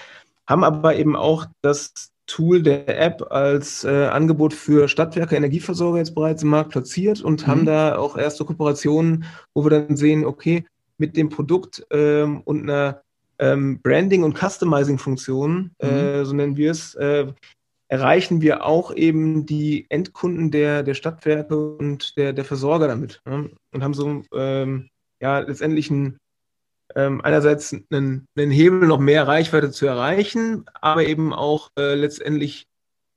[0.48, 6.16] haben aber eben auch das Tool der App als äh, Angebot für Stadtwerke, Energieversorger jetzt
[6.16, 7.52] bereits im Markt platziert und mhm.
[7.52, 10.66] haben da auch erste Kooperationen, wo wir dann sehen, okay,
[10.98, 13.02] mit dem Produkt ähm, und einer
[13.38, 15.90] ähm, Branding- und Customizing-Funktionen, mhm.
[15.90, 17.28] äh, so nennen wir es, äh,
[17.90, 23.22] erreichen wir auch eben die Endkunden der, der Stadtwerke und der, der Versorger damit.
[23.26, 23.50] Ne?
[23.74, 24.90] Und haben so ähm,
[25.22, 26.18] ja letztendlich einen,
[26.96, 32.68] ähm, einerseits einen, einen Hebel, noch mehr Reichweite zu erreichen, aber eben auch äh, letztendlich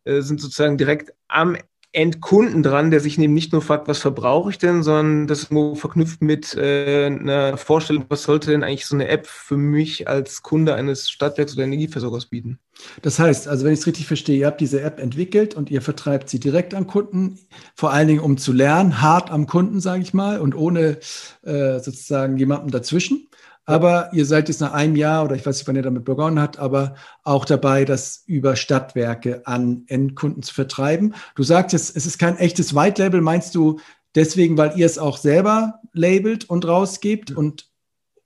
[0.04, 1.56] äh, sind sozusagen direkt am
[1.94, 5.78] Endkunden dran, der sich eben nicht nur fragt, was verbrauche ich denn, sondern das ist
[5.78, 10.42] verknüpft mit äh, einer Vorstellung, was sollte denn eigentlich so eine App für mich als
[10.42, 12.58] Kunde eines Stadtwerks oder Energieversorgers bieten.
[13.02, 15.82] Das heißt, also wenn ich es richtig verstehe, ihr habt diese App entwickelt und ihr
[15.82, 17.38] vertreibt sie direkt an Kunden,
[17.76, 20.98] vor allen Dingen um zu lernen, hart am Kunden, sage ich mal, und ohne
[21.42, 23.28] äh, sozusagen jemanden dazwischen.
[23.66, 26.38] Aber ihr seid jetzt nach einem Jahr oder ich weiß nicht, wann ihr damit begonnen
[26.38, 31.14] habt, aber auch dabei, das über Stadtwerke an Endkunden zu vertreiben.
[31.34, 33.22] Du sagst jetzt, es ist kein echtes White Label.
[33.22, 33.80] Meinst du
[34.14, 37.68] deswegen, weil ihr es auch selber labelt und rausgebt und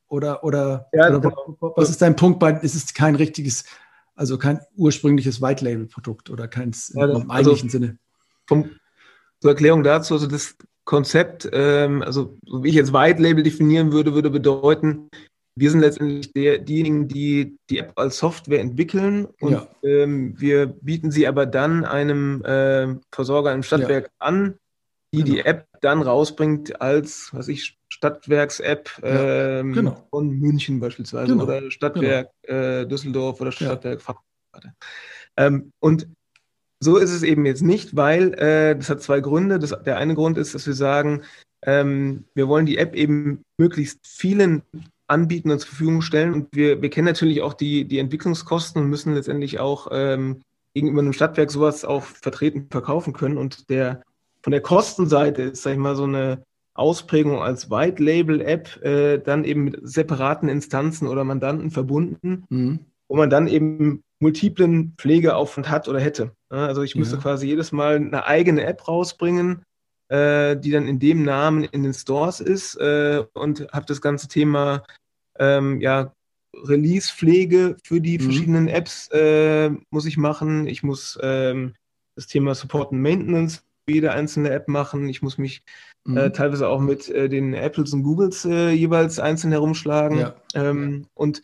[0.09, 1.72] oder oder, ja, oder genau.
[1.76, 2.53] was ist dein Punkt bei?
[2.53, 3.64] Ist es kein richtiges,
[4.14, 7.99] also kein ursprüngliches White Label Produkt oder keins ja, im also eigentlichen Sinne?
[8.47, 8.70] Vom,
[9.41, 13.93] zur Erklärung dazu, also das Konzept, ähm, also so wie ich jetzt White Label definieren
[13.93, 15.11] würde, würde bedeuten,
[15.59, 19.68] wir sind letztendlich der, diejenigen, die die App als Software entwickeln und ja.
[19.82, 24.11] ähm, wir bieten sie aber dann einem äh, Versorger im Stadtwerk ja.
[24.18, 24.59] an,
[25.12, 25.32] die genau.
[25.32, 29.59] die App dann rausbringt als, was ich, Stadtwerks-App ja.
[29.61, 30.06] ähm, genau.
[30.11, 31.44] von München beispielsweise genau.
[31.44, 32.59] oder Stadtwerk genau.
[32.59, 34.72] äh, Düsseldorf oder Stadtwerk ja.
[35.36, 36.09] ähm, und
[36.80, 39.59] so ist es eben jetzt nicht, weil äh, das hat zwei Gründe.
[39.59, 41.22] Das, der eine Grund ist, dass wir sagen,
[41.62, 44.62] ähm, wir wollen die App eben möglichst vielen
[45.09, 46.32] anbieten und zur Verfügung stellen.
[46.32, 50.42] Und wir, wir kennen natürlich auch die, die Entwicklungskosten und müssen letztendlich auch ähm,
[50.74, 53.38] gegenüber einem Stadtwerk sowas auch vertreten verkaufen können.
[53.38, 54.02] Und der
[54.42, 56.44] von der Kostenseite ist, sag ich mal, so eine
[56.74, 62.80] Ausprägung als White Label App äh, dann eben mit separaten Instanzen oder Mandanten verbunden, mhm.
[63.09, 66.32] wo man dann eben multiplen Pflegeaufwand hat oder hätte.
[66.48, 67.22] Also ich müsste ja.
[67.22, 69.62] quasi jedes Mal eine eigene App rausbringen,
[70.09, 74.28] äh, die dann in dem Namen in den Stores ist äh, und habe das ganze
[74.28, 74.82] Thema
[75.38, 76.12] ähm, ja,
[76.54, 78.22] Release-Pflege für die mhm.
[78.22, 80.66] verschiedenen Apps äh, muss ich machen.
[80.66, 81.74] Ich muss ähm,
[82.16, 85.09] das Thema Support und Maintenance für jede einzelne App machen.
[85.09, 85.62] Ich muss mich
[86.06, 86.32] äh, mhm.
[86.32, 90.18] teilweise auch mit äh, den Apples und Googles äh, jeweils einzeln herumschlagen.
[90.18, 90.34] Ja.
[90.54, 91.42] Ähm, und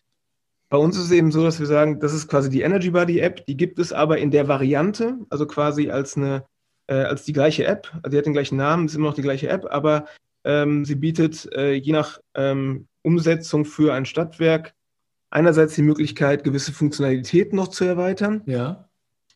[0.70, 3.20] bei uns ist es eben so, dass wir sagen, das ist quasi die Energy Buddy
[3.20, 6.44] App, die gibt es aber in der Variante, also quasi als eine
[6.86, 7.90] äh, als die gleiche App.
[7.96, 10.06] Also die hat den gleichen Namen, ist immer noch die gleiche App, aber
[10.44, 14.74] ähm, sie bietet äh, je nach ähm, Umsetzung für ein Stadtwerk
[15.30, 18.42] einerseits die Möglichkeit, gewisse Funktionalitäten noch zu erweitern.
[18.46, 18.88] Ja.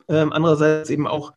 [0.09, 1.33] Ähm, andererseits eben auch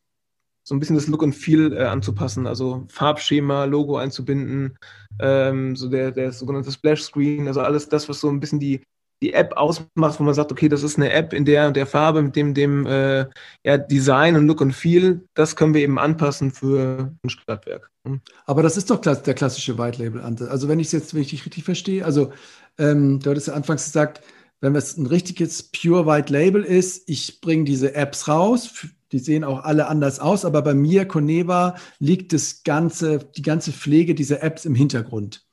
[0.64, 4.78] so ein bisschen das Look und Feel äh, anzupassen, also Farbschema, Logo einzubinden,
[5.20, 8.82] ähm, so der, der sogenannte Splash Screen, also alles das, was so ein bisschen die,
[9.22, 12.22] die App ausmacht, wo man sagt, okay, das ist eine App in der der Farbe,
[12.22, 13.28] mit dem, dem äh,
[13.64, 17.92] ja, Design und Look und Feel, das können wir eben anpassen für ein Stadtwerk.
[18.08, 18.22] Hm.
[18.46, 20.50] Aber das ist doch der klassische White Label Ansatz.
[20.50, 22.32] Also wenn ich es jetzt, wenn ich dich richtig verstehe, also
[22.78, 24.22] ähm, du hattest ja anfangs gesagt,
[24.60, 29.44] wenn es ein richtiges Pure White Label ist, ich bringe diese Apps raus, die sehen
[29.44, 34.42] auch alle anders aus, aber bei mir, Coneva, liegt das ganze, die ganze Pflege dieser
[34.42, 35.46] Apps im Hintergrund.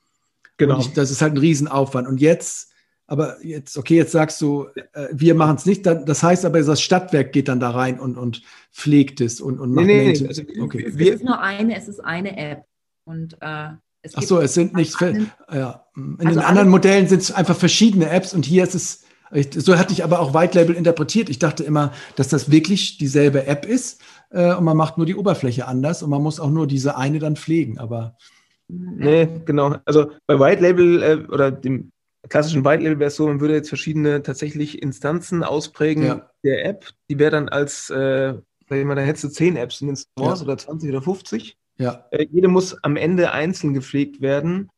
[0.57, 0.79] Genau.
[0.79, 2.07] Ich, das ist halt ein Riesenaufwand.
[2.07, 2.68] Und jetzt
[3.09, 5.85] aber jetzt, okay, jetzt sagst du, äh, wir machen es nicht.
[5.85, 9.59] Dann, das heißt aber, das Stadtwerk geht dann da rein und, und pflegt es und,
[9.59, 10.85] und macht nee, nee, also, okay.
[10.87, 12.65] Es ist nur eine, es ist eine App.
[13.05, 13.69] Und äh,
[14.03, 15.85] es Ach so, es sind nicht, einen, ja.
[15.95, 19.05] In also den anderen Modellen sind es einfach verschiedene Apps und hier ist es,
[19.57, 21.29] so hatte ich aber auch White Label interpretiert.
[21.29, 25.15] Ich dachte immer, dass das wirklich dieselbe App ist äh, und man macht nur die
[25.15, 28.15] Oberfläche anders und man muss auch nur diese eine dann pflegen, aber.
[28.67, 29.77] Nee, genau.
[29.85, 31.91] Also bei White Label äh, oder dem
[32.27, 36.29] klassischen White Label wäre es so, man würde jetzt verschiedene tatsächlich Instanzen ausprägen ja.
[36.43, 36.91] der App.
[37.09, 38.33] Die wäre dann als, äh,
[38.67, 40.45] sag ich mal, da hättest du 10 Apps in den Stores ja.
[40.45, 41.57] oder 20 oder 50.
[41.77, 42.05] Ja.
[42.11, 44.69] Äh, jede muss am Ende einzeln gepflegt werden.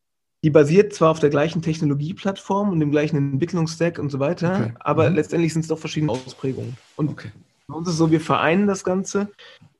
[0.43, 4.73] Die basiert zwar auf der gleichen Technologieplattform und dem gleichen Entwicklungsstack und so weiter, okay.
[4.79, 5.15] aber mhm.
[5.15, 6.77] letztendlich sind es doch verschiedene Ausprägungen.
[6.95, 7.31] Und okay.
[7.67, 9.29] bei uns ist es so, wir vereinen das Ganze.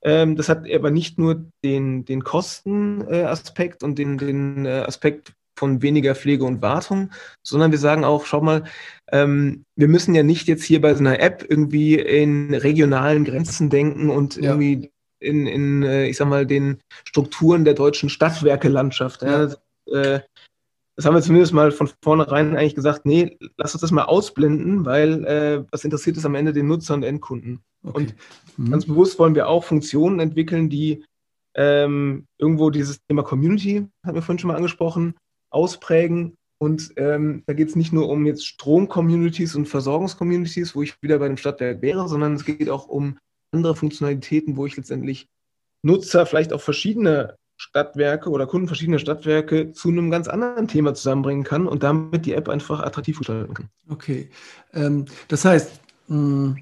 [0.04, 5.34] Ähm, das hat aber nicht nur den, den Kostenaspekt äh, und den, den äh, Aspekt
[5.58, 7.12] von weniger Pflege und Wartung,
[7.44, 8.64] sondern wir sagen auch, schau mal,
[9.12, 13.70] ähm, wir müssen ja nicht jetzt hier bei so einer App irgendwie in regionalen Grenzen
[13.70, 14.52] denken und ja.
[14.52, 19.22] irgendwie in, in äh, ich sag mal, den Strukturen der deutschen Stadtwerke-Landschaft.
[19.22, 19.50] Ja.
[19.92, 20.22] Äh,
[20.96, 24.86] das haben wir zumindest mal von vornherein eigentlich gesagt, nee, lass uns das mal ausblenden,
[24.86, 27.62] weil äh, was interessiert ist am Ende den Nutzer und Endkunden.
[27.84, 27.98] Okay.
[27.98, 28.16] Und
[28.58, 28.72] mhm.
[28.72, 31.04] ganz bewusst wollen wir auch Funktionen entwickeln, die
[31.56, 35.16] ähm, irgendwo dieses Thema Community, haben wir vorhin schon mal angesprochen,
[35.52, 41.02] ausprägen, Und ähm, da geht es nicht nur um jetzt Strom-Communities und Versorgungs-Communities, wo ich
[41.02, 43.18] wieder bei dem Stadtwerk wäre, sondern es geht auch um
[43.52, 45.28] andere Funktionalitäten, wo ich letztendlich
[45.84, 51.44] Nutzer vielleicht auch verschiedene Stadtwerke oder Kunden verschiedener Stadtwerke zu einem ganz anderen Thema zusammenbringen
[51.44, 53.70] kann und damit die App einfach attraktiv gestalten kann.
[53.90, 54.30] Okay.
[54.74, 56.58] Ähm, das heißt, mh, hm,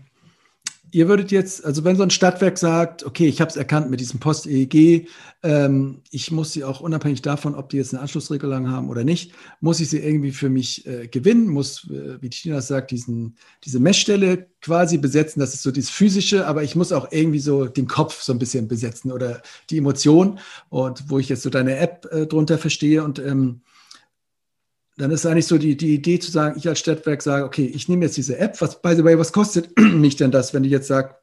[0.91, 3.99] ihr würdet jetzt, also wenn so ein Stadtwerk sagt, okay, ich habe es erkannt mit
[3.99, 5.07] diesem Post-EEG,
[5.43, 9.33] ähm, ich muss sie auch unabhängig davon, ob die jetzt eine Anschlussregelung haben oder nicht,
[9.61, 13.79] muss ich sie irgendwie für mich äh, gewinnen, muss, äh, wie Tina sagt, diesen, diese
[13.79, 17.87] Messstelle quasi besetzen, das ist so dieses Physische, aber ich muss auch irgendwie so den
[17.87, 20.39] Kopf so ein bisschen besetzen oder die Emotion.
[20.69, 23.61] Und wo ich jetzt so deine App äh, drunter verstehe und ähm,
[24.99, 27.87] dann ist eigentlich so die, die Idee zu sagen, ich als Stadtwerk sage, okay, ich
[27.87, 30.71] nehme jetzt diese App, was, by the way, was kostet mich denn das, wenn ich
[30.71, 31.15] jetzt sage,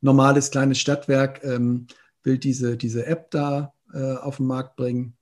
[0.00, 1.88] normales kleines Stadtwerk ähm,
[2.22, 5.16] will diese, diese App da äh, auf den Markt bringen?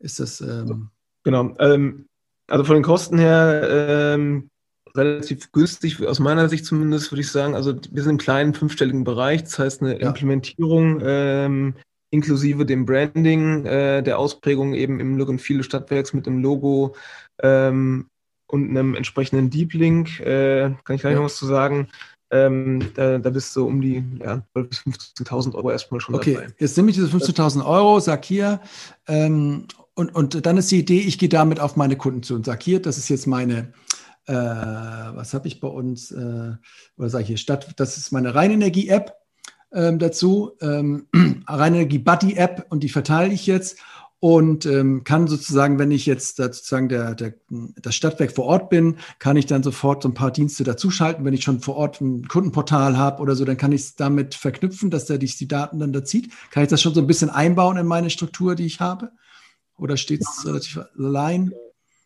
[0.00, 0.40] Ist das.
[0.40, 0.90] Ähm
[1.22, 1.54] genau.
[1.60, 2.08] Ähm,
[2.48, 4.50] also von den Kosten her ähm,
[4.96, 7.54] relativ günstig, aus meiner Sicht zumindest, würde ich sagen.
[7.54, 10.08] Also wir sind im kleinen fünfstelligen Bereich, das heißt eine ja.
[10.08, 11.74] Implementierung ähm,
[12.10, 16.42] inklusive dem Branding, äh, der Ausprägung eben im Look and Feel des Stadtwerks mit dem
[16.42, 16.94] Logo
[17.42, 18.06] ähm,
[18.46, 21.18] und einem entsprechenden Deep Link, äh, kann ich gleich ja.
[21.18, 21.88] noch was zu sagen.
[22.30, 26.34] Ähm, da, da, bist du um die ja, 12.000 bis 15.000 Euro erstmal schon okay,
[26.34, 26.46] dabei.
[26.46, 28.60] Okay, jetzt nehme ich diese 15.000 Euro, sag hier,
[29.06, 32.44] ähm, und, und dann ist die Idee, ich gehe damit auf meine Kunden zu und
[32.44, 33.72] sag hier, das ist jetzt meine,
[34.26, 36.52] äh, was habe ich bei uns, äh,
[36.96, 39.12] oder sage ich hier, Stadt, das ist meine Reinenergie-App
[39.72, 41.06] ähm, dazu, ähm,
[41.46, 43.78] Reinenergie Buddy App und die verteile ich jetzt
[44.20, 47.34] und ähm, kann sozusagen, wenn ich jetzt da sozusagen der, der,
[47.80, 51.24] das Stadtwerk vor Ort bin, kann ich dann sofort so ein paar Dienste dazuschalten.
[51.24, 54.34] Wenn ich schon vor Ort ein Kundenportal habe oder so, dann kann ich es damit
[54.34, 56.32] verknüpfen, dass der die Daten dann da zieht.
[56.50, 59.12] Kann ich das schon so ein bisschen einbauen in meine Struktur, die ich habe?
[59.76, 61.52] Oder steht es relativ allein?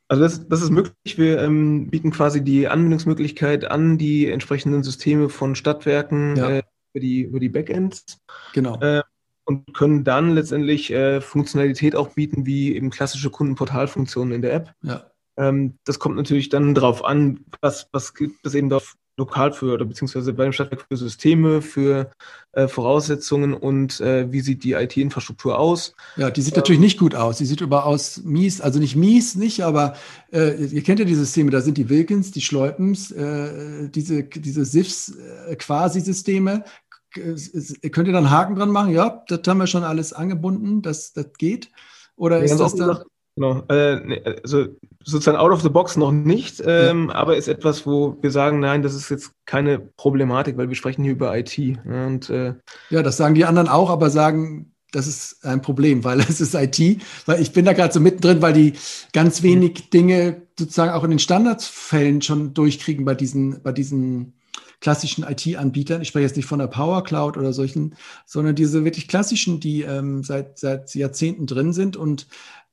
[0.09, 1.17] Also das, das ist möglich.
[1.17, 6.51] Wir ähm, bieten quasi die Anwendungsmöglichkeit an die entsprechenden Systeme von Stadtwerken, ja.
[6.51, 6.63] äh,
[6.93, 8.21] über die, über die Backends.
[8.53, 8.79] Genau.
[8.81, 9.03] Äh,
[9.45, 14.75] und können dann letztendlich äh, Funktionalität auch bieten, wie eben klassische Kundenportalfunktionen in der App.
[14.83, 15.11] Ja.
[15.37, 18.85] Ähm, das kommt natürlich dann darauf an, was, was gibt es eben dort
[19.19, 22.11] lokal für oder beziehungsweise bei dem Stadtwerk für Systeme, für
[22.53, 25.95] äh, Voraussetzungen und äh, wie sieht die IT-Infrastruktur aus?
[26.17, 27.37] Ja, die sieht ähm, natürlich nicht gut aus.
[27.37, 29.97] Die sieht überaus mies, also nicht mies, nicht, aber
[30.33, 34.65] äh, ihr kennt ja die Systeme, da sind die Wilkins, die Schleupens, äh, diese, diese
[34.65, 36.65] SIFs-Quasi-Systeme.
[36.65, 36.69] Äh,
[37.13, 38.93] könnt ihr dann Haken dran machen?
[38.93, 41.71] Ja, das haben wir schon alles angebunden, das, das geht.
[42.17, 42.99] Oder ja, ist das dann.
[43.35, 44.67] Genau, äh, also
[45.03, 47.15] sozusagen out of the box noch nicht, ähm, ja.
[47.15, 51.03] aber ist etwas, wo wir sagen, nein, das ist jetzt keine Problematik, weil wir sprechen
[51.03, 51.57] hier über IT.
[51.57, 52.55] Ja, und, äh,
[52.91, 56.55] ja, das sagen die anderen auch, aber sagen, das ist ein Problem, weil es ist
[56.55, 58.75] IT, weil ich bin da gerade so mittendrin, weil die
[59.13, 64.35] ganz wenig Dinge sozusagen auch in den Standardsfällen schon durchkriegen bei diesen, bei diesen
[64.83, 66.03] klassischen IT-Anbietern.
[66.03, 67.95] Ich spreche jetzt nicht von der Power Cloud oder solchen,
[68.27, 72.27] sondern diese wirklich klassischen, die ähm, seit, seit Jahrzehnten drin sind und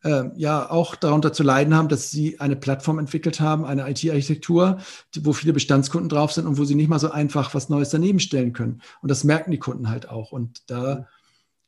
[0.03, 4.80] äh, ja auch darunter zu leiden haben, dass sie eine Plattform entwickelt haben, eine IT-Architektur,
[5.22, 8.20] wo viele Bestandskunden drauf sind und wo sie nicht mal so einfach was Neues daneben
[8.20, 8.82] stellen können.
[9.01, 10.32] Und das merken die Kunden halt auch.
[10.32, 11.07] Und da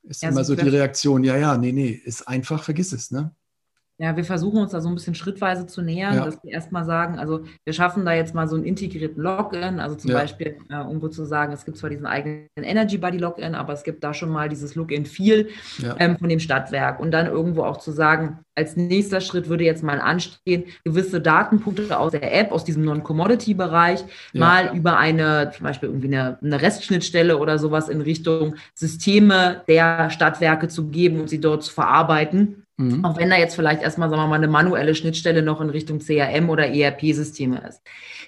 [0.03, 3.35] ist ja, immer so die Reaktion, ja, ja, nee, nee, ist einfach, vergiss es, ne?
[4.01, 6.25] Ja, wir versuchen uns da so ein bisschen schrittweise zu nähern, ja.
[6.25, 9.95] dass wir erstmal sagen, also wir schaffen da jetzt mal so einen integrierten Login, also
[9.95, 10.17] zum ja.
[10.17, 13.83] Beispiel äh, irgendwo zu sagen, es gibt zwar diesen eigenen Energy Buddy Login, aber es
[13.83, 15.95] gibt da schon mal dieses Look-in Feel ja.
[15.99, 19.83] ähm, von dem Stadtwerk und dann irgendwo auch zu sagen, als nächster Schritt würde jetzt
[19.83, 25.89] mal anstehen, gewisse Datenpunkte aus der App, aus diesem Non-Commodity-Bereich, mal über eine, zum Beispiel
[25.89, 31.39] irgendwie eine, eine Restschnittstelle oder sowas in Richtung Systeme der Stadtwerke zu geben und sie
[31.39, 33.05] dort zu verarbeiten Mhm.
[33.05, 35.99] Auch wenn da jetzt vielleicht erstmal, sagen wir mal, eine manuelle Schnittstelle noch in Richtung
[35.99, 37.81] CRM oder ERP-Systeme ist.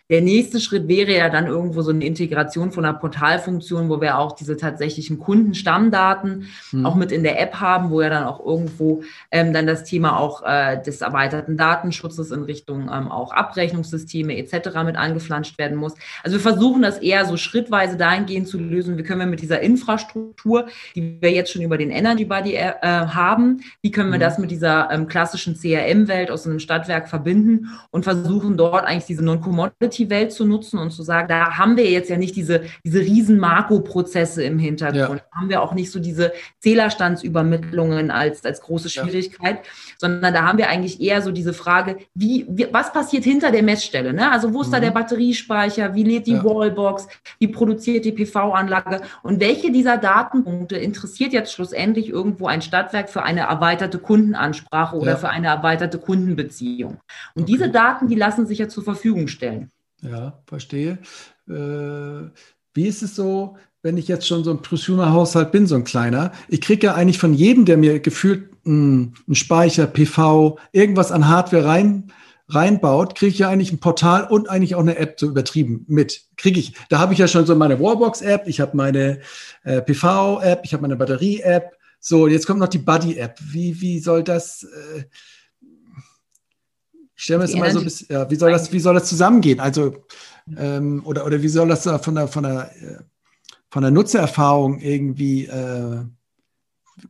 [0.09, 4.17] Der nächste Schritt wäre ja dann irgendwo so eine Integration von einer Portalfunktion, wo wir
[4.17, 6.85] auch diese tatsächlichen Kundenstammdaten mhm.
[6.85, 10.19] auch mit in der App haben, wo ja dann auch irgendwo ähm, dann das Thema
[10.19, 14.83] auch äh, des erweiterten Datenschutzes in Richtung ähm, auch Abrechnungssysteme etc.
[14.83, 15.93] mit angeflanscht werden muss.
[16.21, 19.61] Also wir versuchen das eher so schrittweise dahingehend zu lösen, wie können wir mit dieser
[19.61, 24.23] Infrastruktur, die wir jetzt schon über den Energy Buddy äh, haben, wie können wir mhm.
[24.23, 29.23] das mit dieser ähm, klassischen CRM-Welt aus einem Stadtwerk verbinden und versuchen dort eigentlich diese
[29.93, 33.39] Non-Commodity-Welt zu nutzen und zu sagen, da haben wir jetzt ja nicht diese, diese riesen
[33.39, 35.39] Makro-Prozesse im Hintergrund, ja.
[35.39, 39.71] haben wir auch nicht so diese Zählerstandsübermittlungen als, als große Schwierigkeit, ja.
[39.97, 43.63] sondern da haben wir eigentlich eher so diese Frage, wie, wie was passiert hinter der
[43.63, 44.13] Messstelle?
[44.13, 44.31] Ne?
[44.31, 44.73] Also wo ist mhm.
[44.73, 45.95] da der Batteriespeicher?
[45.95, 46.43] Wie lädt die ja.
[46.43, 47.07] Wallbox?
[47.39, 49.01] Wie produziert die PV-Anlage?
[49.21, 54.95] Und welche dieser Datenpunkte interessiert jetzt schlussendlich irgendwo ein Stadtwerk für eine erweiterte Kunden Kundenansprache
[54.95, 56.99] oder für eine erweiterte Kundenbeziehung.
[57.35, 57.51] Und okay.
[57.51, 59.71] diese Daten, die lassen sich ja zur Verfügung stellen.
[60.03, 60.99] Ja, verstehe.
[61.47, 62.29] Äh,
[62.73, 66.31] wie ist es so, wenn ich jetzt schon so ein Prosumer-Haushalt bin, so ein kleiner?
[66.47, 71.65] Ich kriege ja eigentlich von jedem, der mir gefühlt einen Speicher, PV, irgendwas an Hardware
[71.65, 72.11] rein
[72.49, 76.23] reinbaut, kriege ich ja eigentlich ein Portal und eigentlich auch eine App so übertrieben mit.
[76.35, 76.73] Kriege ich.
[76.89, 79.21] Da habe ich ja schon so meine Warbox-App, ich habe meine
[79.63, 81.71] äh, PV-App, ich habe meine Batterie-App.
[81.99, 83.39] So, jetzt kommt noch die Buddy-App.
[83.41, 84.63] Wie, wie soll das?
[84.63, 85.03] Äh,
[87.23, 89.07] ich stelle mir das immer so ein bisschen, ja, wie soll das, wie soll das
[89.07, 89.61] zusammengehen?
[89.61, 89.95] Also,
[90.57, 92.97] ähm, oder, oder wie soll das von der, von der, äh,
[93.69, 96.03] von der Nutzererfahrung irgendwie äh,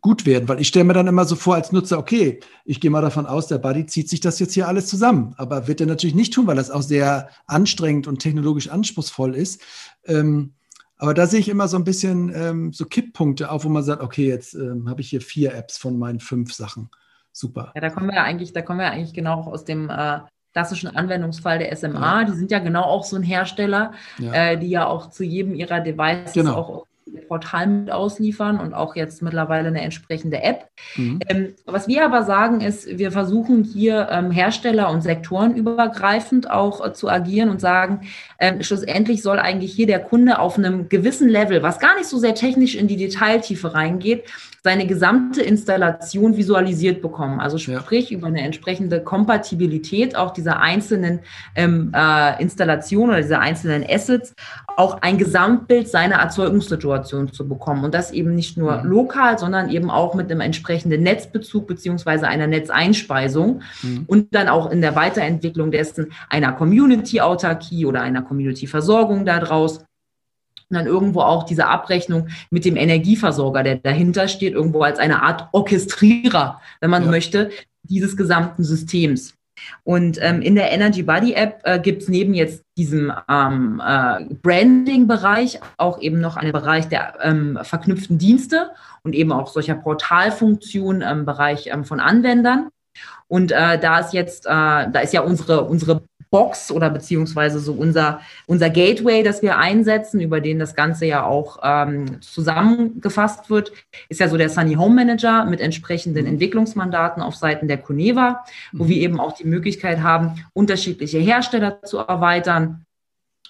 [0.02, 2.92] gut werden, weil ich stelle mir dann immer so vor als Nutzer, okay, ich gehe
[2.92, 5.88] mal davon aus, der Buddy zieht sich das jetzt hier alles zusammen, aber wird er
[5.88, 9.62] natürlich nicht tun, weil das auch sehr anstrengend und technologisch anspruchsvoll ist.
[10.06, 10.54] Ähm,
[10.98, 14.04] aber da sehe ich immer so ein bisschen ähm, so Kipppunkte auf, wo man sagt,
[14.04, 16.92] okay, jetzt ähm, habe ich hier vier Apps von meinen fünf Sachen.
[17.34, 17.72] Super.
[17.76, 20.20] Ja, da kommen wir ja eigentlich, da kommen wir eigentlich genau aus dem äh,
[20.54, 22.22] klassischen Anwendungsfall der SMA.
[22.22, 22.24] Ja.
[22.26, 23.92] Die sind ja genau auch so ein Hersteller.
[24.22, 26.56] Äh, die ja auch zu jedem ihrer Devices genau.
[26.56, 26.86] auch
[27.28, 30.68] Portal mit ausliefern und auch jetzt mittlerweile eine entsprechende App.
[30.96, 31.20] Mhm.
[31.28, 36.94] Ähm, was wir aber sagen ist, wir versuchen hier ähm, Hersteller und sektorenübergreifend auch äh,
[36.94, 38.02] zu agieren und sagen,
[38.40, 42.18] ähm, schlussendlich soll eigentlich hier der Kunde auf einem gewissen Level, was gar nicht so
[42.18, 44.26] sehr technisch in die Detailtiefe reingeht,
[44.64, 47.42] seine gesamte Installation visualisiert bekommen.
[47.42, 48.18] Also sprich ja.
[48.18, 51.20] über eine entsprechende Kompatibilität auch dieser einzelnen
[51.56, 54.34] ähm, äh, Installationen oder dieser einzelnen Assets
[54.78, 57.84] auch ein Gesamtbild seiner Erzeugungssituation zu bekommen.
[57.84, 58.90] Und das eben nicht nur mhm.
[58.90, 64.06] lokal, sondern eben auch mit einem entsprechenden Netzbezug beziehungsweise einer Netzeinspeisung mhm.
[64.08, 69.84] und dann auch in der Weiterentwicklung dessen einer Community-Autarkie oder einer Community-Versorgung daraus
[70.74, 75.22] und dann irgendwo auch diese Abrechnung mit dem Energieversorger, der dahinter steht, irgendwo als eine
[75.22, 77.12] Art Orchestrierer, wenn man ja.
[77.12, 77.52] möchte,
[77.84, 79.36] dieses gesamten Systems.
[79.84, 84.26] Und ähm, in der Energy Buddy App äh, gibt es neben jetzt diesem ähm, äh,
[84.42, 88.72] Branding-Bereich auch eben noch einen Bereich der ähm, verknüpften Dienste
[89.04, 92.70] und eben auch solcher Portalfunktionen im Bereich ähm, von Anwendern.
[93.28, 97.74] Und äh, da ist jetzt, äh, da ist ja unsere, unsere Box oder beziehungsweise so
[97.74, 103.72] unser, unser Gateway, das wir einsetzen, über den das Ganze ja auch ähm, zusammengefasst wird,
[104.10, 106.32] ist ja so der Sunny Home Manager mit entsprechenden mhm.
[106.32, 109.02] Entwicklungsmandaten auf Seiten der Coneva, wo wir mhm.
[109.04, 112.84] eben auch die Möglichkeit haben, unterschiedliche Hersteller zu erweitern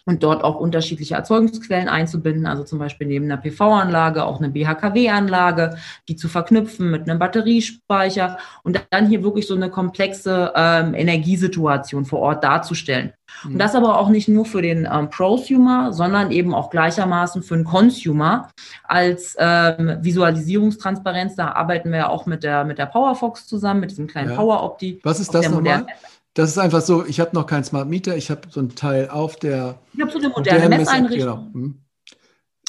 [0.05, 5.77] und dort auch unterschiedliche Erzeugungsquellen einzubinden, also zum Beispiel neben einer PV-Anlage auch eine BHKW-Anlage,
[6.07, 12.05] die zu verknüpfen mit einem Batteriespeicher und dann hier wirklich so eine komplexe ähm, Energiesituation
[12.05, 13.13] vor Ort darzustellen.
[13.43, 17.55] Und das aber auch nicht nur für den ähm, Prosumer, sondern eben auch gleichermaßen für
[17.55, 18.49] den Consumer
[18.83, 21.35] als ähm, Visualisierungstransparenz.
[21.35, 24.35] Da arbeiten wir ja auch mit der, mit der PowerFox zusammen, mit diesem kleinen ja.
[24.35, 24.99] Power Opti.
[25.03, 25.85] Was ist das nochmal?
[26.33, 29.09] Das ist einfach so, ich habe noch keinen Smart Meter, ich habe so ein Teil
[29.09, 29.79] auf der.
[29.93, 31.51] Ich habe so eine moderne Messeinrichtung.
[31.53, 31.65] Genau.
[31.65, 31.79] Hm.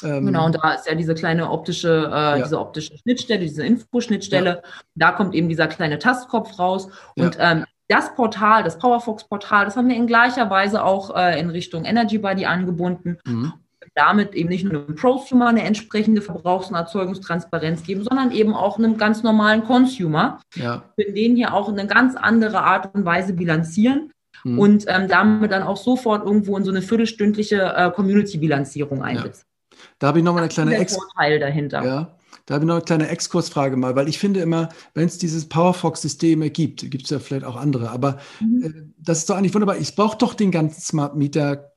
[0.03, 2.37] Ähm, genau, und da ist ja diese kleine optische, äh, ja.
[2.43, 4.61] diese optische Schnittstelle, diese Infoschnittstelle.
[4.63, 4.69] Ja.
[4.95, 6.89] Da kommt eben dieser kleine Tastkopf raus.
[7.15, 7.51] Und ja.
[7.51, 11.85] ähm, das Portal, das PowerFox-Portal, das haben wir in gleicher Weise auch äh, in Richtung
[11.85, 13.19] Energy Buddy angebunden.
[13.25, 13.53] Mhm
[13.95, 18.77] damit eben nicht nur einem Prosumer eine entsprechende Verbrauchs- und Erzeugungstransparenz geben, sondern eben auch
[18.77, 20.83] einem ganz normalen Consumer, ja.
[20.95, 24.11] für den hier auch eine ganz andere Art und Weise bilanzieren
[24.43, 24.59] mhm.
[24.59, 29.45] und ähm, damit dann auch sofort irgendwo in so eine viertelstündliche äh, Community-Bilanzierung einsetzen.
[29.47, 29.77] Ja.
[29.99, 31.83] Da habe ich nochmal eine kleine Ex Vorteil dahinter.
[31.83, 32.17] Ja.
[32.45, 35.49] Da habe ich noch eine kleine Exkursfrage mal, weil ich finde immer, wenn es dieses
[35.49, 38.63] PowerFox-System gibt, gibt es ja vielleicht auch andere, aber mhm.
[38.63, 39.77] äh, das ist doch eigentlich wunderbar.
[39.77, 41.71] Ich brauche doch den ganzen Smart Meter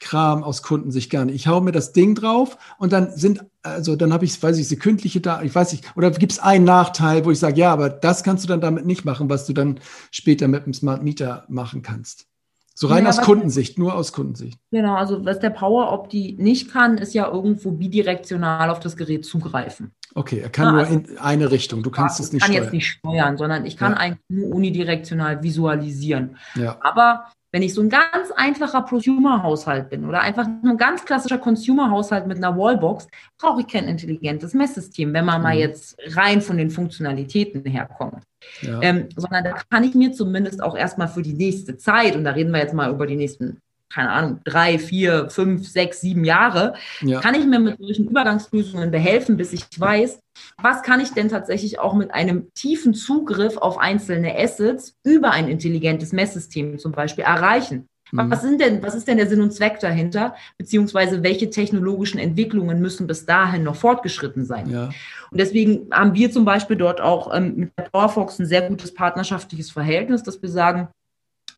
[0.00, 1.36] Kram aus Kundensicht gar nicht.
[1.36, 4.66] Ich hau mir das Ding drauf und dann sind, also dann habe ich, weiß ich,
[4.66, 7.90] sekündliche Daten, ich weiß nicht, oder gibt es einen Nachteil, wo ich sage, ja, aber
[7.90, 9.78] das kannst du dann damit nicht machen, was du dann
[10.10, 12.26] später mit dem Smart Meter machen kannst.
[12.74, 14.58] So rein ja, aus Kundensicht, nur aus Kundensicht.
[14.70, 19.26] Genau, also was der Power Opti nicht kann, ist ja irgendwo bidirektional auf das Gerät
[19.26, 19.90] zugreifen.
[20.14, 21.82] Okay, er kann ja, nur also, in eine Richtung.
[21.82, 22.52] Du kannst es nicht steuern.
[22.52, 26.38] Ich kann jetzt nicht steuern, sondern ich kann eigentlich nur unidirektional visualisieren.
[26.54, 26.78] Ja.
[26.80, 31.38] Aber wenn ich so ein ganz einfacher Prosumer-Haushalt bin oder einfach nur ein ganz klassischer
[31.38, 33.08] Consumer-Haushalt mit einer Wallbox,
[33.38, 35.42] brauche ich kein intelligentes Messsystem, wenn man mhm.
[35.42, 38.22] mal jetzt rein von den Funktionalitäten herkommt.
[38.62, 38.80] Ja.
[38.82, 42.32] Ähm, sondern da kann ich mir zumindest auch erstmal für die nächste Zeit, und da
[42.32, 43.60] reden wir jetzt mal über die nächsten
[43.92, 47.20] keine Ahnung, drei, vier, fünf, sechs, sieben Jahre, ja.
[47.20, 50.20] kann ich mir mit solchen Übergangslösungen behelfen, bis ich weiß,
[50.62, 55.48] was kann ich denn tatsächlich auch mit einem tiefen Zugriff auf einzelne Assets über ein
[55.48, 57.88] intelligentes Messsystem zum Beispiel erreichen.
[58.12, 58.30] Mhm.
[58.30, 60.34] Was, sind denn, was ist denn der Sinn und Zweck dahinter?
[60.58, 64.70] Beziehungsweise welche technologischen Entwicklungen müssen bis dahin noch fortgeschritten sein?
[64.70, 64.90] Ja.
[65.30, 68.94] Und deswegen haben wir zum Beispiel dort auch ähm, mit der PowerFox ein sehr gutes
[68.94, 70.88] partnerschaftliches Verhältnis, dass wir sagen,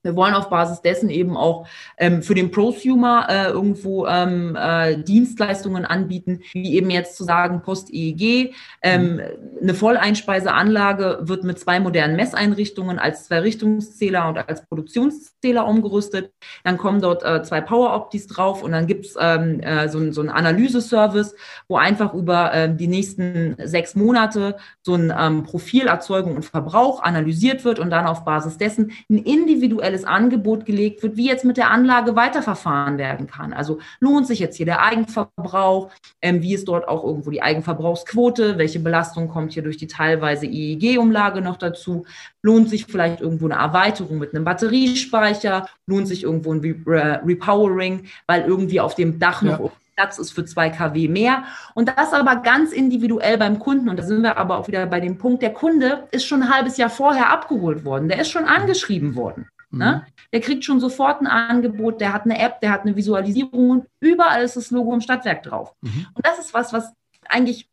[0.02, 1.66] wir wollen auf Basis dessen eben auch
[1.96, 7.62] ähm, für den Prosumer äh, irgendwo ähm, äh, Dienstleistungen anbieten, wie eben jetzt zu sagen
[7.62, 8.54] Post-EEG.
[8.82, 9.20] Ähm, mhm.
[9.62, 16.32] Eine Volleinspeiseanlage wird mit zwei modernen Messeinrichtungen als Zwei-Richtungszähler und als Produktionszähler umgerüstet.
[16.64, 20.30] Dann kommen dort äh, zwei Power-Optis drauf und dann gibt's ähm, äh, so, so einen
[20.30, 21.36] Analyse-Service,
[21.68, 27.02] wo einfach über äh, die nächsten sechs Monate so ein ähm, Profil Erzeugung und Verbrauch
[27.02, 31.44] analysiert wird und dann auf Basis dessen ein individuelles individuelles Angebot gelegt wird, wie jetzt
[31.44, 33.52] mit der Anlage weiterverfahren werden kann.
[33.52, 35.90] Also lohnt sich jetzt hier der Eigenverbrauch,
[36.20, 40.46] ähm, wie ist dort auch irgendwo die Eigenverbrauchsquote, welche Belastung kommt hier durch die teilweise
[40.46, 42.04] EEG-Umlage noch dazu,
[42.42, 48.06] lohnt sich vielleicht irgendwo eine Erweiterung mit einem Batteriespeicher, lohnt sich irgendwo ein Re Repowering,
[48.26, 49.70] weil irgendwie auf dem Dach noch ja.
[49.96, 51.44] Platz ist für 2 kW mehr.
[51.74, 53.88] Und das aber ganz individuell beim Kunden.
[53.88, 56.52] Und da sind wir aber auch wieder bei dem Punkt, der Kunde ist schon ein
[56.52, 58.08] halbes Jahr vorher abgeholt worden.
[58.08, 59.48] Der ist schon angeschrieben worden.
[59.72, 60.04] Ne?
[60.04, 60.12] Mhm.
[60.32, 63.86] Der kriegt schon sofort ein Angebot, der hat eine App, der hat eine Visualisierung und
[64.00, 65.74] überall ist das Logo im Stadtwerk drauf.
[65.80, 66.06] Mhm.
[66.14, 66.92] Und das ist was, was
[67.28, 67.68] eigentlich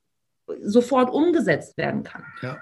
[0.64, 2.24] sofort umgesetzt werden kann.
[2.42, 2.58] Ja.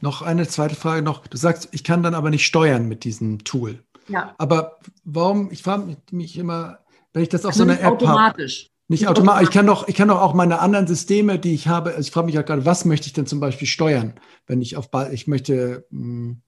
[0.00, 1.26] Noch eine zweite Frage noch.
[1.26, 3.82] Du sagst, ich kann dann aber nicht steuern mit diesem Tool.
[4.08, 4.34] Ja.
[4.38, 6.78] Aber warum, ich frage mich immer,
[7.12, 8.42] wenn ich das auf also so einer App habe.
[8.42, 9.48] Nicht, nicht automatisch.
[9.48, 12.10] Ich kann doch, ich kann doch auch meine anderen Systeme, die ich habe, also ich
[12.10, 14.14] frage mich ja gerade, was möchte ich denn zum Beispiel steuern,
[14.46, 16.42] wenn ich auf, ich möchte, mh, hm,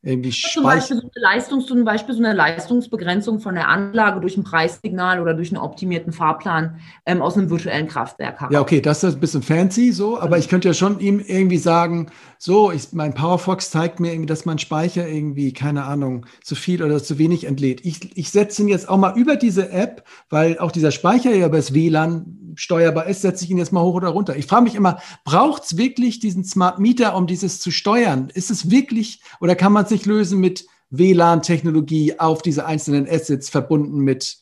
[0.00, 4.36] irgendwie zum Beispiel, so eine Leistungs, zum Beispiel so eine Leistungsbegrenzung von der Anlage durch
[4.36, 8.54] ein Preissignal oder durch einen optimierten Fahrplan ähm, aus einem virtuellen Kraftwerk haben.
[8.54, 11.58] Ja, okay, das ist ein bisschen fancy so, aber ich könnte ja schon ihm irgendwie
[11.58, 16.54] sagen, so, ich, mein PowerFox zeigt mir irgendwie, dass mein Speicher irgendwie, keine Ahnung, zu
[16.54, 17.84] viel oder zu wenig entlädt.
[17.84, 21.46] Ich, ich setze ihn jetzt auch mal über diese App, weil auch dieser Speicher ja
[21.46, 24.36] über das WLAN steuerbar ist, setze ich ihn jetzt mal hoch oder runter.
[24.36, 28.30] Ich frage mich immer, braucht es wirklich diesen Smart Meter, um dieses zu steuern?
[28.32, 33.98] Ist es wirklich oder kann man sich lösen mit WLAN-Technologie auf diese einzelnen Assets verbunden
[33.98, 34.38] mit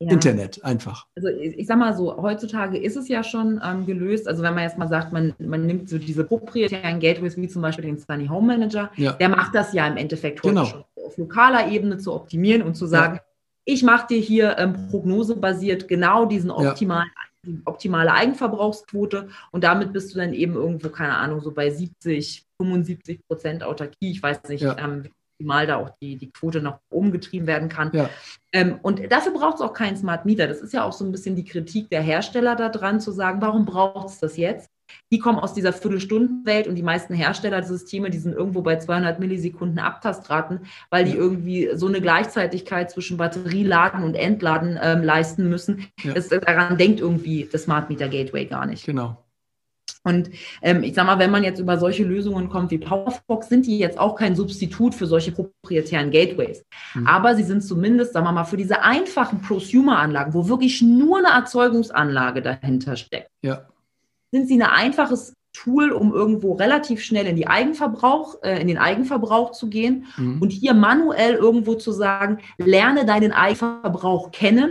[0.00, 0.10] ja.
[0.10, 1.06] Internet einfach.
[1.16, 4.28] Also ich, ich sag mal so, heutzutage ist es ja schon ähm, gelöst.
[4.28, 7.62] Also wenn man jetzt mal sagt, man, man nimmt so diese proprietären Gateways, wie zum
[7.62, 9.12] Beispiel den Sunny Home Manager, ja.
[9.12, 10.64] der macht das ja im Endeffekt heute genau.
[10.66, 13.22] schon auf lokaler Ebene zu optimieren und zu sagen, ja.
[13.64, 17.10] ich mache dir hier ähm, prognosebasiert genau diesen optimalen
[17.44, 22.47] die optimale Eigenverbrauchsquote und damit bist du dann eben irgendwo, keine Ahnung, so bei 70,
[22.60, 24.10] 75 Prozent Autarkie.
[24.10, 24.76] Ich weiß nicht, ja.
[24.78, 25.04] ähm,
[25.38, 27.90] optimal da auch die, die Quote noch umgetrieben werden kann.
[27.92, 28.10] Ja.
[28.52, 30.46] Ähm, und dafür braucht es auch keinen Smart Meter.
[30.46, 33.64] Das ist ja auch so ein bisschen die Kritik der Hersteller daran, zu sagen, warum
[33.64, 34.68] braucht es das jetzt?
[35.12, 39.78] Die kommen aus dieser Viertelstundenwelt und die meisten Herstellersysteme, die sind irgendwo bei 200 Millisekunden
[39.78, 45.86] Abtastraten, weil die irgendwie so eine Gleichzeitigkeit zwischen Batterieladen und Entladen ähm, leisten müssen.
[46.02, 46.14] Ja.
[46.14, 48.86] Das, daran denkt irgendwie das Smart Meter Gateway gar nicht.
[48.86, 49.22] Genau.
[50.08, 50.30] Und
[50.62, 53.78] ähm, ich sage mal, wenn man jetzt über solche Lösungen kommt wie PowerFox, sind die
[53.78, 56.64] jetzt auch kein Substitut für solche proprietären Gateways.
[56.94, 57.06] Mhm.
[57.06, 61.28] Aber sie sind zumindest, sagen wir mal, für diese einfachen Prosumer-Anlagen, wo wirklich nur eine
[61.28, 63.66] Erzeugungsanlage dahinter steckt, ja.
[64.32, 68.78] sind sie ein einfaches Tool, um irgendwo relativ schnell in, die Eigenverbrauch, äh, in den
[68.78, 70.40] Eigenverbrauch zu gehen mhm.
[70.40, 74.70] und hier manuell irgendwo zu sagen, lerne deinen Eigenverbrauch kennen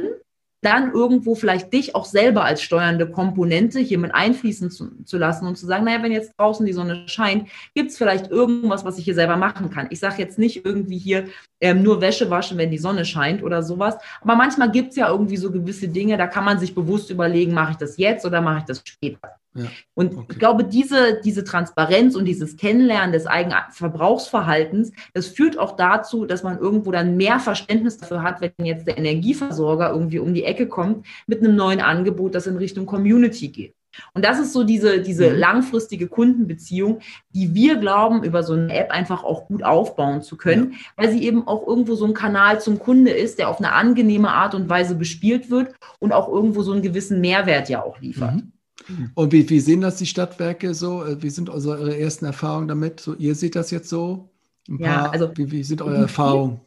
[0.61, 5.45] dann irgendwo vielleicht dich auch selber als steuernde Komponente hier mit einfließen zu, zu lassen
[5.45, 8.97] und zu sagen, naja, wenn jetzt draußen die Sonne scheint, gibt es vielleicht irgendwas, was
[8.97, 9.87] ich hier selber machen kann.
[9.91, 11.25] Ich sage jetzt nicht irgendwie hier
[11.61, 15.09] ähm, nur Wäsche waschen, wenn die Sonne scheint oder sowas, aber manchmal gibt es ja
[15.09, 18.41] irgendwie so gewisse Dinge, da kann man sich bewusst überlegen, mache ich das jetzt oder
[18.41, 19.37] mache ich das später.
[19.55, 19.65] Ja,
[19.95, 20.27] und okay.
[20.31, 26.25] ich glaube, diese, diese Transparenz und dieses Kennenlernen des eigenen Verbrauchsverhaltens, das führt auch dazu,
[26.25, 30.43] dass man irgendwo dann mehr Verständnis dafür hat, wenn jetzt der Energieversorger irgendwie um die
[30.43, 33.73] Ecke kommt mit einem neuen Angebot, das in Richtung Community geht.
[34.13, 35.37] Und das ist so diese, diese mhm.
[35.37, 36.99] langfristige Kundenbeziehung,
[37.33, 40.77] die wir glauben, über so eine App einfach auch gut aufbauen zu können, ja.
[40.97, 44.29] weil sie eben auch irgendwo so ein Kanal zum Kunde ist, der auf eine angenehme
[44.29, 48.35] Art und Weise bespielt wird und auch irgendwo so einen gewissen Mehrwert ja auch liefert.
[48.35, 48.51] Mhm.
[49.15, 51.03] Und wie, wie sehen das die Stadtwerke so?
[51.03, 52.99] Äh, wie sind eure ersten Erfahrungen damit?
[52.99, 54.29] So, ihr seht das jetzt so?
[54.69, 56.61] Ein ja, paar, also wie, wie sind eure Erfahrungen?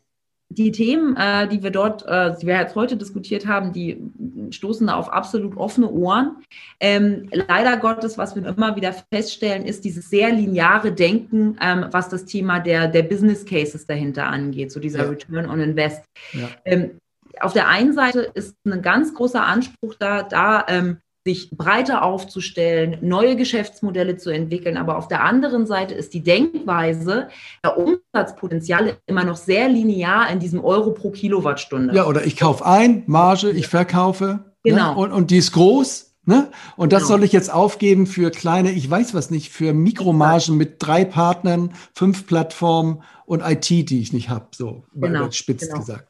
[0.53, 4.03] Die Themen, äh, die wir dort, äh, die wir jetzt heute diskutiert haben, die
[4.51, 6.39] stoßen da auf absolut offene Ohren.
[6.81, 12.09] Ähm, leider Gottes, was wir immer wieder feststellen, ist dieses sehr lineare Denken, ähm, was
[12.09, 15.11] das Thema der, der Business Cases dahinter angeht, so dieser ja.
[15.11, 16.03] Return on Invest.
[16.33, 16.49] Ja.
[16.65, 16.99] Ähm,
[17.39, 20.99] auf der einen Seite ist ein ganz großer Anspruch da, da ähm,
[21.31, 24.77] sich breiter aufzustellen, neue Geschäftsmodelle zu entwickeln.
[24.77, 27.29] Aber auf der anderen Seite ist die Denkweise
[27.65, 31.95] der Umsatzpotenziale immer noch sehr linear in diesem Euro pro Kilowattstunde.
[31.95, 34.25] Ja, oder ich kaufe ein, Marge, ich verkaufe.
[34.25, 34.45] Ne?
[34.65, 34.95] Genau.
[34.95, 35.01] Ne?
[35.01, 36.17] Und, und die ist groß.
[36.27, 36.51] Ne?
[36.77, 37.15] Und das genau.
[37.15, 41.73] soll ich jetzt aufgeben für kleine, ich weiß was nicht, für Mikromargen mit drei Partnern,
[41.95, 45.31] fünf Plattformen und IT, die ich nicht habe, so genau.
[45.31, 45.79] spitz genau.
[45.79, 46.10] gesagt.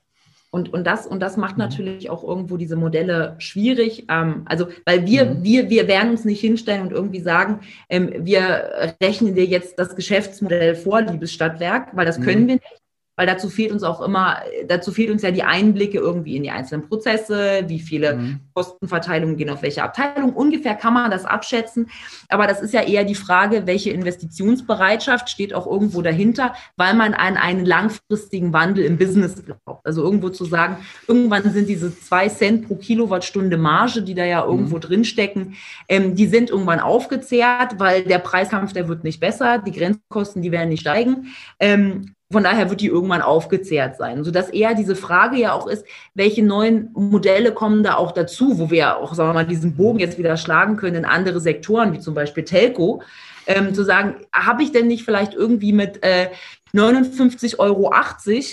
[0.52, 1.64] Und, und, das, und das macht mhm.
[1.64, 4.06] natürlich auch irgendwo diese Modelle schwierig.
[4.08, 5.44] Ähm, also, weil wir, mhm.
[5.44, 9.94] wir, wir werden uns nicht hinstellen und irgendwie sagen, ähm, wir rechnen dir jetzt das
[9.94, 12.24] Geschäftsmodell vor, liebes Stadtwerk, weil das mhm.
[12.24, 12.79] können wir nicht
[13.20, 16.50] weil dazu fehlt uns auch immer, dazu fehlt uns ja die Einblicke irgendwie in die
[16.50, 18.40] einzelnen Prozesse, wie viele mhm.
[18.54, 20.32] Kostenverteilungen gehen auf welche Abteilung.
[20.32, 21.90] Ungefähr kann man das abschätzen,
[22.30, 27.12] aber das ist ja eher die Frage, welche Investitionsbereitschaft steht auch irgendwo dahinter, weil man
[27.12, 29.84] an einen langfristigen Wandel im Business glaubt.
[29.84, 34.46] Also irgendwo zu sagen, irgendwann sind diese zwei Cent pro Kilowattstunde Marge, die da ja
[34.46, 34.80] irgendwo mhm.
[34.80, 35.56] drinstecken,
[35.90, 40.52] ähm, die sind irgendwann aufgezehrt, weil der Preiskampf, der wird nicht besser, die Grenzkosten, die
[40.52, 41.34] werden nicht steigen.
[41.58, 45.84] Ähm, von daher wird die irgendwann aufgezehrt sein, sodass eher diese Frage ja auch ist,
[46.14, 49.98] welche neuen Modelle kommen da auch dazu, wo wir auch, sagen wir mal, diesen Bogen
[49.98, 53.02] jetzt wieder schlagen können in andere Sektoren, wie zum Beispiel Telco,
[53.46, 56.28] ähm, zu sagen, habe ich denn nicht vielleicht irgendwie mit äh,
[56.72, 57.92] 59,80 Euro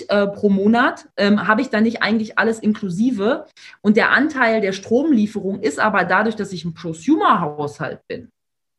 [0.08, 3.46] äh, pro Monat, ähm, habe ich da nicht eigentlich alles inklusive?
[3.80, 8.32] Und der Anteil der Stromlieferung ist aber dadurch, dass ich ein Prosumer-Haushalt bin,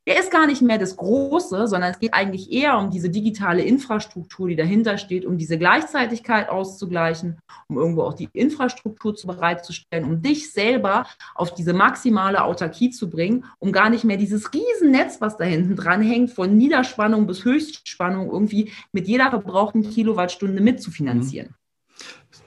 [0.09, 3.61] der ist gar nicht mehr das Große, sondern es geht eigentlich eher um diese digitale
[3.61, 7.37] Infrastruktur, die dahinter steht, um diese Gleichzeitigkeit auszugleichen,
[7.67, 11.05] um irgendwo auch die Infrastruktur zu bereitzustellen, um dich selber
[11.35, 15.75] auf diese maximale Autarkie zu bringen, um gar nicht mehr dieses Riesennetz, was da hinten
[15.75, 21.53] dran hängt, von Niederspannung bis Höchstspannung irgendwie mit jeder verbrauchten Kilowattstunde mitzufinanzieren.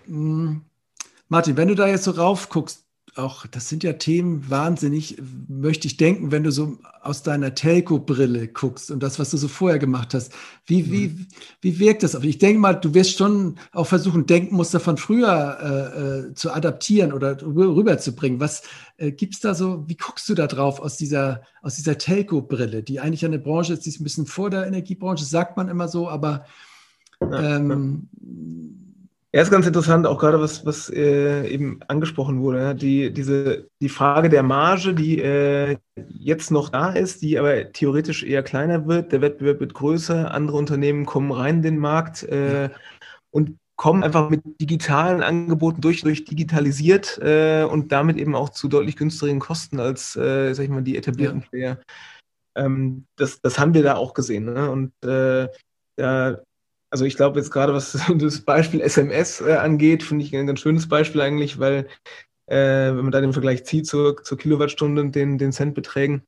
[0.09, 0.63] Mhm.
[1.29, 2.85] Martin, wenn du da jetzt so rauf guckst,
[3.15, 8.49] auch, das sind ja Themen wahnsinnig, möchte ich denken, wenn du so aus deiner Telco-Brille
[8.49, 10.33] guckst und das, was du so vorher gemacht hast.
[10.65, 10.93] Wie, mhm.
[10.93, 11.27] wie,
[11.61, 12.15] wie wirkt das?
[12.15, 17.13] Ich denke mal, du wirst schon auch versuchen, Denkmuster von früher äh, äh zu adaptieren
[17.13, 18.41] oder rüberzubringen.
[18.41, 18.63] Was
[18.97, 22.83] äh, gibt es da so, wie guckst du da drauf aus dieser, aus dieser Telco-Brille,
[22.83, 25.89] die eigentlich eine Branche ist, die ist ein bisschen vor der Energiebranche, sagt man immer
[25.89, 26.47] so, aber
[27.21, 28.82] ähm, ja,
[29.41, 33.89] ist ganz interessant, auch gerade was, was äh, eben angesprochen wurde, ja, die, diese, die
[33.89, 35.79] Frage der Marge, die äh,
[36.11, 40.59] jetzt noch da ist, die aber theoretisch eher kleiner wird, der Wettbewerb wird größer, andere
[40.59, 42.69] Unternehmen kommen rein in den Markt äh,
[43.31, 48.69] und kommen einfach mit digitalen Angeboten durch, durch digitalisiert äh, und damit eben auch zu
[48.69, 51.47] deutlich günstigeren Kosten als, äh, sag ich mal, die etablierten ja.
[51.49, 51.79] Player.
[52.55, 54.45] Ähm, das, das haben wir da auch gesehen.
[54.45, 54.71] Ne?
[54.71, 55.49] Und äh,
[55.97, 56.43] da
[56.93, 60.61] also ich glaube jetzt gerade, was das Beispiel SMS äh, angeht, finde ich ein ganz
[60.61, 61.89] schönes Beispiel eigentlich, weil
[62.47, 66.23] äh, wenn man da den Vergleich zieht zur, zur Kilowattstunde und den, den Centbeträgen,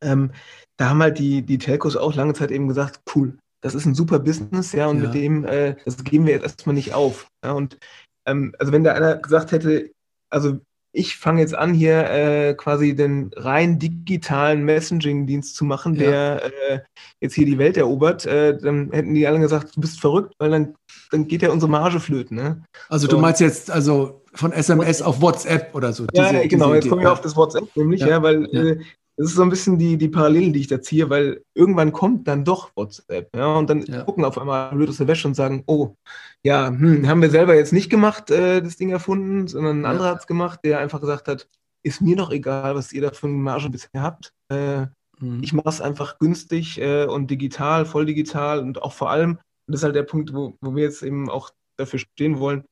[0.00, 0.32] ähm,
[0.78, 3.94] da haben halt die, die Telcos auch lange Zeit eben gesagt, cool, das ist ein
[3.94, 5.04] super Business, ja, und ja.
[5.04, 7.28] mit dem, äh, das geben wir jetzt erstmal nicht auf.
[7.44, 7.78] Ja, und
[8.26, 9.92] ähm, also wenn da einer gesagt hätte,
[10.30, 10.58] also
[10.92, 16.00] ich fange jetzt an, hier äh, quasi den rein digitalen Messaging-Dienst zu machen, ja.
[16.00, 16.80] der äh,
[17.20, 20.50] jetzt hier die Welt erobert, äh, dann hätten die alle gesagt, du bist verrückt, weil
[20.50, 20.74] dann,
[21.10, 22.36] dann geht ja unsere Marge flöten.
[22.36, 22.62] Ne?
[22.90, 23.16] Also so.
[23.16, 26.06] du meinst jetzt also von SMS auf WhatsApp oder so?
[26.12, 28.44] Ja, diese, genau, diese jetzt kommen wir auf das WhatsApp nämlich, ja, ja weil.
[28.54, 28.80] Äh,
[29.16, 32.26] das ist so ein bisschen die, die Parallele, die ich da ziehe, weil irgendwann kommt
[32.26, 33.28] dann doch WhatsApp.
[33.36, 34.04] Ja, und dann ja.
[34.04, 35.96] gucken auf einmal blöd aus der Wäsche und sagen, oh,
[36.42, 40.10] ja, hm, haben wir selber jetzt nicht gemacht, äh, das Ding erfunden, sondern ein anderer
[40.10, 41.48] hat es gemacht, der einfach gesagt hat,
[41.84, 44.32] ist mir doch egal, was ihr da für eine Marge bisher habt.
[44.50, 44.86] Äh,
[45.18, 45.42] mhm.
[45.42, 49.40] Ich mache es einfach günstig äh, und digital, voll digital und auch vor allem, und
[49.68, 52.64] das ist halt der Punkt, wo, wo wir jetzt eben auch dafür stehen wollen,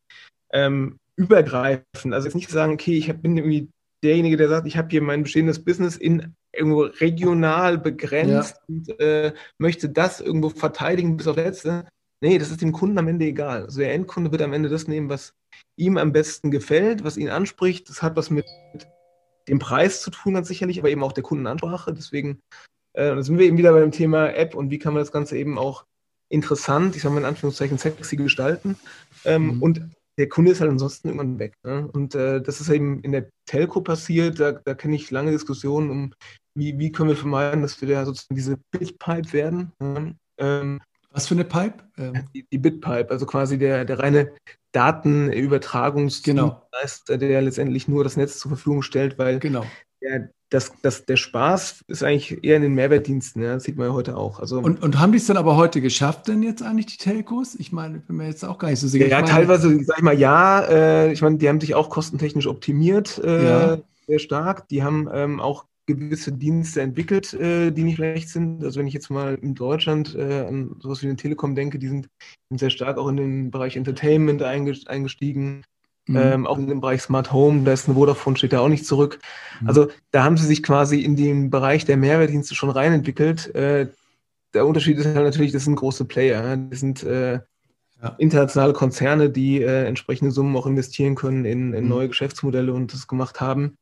[0.52, 2.14] ähm, übergreifen.
[2.14, 3.68] Also jetzt nicht sagen, okay, ich bin irgendwie
[4.02, 8.64] derjenige, der sagt, ich habe hier mein bestehendes Business in irgendwo regional begrenzt ja.
[8.68, 11.86] und äh, möchte das irgendwo verteidigen bis auf letzte.
[12.22, 13.64] Nee, das ist dem Kunden am Ende egal.
[13.64, 15.32] Also der Endkunde wird am Ende das nehmen, was
[15.76, 17.88] ihm am besten gefällt, was ihn anspricht.
[17.88, 18.46] Das hat was mit
[19.48, 21.94] dem Preis zu tun, ganz sicherlich, aber eben auch der Kundenansprache.
[21.94, 22.40] Deswegen
[22.92, 25.36] äh, sind wir eben wieder bei dem Thema App und wie kann man das Ganze
[25.38, 25.86] eben auch
[26.28, 28.76] interessant, ich sage mal in Anführungszeichen sexy gestalten.
[29.24, 29.62] Ähm, mhm.
[29.62, 29.90] Und
[30.20, 31.54] der Kunde ist halt ansonsten irgendwann weg.
[31.62, 31.88] Ne?
[31.90, 34.38] Und äh, das ist eben in der Telco passiert.
[34.38, 36.12] Da, da kenne ich lange Diskussionen um,
[36.54, 39.72] wie, wie können wir vermeiden, dass wir da sozusagen diese Bitpipe werden.
[39.78, 40.14] Ne?
[40.36, 41.84] Ähm, Was für eine Pipe?
[41.96, 44.34] Ähm, die, die, Bitpipe, also quasi der, der reine
[44.72, 47.30] Datenübertragungsdienstleister, genau.
[47.30, 49.64] der letztendlich nur das Netz zur Verfügung stellt, weil genau.
[50.02, 53.54] Der, das, das, der Spaß ist eigentlich eher in den Mehrwertdiensten, ja?
[53.54, 54.40] das sieht man ja heute auch.
[54.40, 57.54] Also, und, und haben die es dann aber heute geschafft, denn jetzt eigentlich die Telcos?
[57.54, 59.06] Ich meine, ich bin mir jetzt auch gar nicht so sicher.
[59.06, 60.60] Ja, meine, teilweise, sag ich mal, ja.
[60.62, 63.20] Äh, ich meine, die haben sich auch kostentechnisch optimiert.
[63.22, 63.78] Äh, ja.
[64.08, 64.68] sehr stark.
[64.68, 68.64] Die haben ähm, auch gewisse Dienste entwickelt, äh, die nicht schlecht sind.
[68.64, 71.88] Also wenn ich jetzt mal in Deutschland äh, an sowas wie den Telekom denke, die
[71.88, 72.08] sind,
[72.50, 75.64] sehr stark auch in den Bereich Entertainment eingestiegen.
[76.06, 76.16] Mhm.
[76.16, 78.86] Ähm, auch in dem Bereich Smart Home, da ist ein Vodafone, steht da auch nicht
[78.86, 79.18] zurück.
[79.60, 79.68] Mhm.
[79.68, 83.54] Also da haben sie sich quasi in den Bereich der Mehrwertdienste schon reinentwickelt.
[83.54, 83.88] Äh,
[84.54, 86.56] der Unterschied ist halt natürlich, das sind große Player.
[86.56, 87.34] Das sind äh,
[88.02, 88.16] ja.
[88.18, 91.90] internationale Konzerne, die äh, entsprechende Summen auch investieren können in, in mhm.
[91.90, 93.76] neue Geschäftsmodelle und das gemacht haben.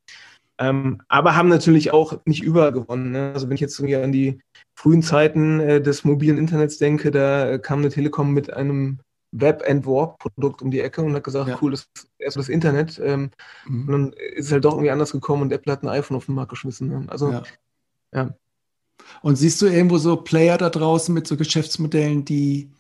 [0.61, 3.13] Ähm, aber haben natürlich auch nicht überall gewonnen.
[3.13, 3.31] Ne?
[3.33, 4.41] Also wenn ich jetzt an die
[4.75, 8.99] frühen Zeiten äh, des mobilen Internets denke, da kam eine Telekom mit einem
[9.33, 11.59] Web-and-Walk-Produkt um die Ecke und hat gesagt, ja.
[11.61, 13.01] cool, das ist erst das Internet.
[13.03, 13.31] Ähm,
[13.67, 13.81] mhm.
[13.83, 16.27] Und dann ist es halt doch irgendwie anders gekommen und Apple hat ein iPhone auf
[16.27, 16.89] den Markt geschmissen.
[16.89, 17.07] Ne?
[17.09, 17.43] Also, ja.
[18.15, 18.35] ja.
[19.23, 22.71] Und siehst du irgendwo so Player da draußen mit so Geschäftsmodellen, die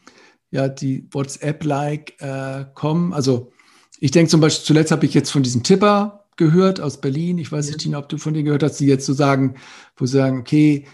[0.50, 3.12] ja, die WhatsApp-like äh, kommen?
[3.12, 3.52] Also
[4.00, 7.38] ich denke zum Beispiel, zuletzt habe ich jetzt von diesem Tipper gehört aus Berlin.
[7.38, 9.56] Ich weiß nicht, Tina, ob du von denen gehört hast, die jetzt so sagen,
[9.96, 10.86] wo sie sagen, okay,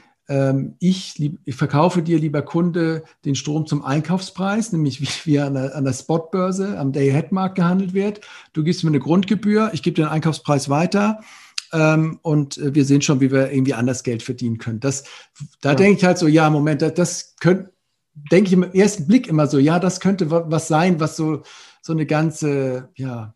[0.79, 5.77] ich, ich, verkaufe dir, lieber Kunde, den Strom zum Einkaufspreis, nämlich wie, wie an, der,
[5.77, 8.23] an der Spotbörse am Day-Ahead-Markt gehandelt wird.
[8.55, 11.21] Du gibst mir eine Grundgebühr, ich gebe dir den Einkaufspreis weiter
[11.75, 14.81] ähm, und äh, wir sehen schon, wie wir irgendwie anders Geld verdienen können.
[14.81, 15.05] Das,
[15.61, 15.75] da ja.
[15.75, 17.73] denke ich halt so, ja, Moment, das, das könnte,
[18.31, 21.43] denke ich im ersten Blick immer so, ja, das könnte was sein, was so,
[21.83, 23.35] so eine ganze, ja,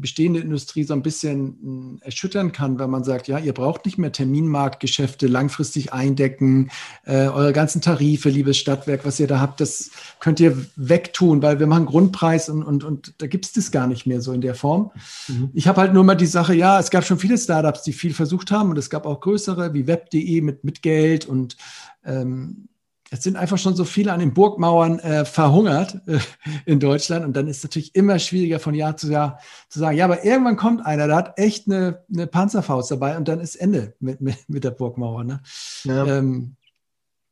[0.00, 3.98] bestehende Industrie so ein bisschen hm, erschüttern kann, wenn man sagt, ja, ihr braucht nicht
[3.98, 6.70] mehr Terminmarktgeschäfte langfristig eindecken,
[7.04, 9.90] äh, eure ganzen Tarife, liebes Stadtwerk, was ihr da habt, das
[10.20, 13.86] könnt ihr wegtun, weil wir machen Grundpreis und, und, und da gibt es das gar
[13.86, 14.90] nicht mehr so in der Form.
[15.28, 15.50] Mhm.
[15.54, 18.14] Ich habe halt nur mal die Sache, ja, es gab schon viele Startups, die viel
[18.14, 21.56] versucht haben und es gab auch größere wie web.de mit, mit Geld und
[22.04, 22.68] ähm,
[23.14, 26.18] es sind einfach schon so viele an den Burgmauern äh, verhungert äh,
[26.66, 27.24] in Deutschland.
[27.24, 29.38] Und dann ist es natürlich immer schwieriger von Jahr zu Jahr
[29.68, 33.28] zu sagen, ja, aber irgendwann kommt einer, der hat echt eine, eine Panzerfaust dabei und
[33.28, 35.22] dann ist Ende mit, mit, mit der Burgmauer.
[35.22, 35.40] Ne?
[35.84, 36.06] Ja.
[36.06, 36.56] Ähm,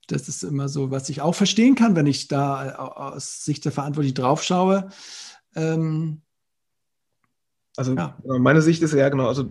[0.06, 3.64] das ist immer so, was ich auch verstehen kann, wenn ich da äh, aus Sicht
[3.64, 4.88] der Verantwortlichen drauf schaue.
[5.56, 6.22] Ähm,
[7.76, 8.16] also ja.
[8.22, 9.50] meine Sicht ist ja genau, also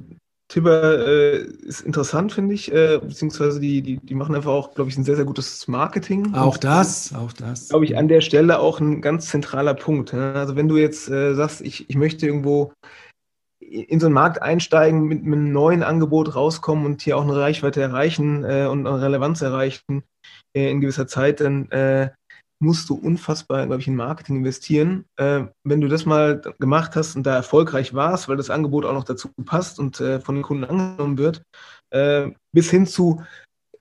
[0.52, 4.90] Tibber äh, ist interessant, finde ich, äh, beziehungsweise die, die, die machen einfach auch, glaube
[4.90, 6.34] ich, ein sehr, sehr gutes Marketing.
[6.34, 7.69] Auch das, auch das.
[7.69, 10.11] Glaube ich, an der Stelle auch ein ganz zentraler Punkt.
[10.11, 10.34] Ne?
[10.36, 12.73] Also wenn du jetzt äh, sagst, ich, ich möchte irgendwo
[13.61, 17.38] in so einen Markt einsteigen, mit, mit einem neuen Angebot rauskommen und hier auch eine
[17.38, 20.03] Reichweite erreichen äh, und eine Relevanz erreichen
[20.53, 22.10] äh, in gewisser Zeit, dann äh,
[22.62, 25.06] musst du unfassbar, glaube ich, in Marketing investieren.
[25.18, 28.94] Äh, wenn du das mal gemacht hast und da erfolgreich warst, weil das Angebot auch
[28.94, 31.42] noch dazu passt und äh, von den Kunden angenommen wird,
[31.90, 33.24] äh, bis hin zu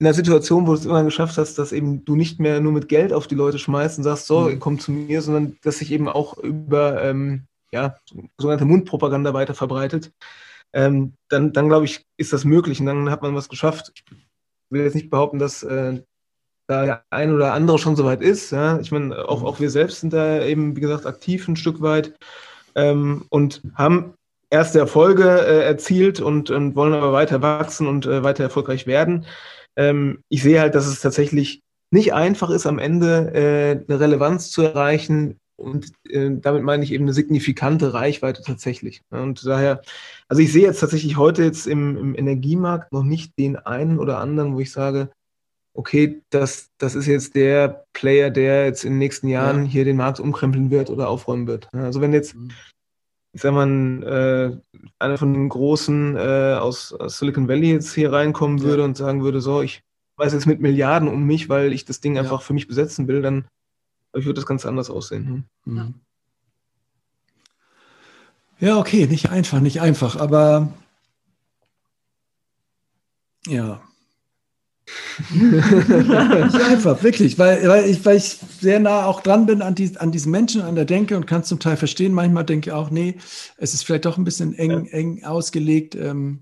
[0.00, 2.88] einer Situation, wo du es immer geschafft hast, dass eben du nicht mehr nur mit
[2.88, 4.58] Geld auf die Leute schmeißt und sagst, so, mhm.
[4.58, 7.96] komm zu mir, sondern dass sich eben auch über ähm, ja,
[8.38, 10.10] sogenannte Mundpropaganda weiter verbreitet,
[10.72, 13.92] ähm, dann, dann glaube ich, ist das möglich und dann hat man was geschafft.
[13.94, 14.04] Ich
[14.70, 16.02] will jetzt nicht behaupten, dass äh,
[16.70, 18.52] da der ein oder andere schon soweit ist.
[18.52, 18.78] Ja.
[18.78, 22.14] Ich meine, auch, auch wir selbst sind da eben, wie gesagt, aktiv ein Stück weit
[22.76, 24.14] ähm, und haben
[24.50, 29.26] erste Erfolge äh, erzielt und, und, wollen aber weiter wachsen und äh, weiter erfolgreich werden.
[29.76, 31.60] Ähm, ich sehe halt, dass es tatsächlich
[31.90, 35.38] nicht einfach ist, am Ende äh, eine Relevanz zu erreichen.
[35.56, 39.02] Und äh, damit meine ich eben eine signifikante Reichweite tatsächlich.
[39.10, 39.82] Und daher,
[40.28, 44.18] also ich sehe jetzt tatsächlich heute jetzt im, im Energiemarkt noch nicht den einen oder
[44.18, 45.10] anderen, wo ich sage,
[45.80, 49.70] okay, das, das ist jetzt der Player, der jetzt in den nächsten Jahren ja.
[49.70, 51.72] hier den Markt umkrempeln wird oder aufräumen wird.
[51.72, 52.50] Also wenn jetzt, mhm.
[53.32, 58.12] ich sag mal, äh, einer von den Großen äh, aus, aus, Silicon Valley jetzt hier
[58.12, 58.84] reinkommen würde ja.
[58.84, 59.82] und sagen würde, so, ich
[60.16, 62.20] weiß jetzt mit Milliarden um mich, weil ich das Ding ja.
[62.20, 63.46] einfach für mich besetzen will, dann
[64.12, 65.46] würde das ganz anders aussehen.
[65.64, 65.74] Hm?
[65.74, 65.94] Mhm.
[68.58, 70.68] Ja, okay, nicht einfach, nicht einfach, aber
[73.46, 73.80] ja,
[75.30, 79.96] nicht einfach, wirklich, weil, weil, ich, weil ich sehr nah auch dran bin an, die,
[79.98, 82.12] an diesen Menschen, an der Denke und kann es zum Teil verstehen.
[82.12, 83.16] Manchmal denke ich auch, nee,
[83.56, 84.92] es ist vielleicht doch ein bisschen eng, ja.
[84.92, 85.94] eng ausgelegt.
[85.94, 86.40] Ähm,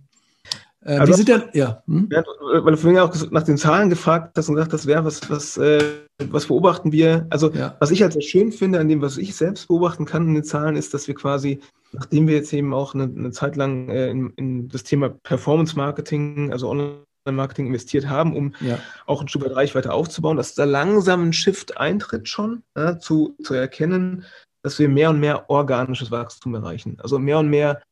[0.84, 2.08] äh, wie sind denn, ja, hm?
[2.10, 2.22] ja,
[2.62, 5.56] Weil du vorhin auch nach den Zahlen gefragt hast und gesagt hast, wer, was, was,
[5.56, 5.82] äh,
[6.30, 7.26] was beobachten wir?
[7.30, 7.76] Also, ja.
[7.80, 10.44] was ich halt sehr schön finde an dem, was ich selbst beobachten kann in den
[10.44, 11.58] Zahlen, ist, dass wir quasi,
[11.92, 15.76] nachdem wir jetzt eben auch eine, eine Zeit lang äh, in, in das Thema Performance
[15.76, 18.78] Marketing, also online Marketing investiert haben, um ja.
[19.06, 23.36] auch ein Stück weit Reichweite aufzubauen, dass da langsam ein Shift eintritt schon, ja, zu,
[23.42, 24.24] zu erkennen,
[24.62, 26.98] dass wir mehr und mehr organisches Wachstum erreichen.
[27.00, 27.82] Also mehr und mehr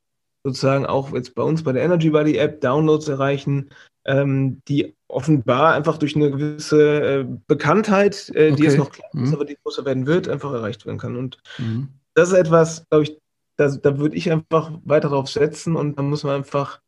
[0.45, 3.71] sozusagen auch jetzt bei uns bei der Energy Buddy App Downloads erreichen,
[4.07, 9.31] ähm, die offenbar einfach durch eine gewisse äh, Bekanntheit, äh, die jetzt noch klein ist,
[9.31, 9.35] mhm.
[9.35, 11.17] aber die größer werden wird, einfach erreicht werden kann.
[11.17, 11.89] Und mhm.
[12.15, 13.19] das ist etwas, glaube ich,
[13.57, 16.81] da, da würde ich einfach weiter darauf setzen und da muss man einfach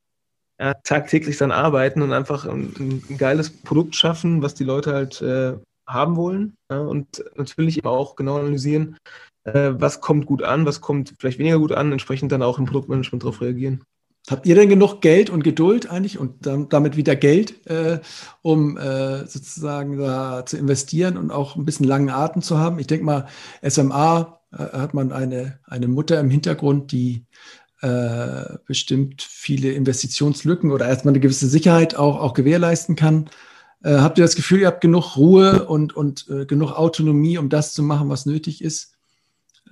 [0.60, 5.22] ja, tagtäglich dann arbeiten und einfach ein, ein, geiles Produkt schaffen, was die Leute halt
[5.22, 5.54] äh,
[5.86, 6.54] haben wollen.
[6.70, 8.96] Ja, und natürlich auch genau analysieren,
[9.44, 12.66] äh, was kommt gut an, was kommt vielleicht weniger gut an, entsprechend dann auch im
[12.66, 13.82] Produktmanagement darauf reagieren.
[14.28, 18.00] Habt ihr denn genug Geld und Geduld eigentlich und dann, damit wieder Geld, äh,
[18.42, 22.78] um äh, sozusagen da zu investieren und auch ein bisschen langen Atem zu haben?
[22.78, 23.26] Ich denke mal,
[23.62, 27.24] SMA äh, hat man eine, eine Mutter im Hintergrund, die
[27.80, 33.30] äh, bestimmt viele Investitionslücken oder erstmal eine gewisse Sicherheit auch, auch gewährleisten kann.
[33.82, 37.48] Äh, habt ihr das Gefühl, ihr habt genug Ruhe und, und äh, genug Autonomie, um
[37.48, 38.96] das zu machen, was nötig ist?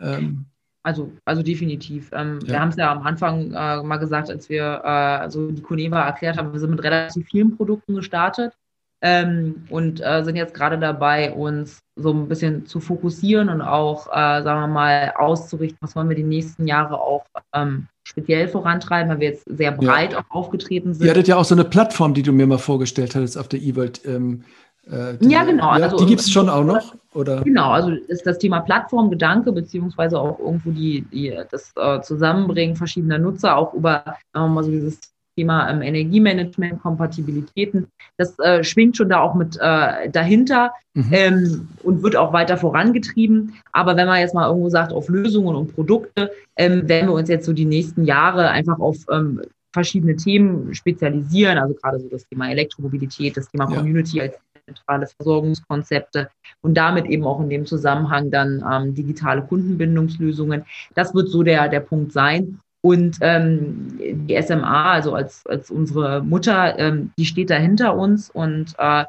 [0.00, 0.46] Ähm,
[0.84, 2.10] also, also definitiv.
[2.12, 2.48] Ähm, ja.
[2.48, 6.02] Wir haben es ja am Anfang äh, mal gesagt, als wir äh, also die Coneva
[6.06, 8.52] erklärt haben, wir sind mit relativ vielen Produkten gestartet
[9.00, 14.06] ähm, und äh, sind jetzt gerade dabei, uns so ein bisschen zu fokussieren und auch,
[14.06, 19.10] äh, sagen wir mal, auszurichten, was wollen wir die nächsten Jahre auch ähm, speziell vorantreiben,
[19.10, 20.20] weil wir jetzt sehr breit ja.
[20.20, 21.04] auch aufgetreten sind.
[21.04, 23.60] Ihr hattet ja auch so eine Plattform, die du mir mal vorgestellt hattest auf der
[23.60, 24.00] E-World.
[24.06, 24.44] Ähm,
[24.88, 25.76] äh, ja, genau.
[25.76, 26.94] Ja, also, die gibt es schon auch noch?
[27.14, 27.42] Oder?
[27.42, 33.18] Genau, also ist das Thema Plattformgedanke, beziehungsweise auch irgendwo die, die, das äh, Zusammenbringen verschiedener
[33.18, 34.04] Nutzer, auch über
[34.34, 35.00] äh, mal so dieses
[35.36, 41.08] Thema ähm, Energiemanagement, Kompatibilitäten, das äh, schwingt schon da auch mit äh, dahinter mhm.
[41.12, 43.54] ähm, und wird auch weiter vorangetrieben.
[43.72, 47.28] Aber wenn man jetzt mal irgendwo sagt, auf Lösungen und Produkte, ähm, werden wir uns
[47.28, 49.42] jetzt so die nächsten Jahre einfach auf ähm,
[49.72, 53.76] verschiedene Themen spezialisieren, also gerade so das Thema Elektromobilität, das Thema ja.
[53.76, 56.30] Community als zentrale Versorgungskonzepte
[56.62, 60.64] und damit eben auch in dem Zusammenhang dann ähm, digitale Kundenbindungslösungen.
[60.94, 62.58] Das wird so der, der Punkt sein.
[62.86, 68.30] Und ähm, die SMA, also als, als unsere Mutter, ähm, die steht da hinter uns
[68.30, 69.04] und äh,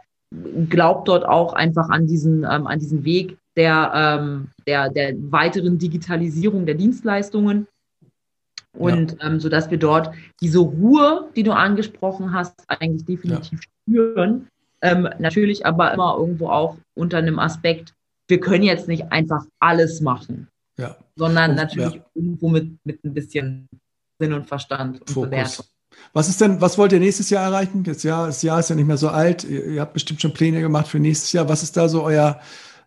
[0.67, 5.77] glaubt dort auch einfach an diesen, ähm, an diesen Weg der, ähm, der, der weiteren
[5.77, 7.67] Digitalisierung der Dienstleistungen.
[8.73, 9.27] Und ja.
[9.27, 10.09] ähm, so dass wir dort
[10.41, 13.93] diese Ruhe, die du angesprochen hast, eigentlich definitiv ja.
[13.93, 14.47] spüren.
[14.81, 17.93] Ähm, natürlich aber immer irgendwo auch unter einem Aspekt,
[18.27, 20.47] wir können jetzt nicht einfach alles machen
[20.77, 20.95] ja.
[21.15, 22.05] sondern und, natürlich ja.
[22.13, 23.67] irgendwo mit, mit ein bisschen
[24.19, 25.29] Sinn und Verstand und Fokus.
[25.29, 25.65] Bewertung.
[26.13, 27.83] Was ist denn, was wollt ihr nächstes Jahr erreichen?
[27.83, 29.43] Das Jahr, das Jahr ist ja nicht mehr so alt.
[29.43, 31.49] Ihr, ihr habt bestimmt schon Pläne gemacht für nächstes Jahr.
[31.49, 32.39] Was ist da so euer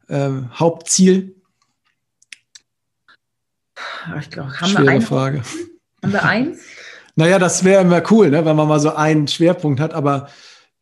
[0.09, 1.35] äh, Hauptziel?
[4.19, 5.05] Ich glaube, haben Schwere wir eins?
[5.05, 5.43] Frage.
[6.03, 6.61] Haben wir eins?
[7.17, 10.29] naja, das wäre immer cool, ne, wenn man mal so einen Schwerpunkt hat, aber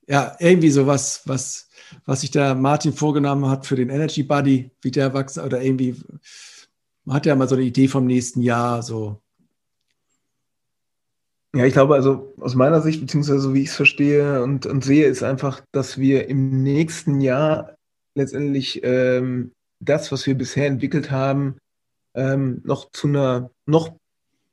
[0.06, 1.68] ja, irgendwie so was, was,
[2.06, 5.96] was sich der Martin vorgenommen hat für den Energy Buddy, wie der wächst oder irgendwie
[7.08, 9.22] man hat ja mal so eine Idee vom nächsten Jahr, so.
[11.54, 14.84] Ja, ich glaube, also aus meiner Sicht, beziehungsweise so wie ich es verstehe und, und
[14.84, 17.76] sehe, ist einfach, dass wir im nächsten Jahr
[18.14, 21.56] letztendlich ähm, das, was wir bisher entwickelt haben,
[22.12, 23.94] ähm, noch zu einer noch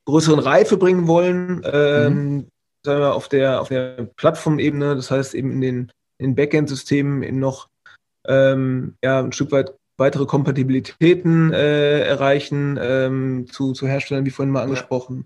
[0.05, 2.47] größeren Reife bringen wollen, ähm, mhm.
[2.85, 7.39] sagen wir, auf der, auf der Plattformebene, das heißt eben in den, in Backend-Systemen in
[7.39, 7.67] noch
[8.25, 14.51] ähm, ja, ein Stück weit weitere Kompatibilitäten äh, erreichen ähm, zu, zu Herstellern, wie vorhin
[14.51, 15.25] mal angesprochen,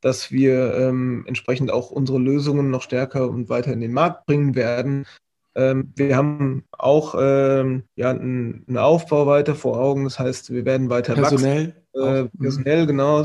[0.00, 4.54] dass wir ähm, entsprechend auch unsere Lösungen noch stärker und weiter in den Markt bringen
[4.54, 5.06] werden.
[5.54, 10.64] Ähm, wir haben auch ähm, ja, einen, einen, Aufbau weiter vor Augen, das heißt, wir
[10.64, 12.26] werden weiter personell, wachsen.
[12.26, 13.22] Äh, personell, genau.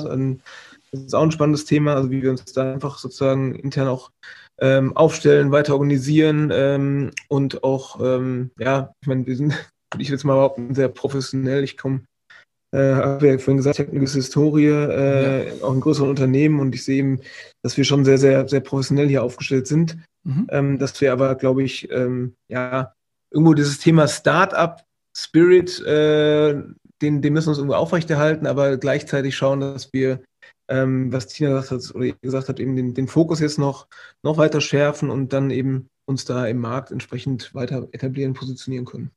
[0.91, 4.11] Das ist auch ein spannendes Thema, also wie wir uns da einfach sozusagen intern auch
[4.59, 9.53] ähm, aufstellen, weiter organisieren ähm, und auch, ähm, ja, ich meine, wir sind
[9.99, 11.63] ich will es mal behaupten, sehr professionell.
[11.63, 12.01] Ich komme,
[12.73, 15.63] äh, habe ja vorhin gesagt, ich habe eine gewisse Historie, äh, ja.
[15.63, 17.19] auch in größeren Unternehmen und ich sehe eben,
[17.63, 19.97] dass wir schon sehr, sehr, sehr professionell hier aufgestellt sind.
[20.23, 20.47] Mhm.
[20.49, 22.93] Ähm, dass wir aber, glaube ich, ähm, ja,
[23.31, 24.81] irgendwo dieses Thema Startup
[25.15, 26.61] Spirit, äh,
[27.01, 30.21] den, den müssen wir uns irgendwo aufrechterhalten, aber gleichzeitig schauen, dass wir
[30.67, 33.87] ähm, was Tina gesagt hat, oder gesagt hat, eben den, den Fokus jetzt noch,
[34.23, 39.11] noch weiter schärfen und dann eben uns da im Markt entsprechend weiter etablieren, positionieren können.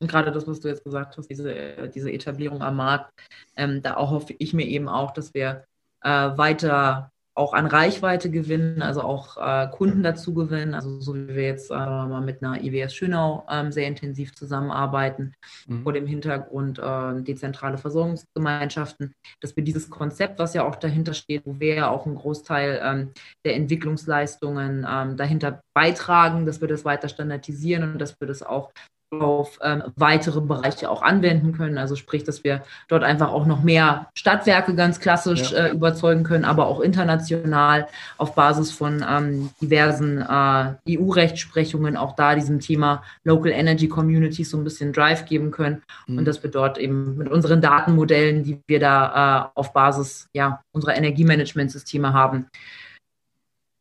[0.00, 3.12] Und gerade das, was du jetzt gesagt hast, diese, diese Etablierung am Markt,
[3.56, 5.64] ähm, da hoffe ich mir eben auch, dass wir
[6.02, 11.34] äh, weiter auch an Reichweite gewinnen, also auch äh, Kunden dazu gewinnen, also so wie
[11.34, 15.34] wir jetzt äh, mal mit einer IWS Schönau ähm, sehr intensiv zusammenarbeiten,
[15.66, 15.82] mhm.
[15.82, 21.44] vor dem Hintergrund äh, dezentrale Versorgungsgemeinschaften, dass wir dieses Konzept, was ja auch dahinter steht,
[21.44, 23.10] wo wir ja auch einen Großteil ähm,
[23.44, 28.70] der Entwicklungsleistungen ähm, dahinter beitragen, dass wir das weiter standardisieren und dass wir das auch
[29.20, 31.78] auf ähm, weitere Bereiche auch anwenden können.
[31.78, 35.66] Also sprich, dass wir dort einfach auch noch mehr Stadtwerke ganz klassisch ja.
[35.66, 37.86] äh, überzeugen können, aber auch international
[38.18, 44.56] auf Basis von ähm, diversen äh, EU-Rechtsprechungen auch da diesem Thema Local Energy Communities so
[44.56, 46.18] ein bisschen Drive geben können mhm.
[46.18, 50.60] und dass wir dort eben mit unseren Datenmodellen, die wir da äh, auf Basis ja,
[50.72, 52.46] unserer Energiemanagementsysteme haben,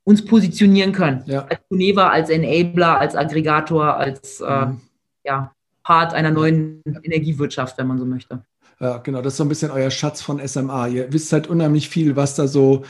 [0.03, 1.23] uns positionieren können.
[1.26, 1.45] Ja.
[1.45, 4.81] Als Kuneva, als Enabler, als Aggregator, als äh, mhm.
[5.24, 8.45] Ja, Part einer neuen Energiewirtschaft, wenn man so möchte.
[8.80, 10.88] Ja, genau, das ist so ein bisschen euer Schatz von SMA.
[10.88, 12.84] Ihr wisst halt unheimlich viel, was da so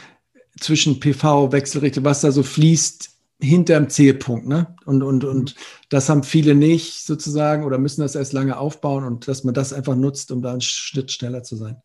[0.60, 4.48] zwischen PV, Wechselrichter, was da so fließt hinterm Zielpunkt.
[4.48, 4.76] Ne?
[4.86, 5.56] Und, und, und
[5.90, 9.74] das haben viele nicht sozusagen oder müssen das erst lange aufbauen und dass man das
[9.74, 11.82] einfach nutzt, um da einen Schritt schneller zu sein.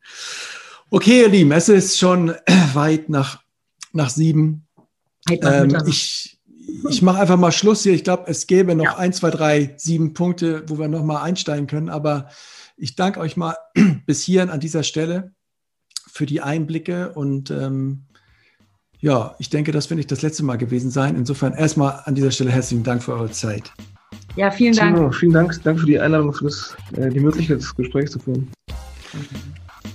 [0.90, 2.34] Okay, ihr Lieben, es ist schon
[2.74, 3.42] weit nach,
[3.92, 4.66] nach sieben.
[5.28, 6.37] Ähm, ich
[6.88, 7.94] ich mache einfach mal Schluss hier.
[7.94, 8.96] Ich glaube, es gäbe noch ja.
[8.96, 11.88] ein, zwei, drei, sieben Punkte, wo wir nochmal einsteigen können.
[11.88, 12.28] Aber
[12.76, 13.56] ich danke euch mal
[14.06, 15.32] bis hierhin an dieser Stelle
[16.10, 18.04] für die Einblicke und ähm,
[19.00, 21.14] ja, ich denke, das wird nicht das letzte Mal gewesen sein.
[21.14, 23.72] Insofern erstmal an dieser Stelle herzlichen Dank für eure Zeit.
[24.34, 24.96] Ja, vielen Dank.
[24.96, 28.18] Timo, vielen Dank, Danke für die Einladung, für das, äh, die Möglichkeit, das Gespräch zu
[28.18, 28.50] führen.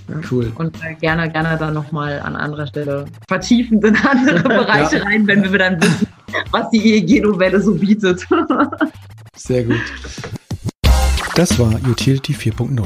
[0.08, 0.52] Ja, cool.
[0.56, 5.04] Und äh, gerne, gerne dann nochmal an anderer Stelle vertiefend in andere Bereiche ja.
[5.04, 6.06] rein, wenn wir dann wissen,
[6.50, 8.26] was die EEG-Novelle so bietet.
[9.36, 9.82] Sehr gut.
[11.34, 12.84] Das war Utility 4.0,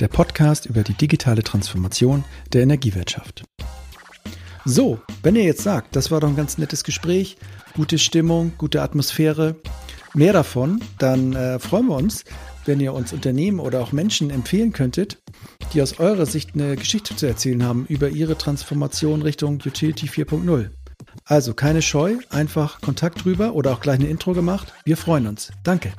[0.00, 3.44] der Podcast über die digitale Transformation der Energiewirtschaft.
[4.64, 7.36] So, wenn ihr jetzt sagt, das war doch ein ganz nettes Gespräch,
[7.76, 9.56] gute Stimmung, gute Atmosphäre,
[10.14, 12.24] mehr davon, dann äh, freuen wir uns,
[12.64, 15.18] wenn ihr uns Unternehmen oder auch Menschen empfehlen könntet,
[15.72, 20.70] die aus eurer Sicht eine Geschichte zu erzählen haben über ihre Transformation Richtung Utility 4.0.
[21.26, 24.74] Also keine Scheu, einfach Kontakt drüber oder auch gleich eine Intro gemacht.
[24.84, 25.50] Wir freuen uns.
[25.62, 25.92] Danke.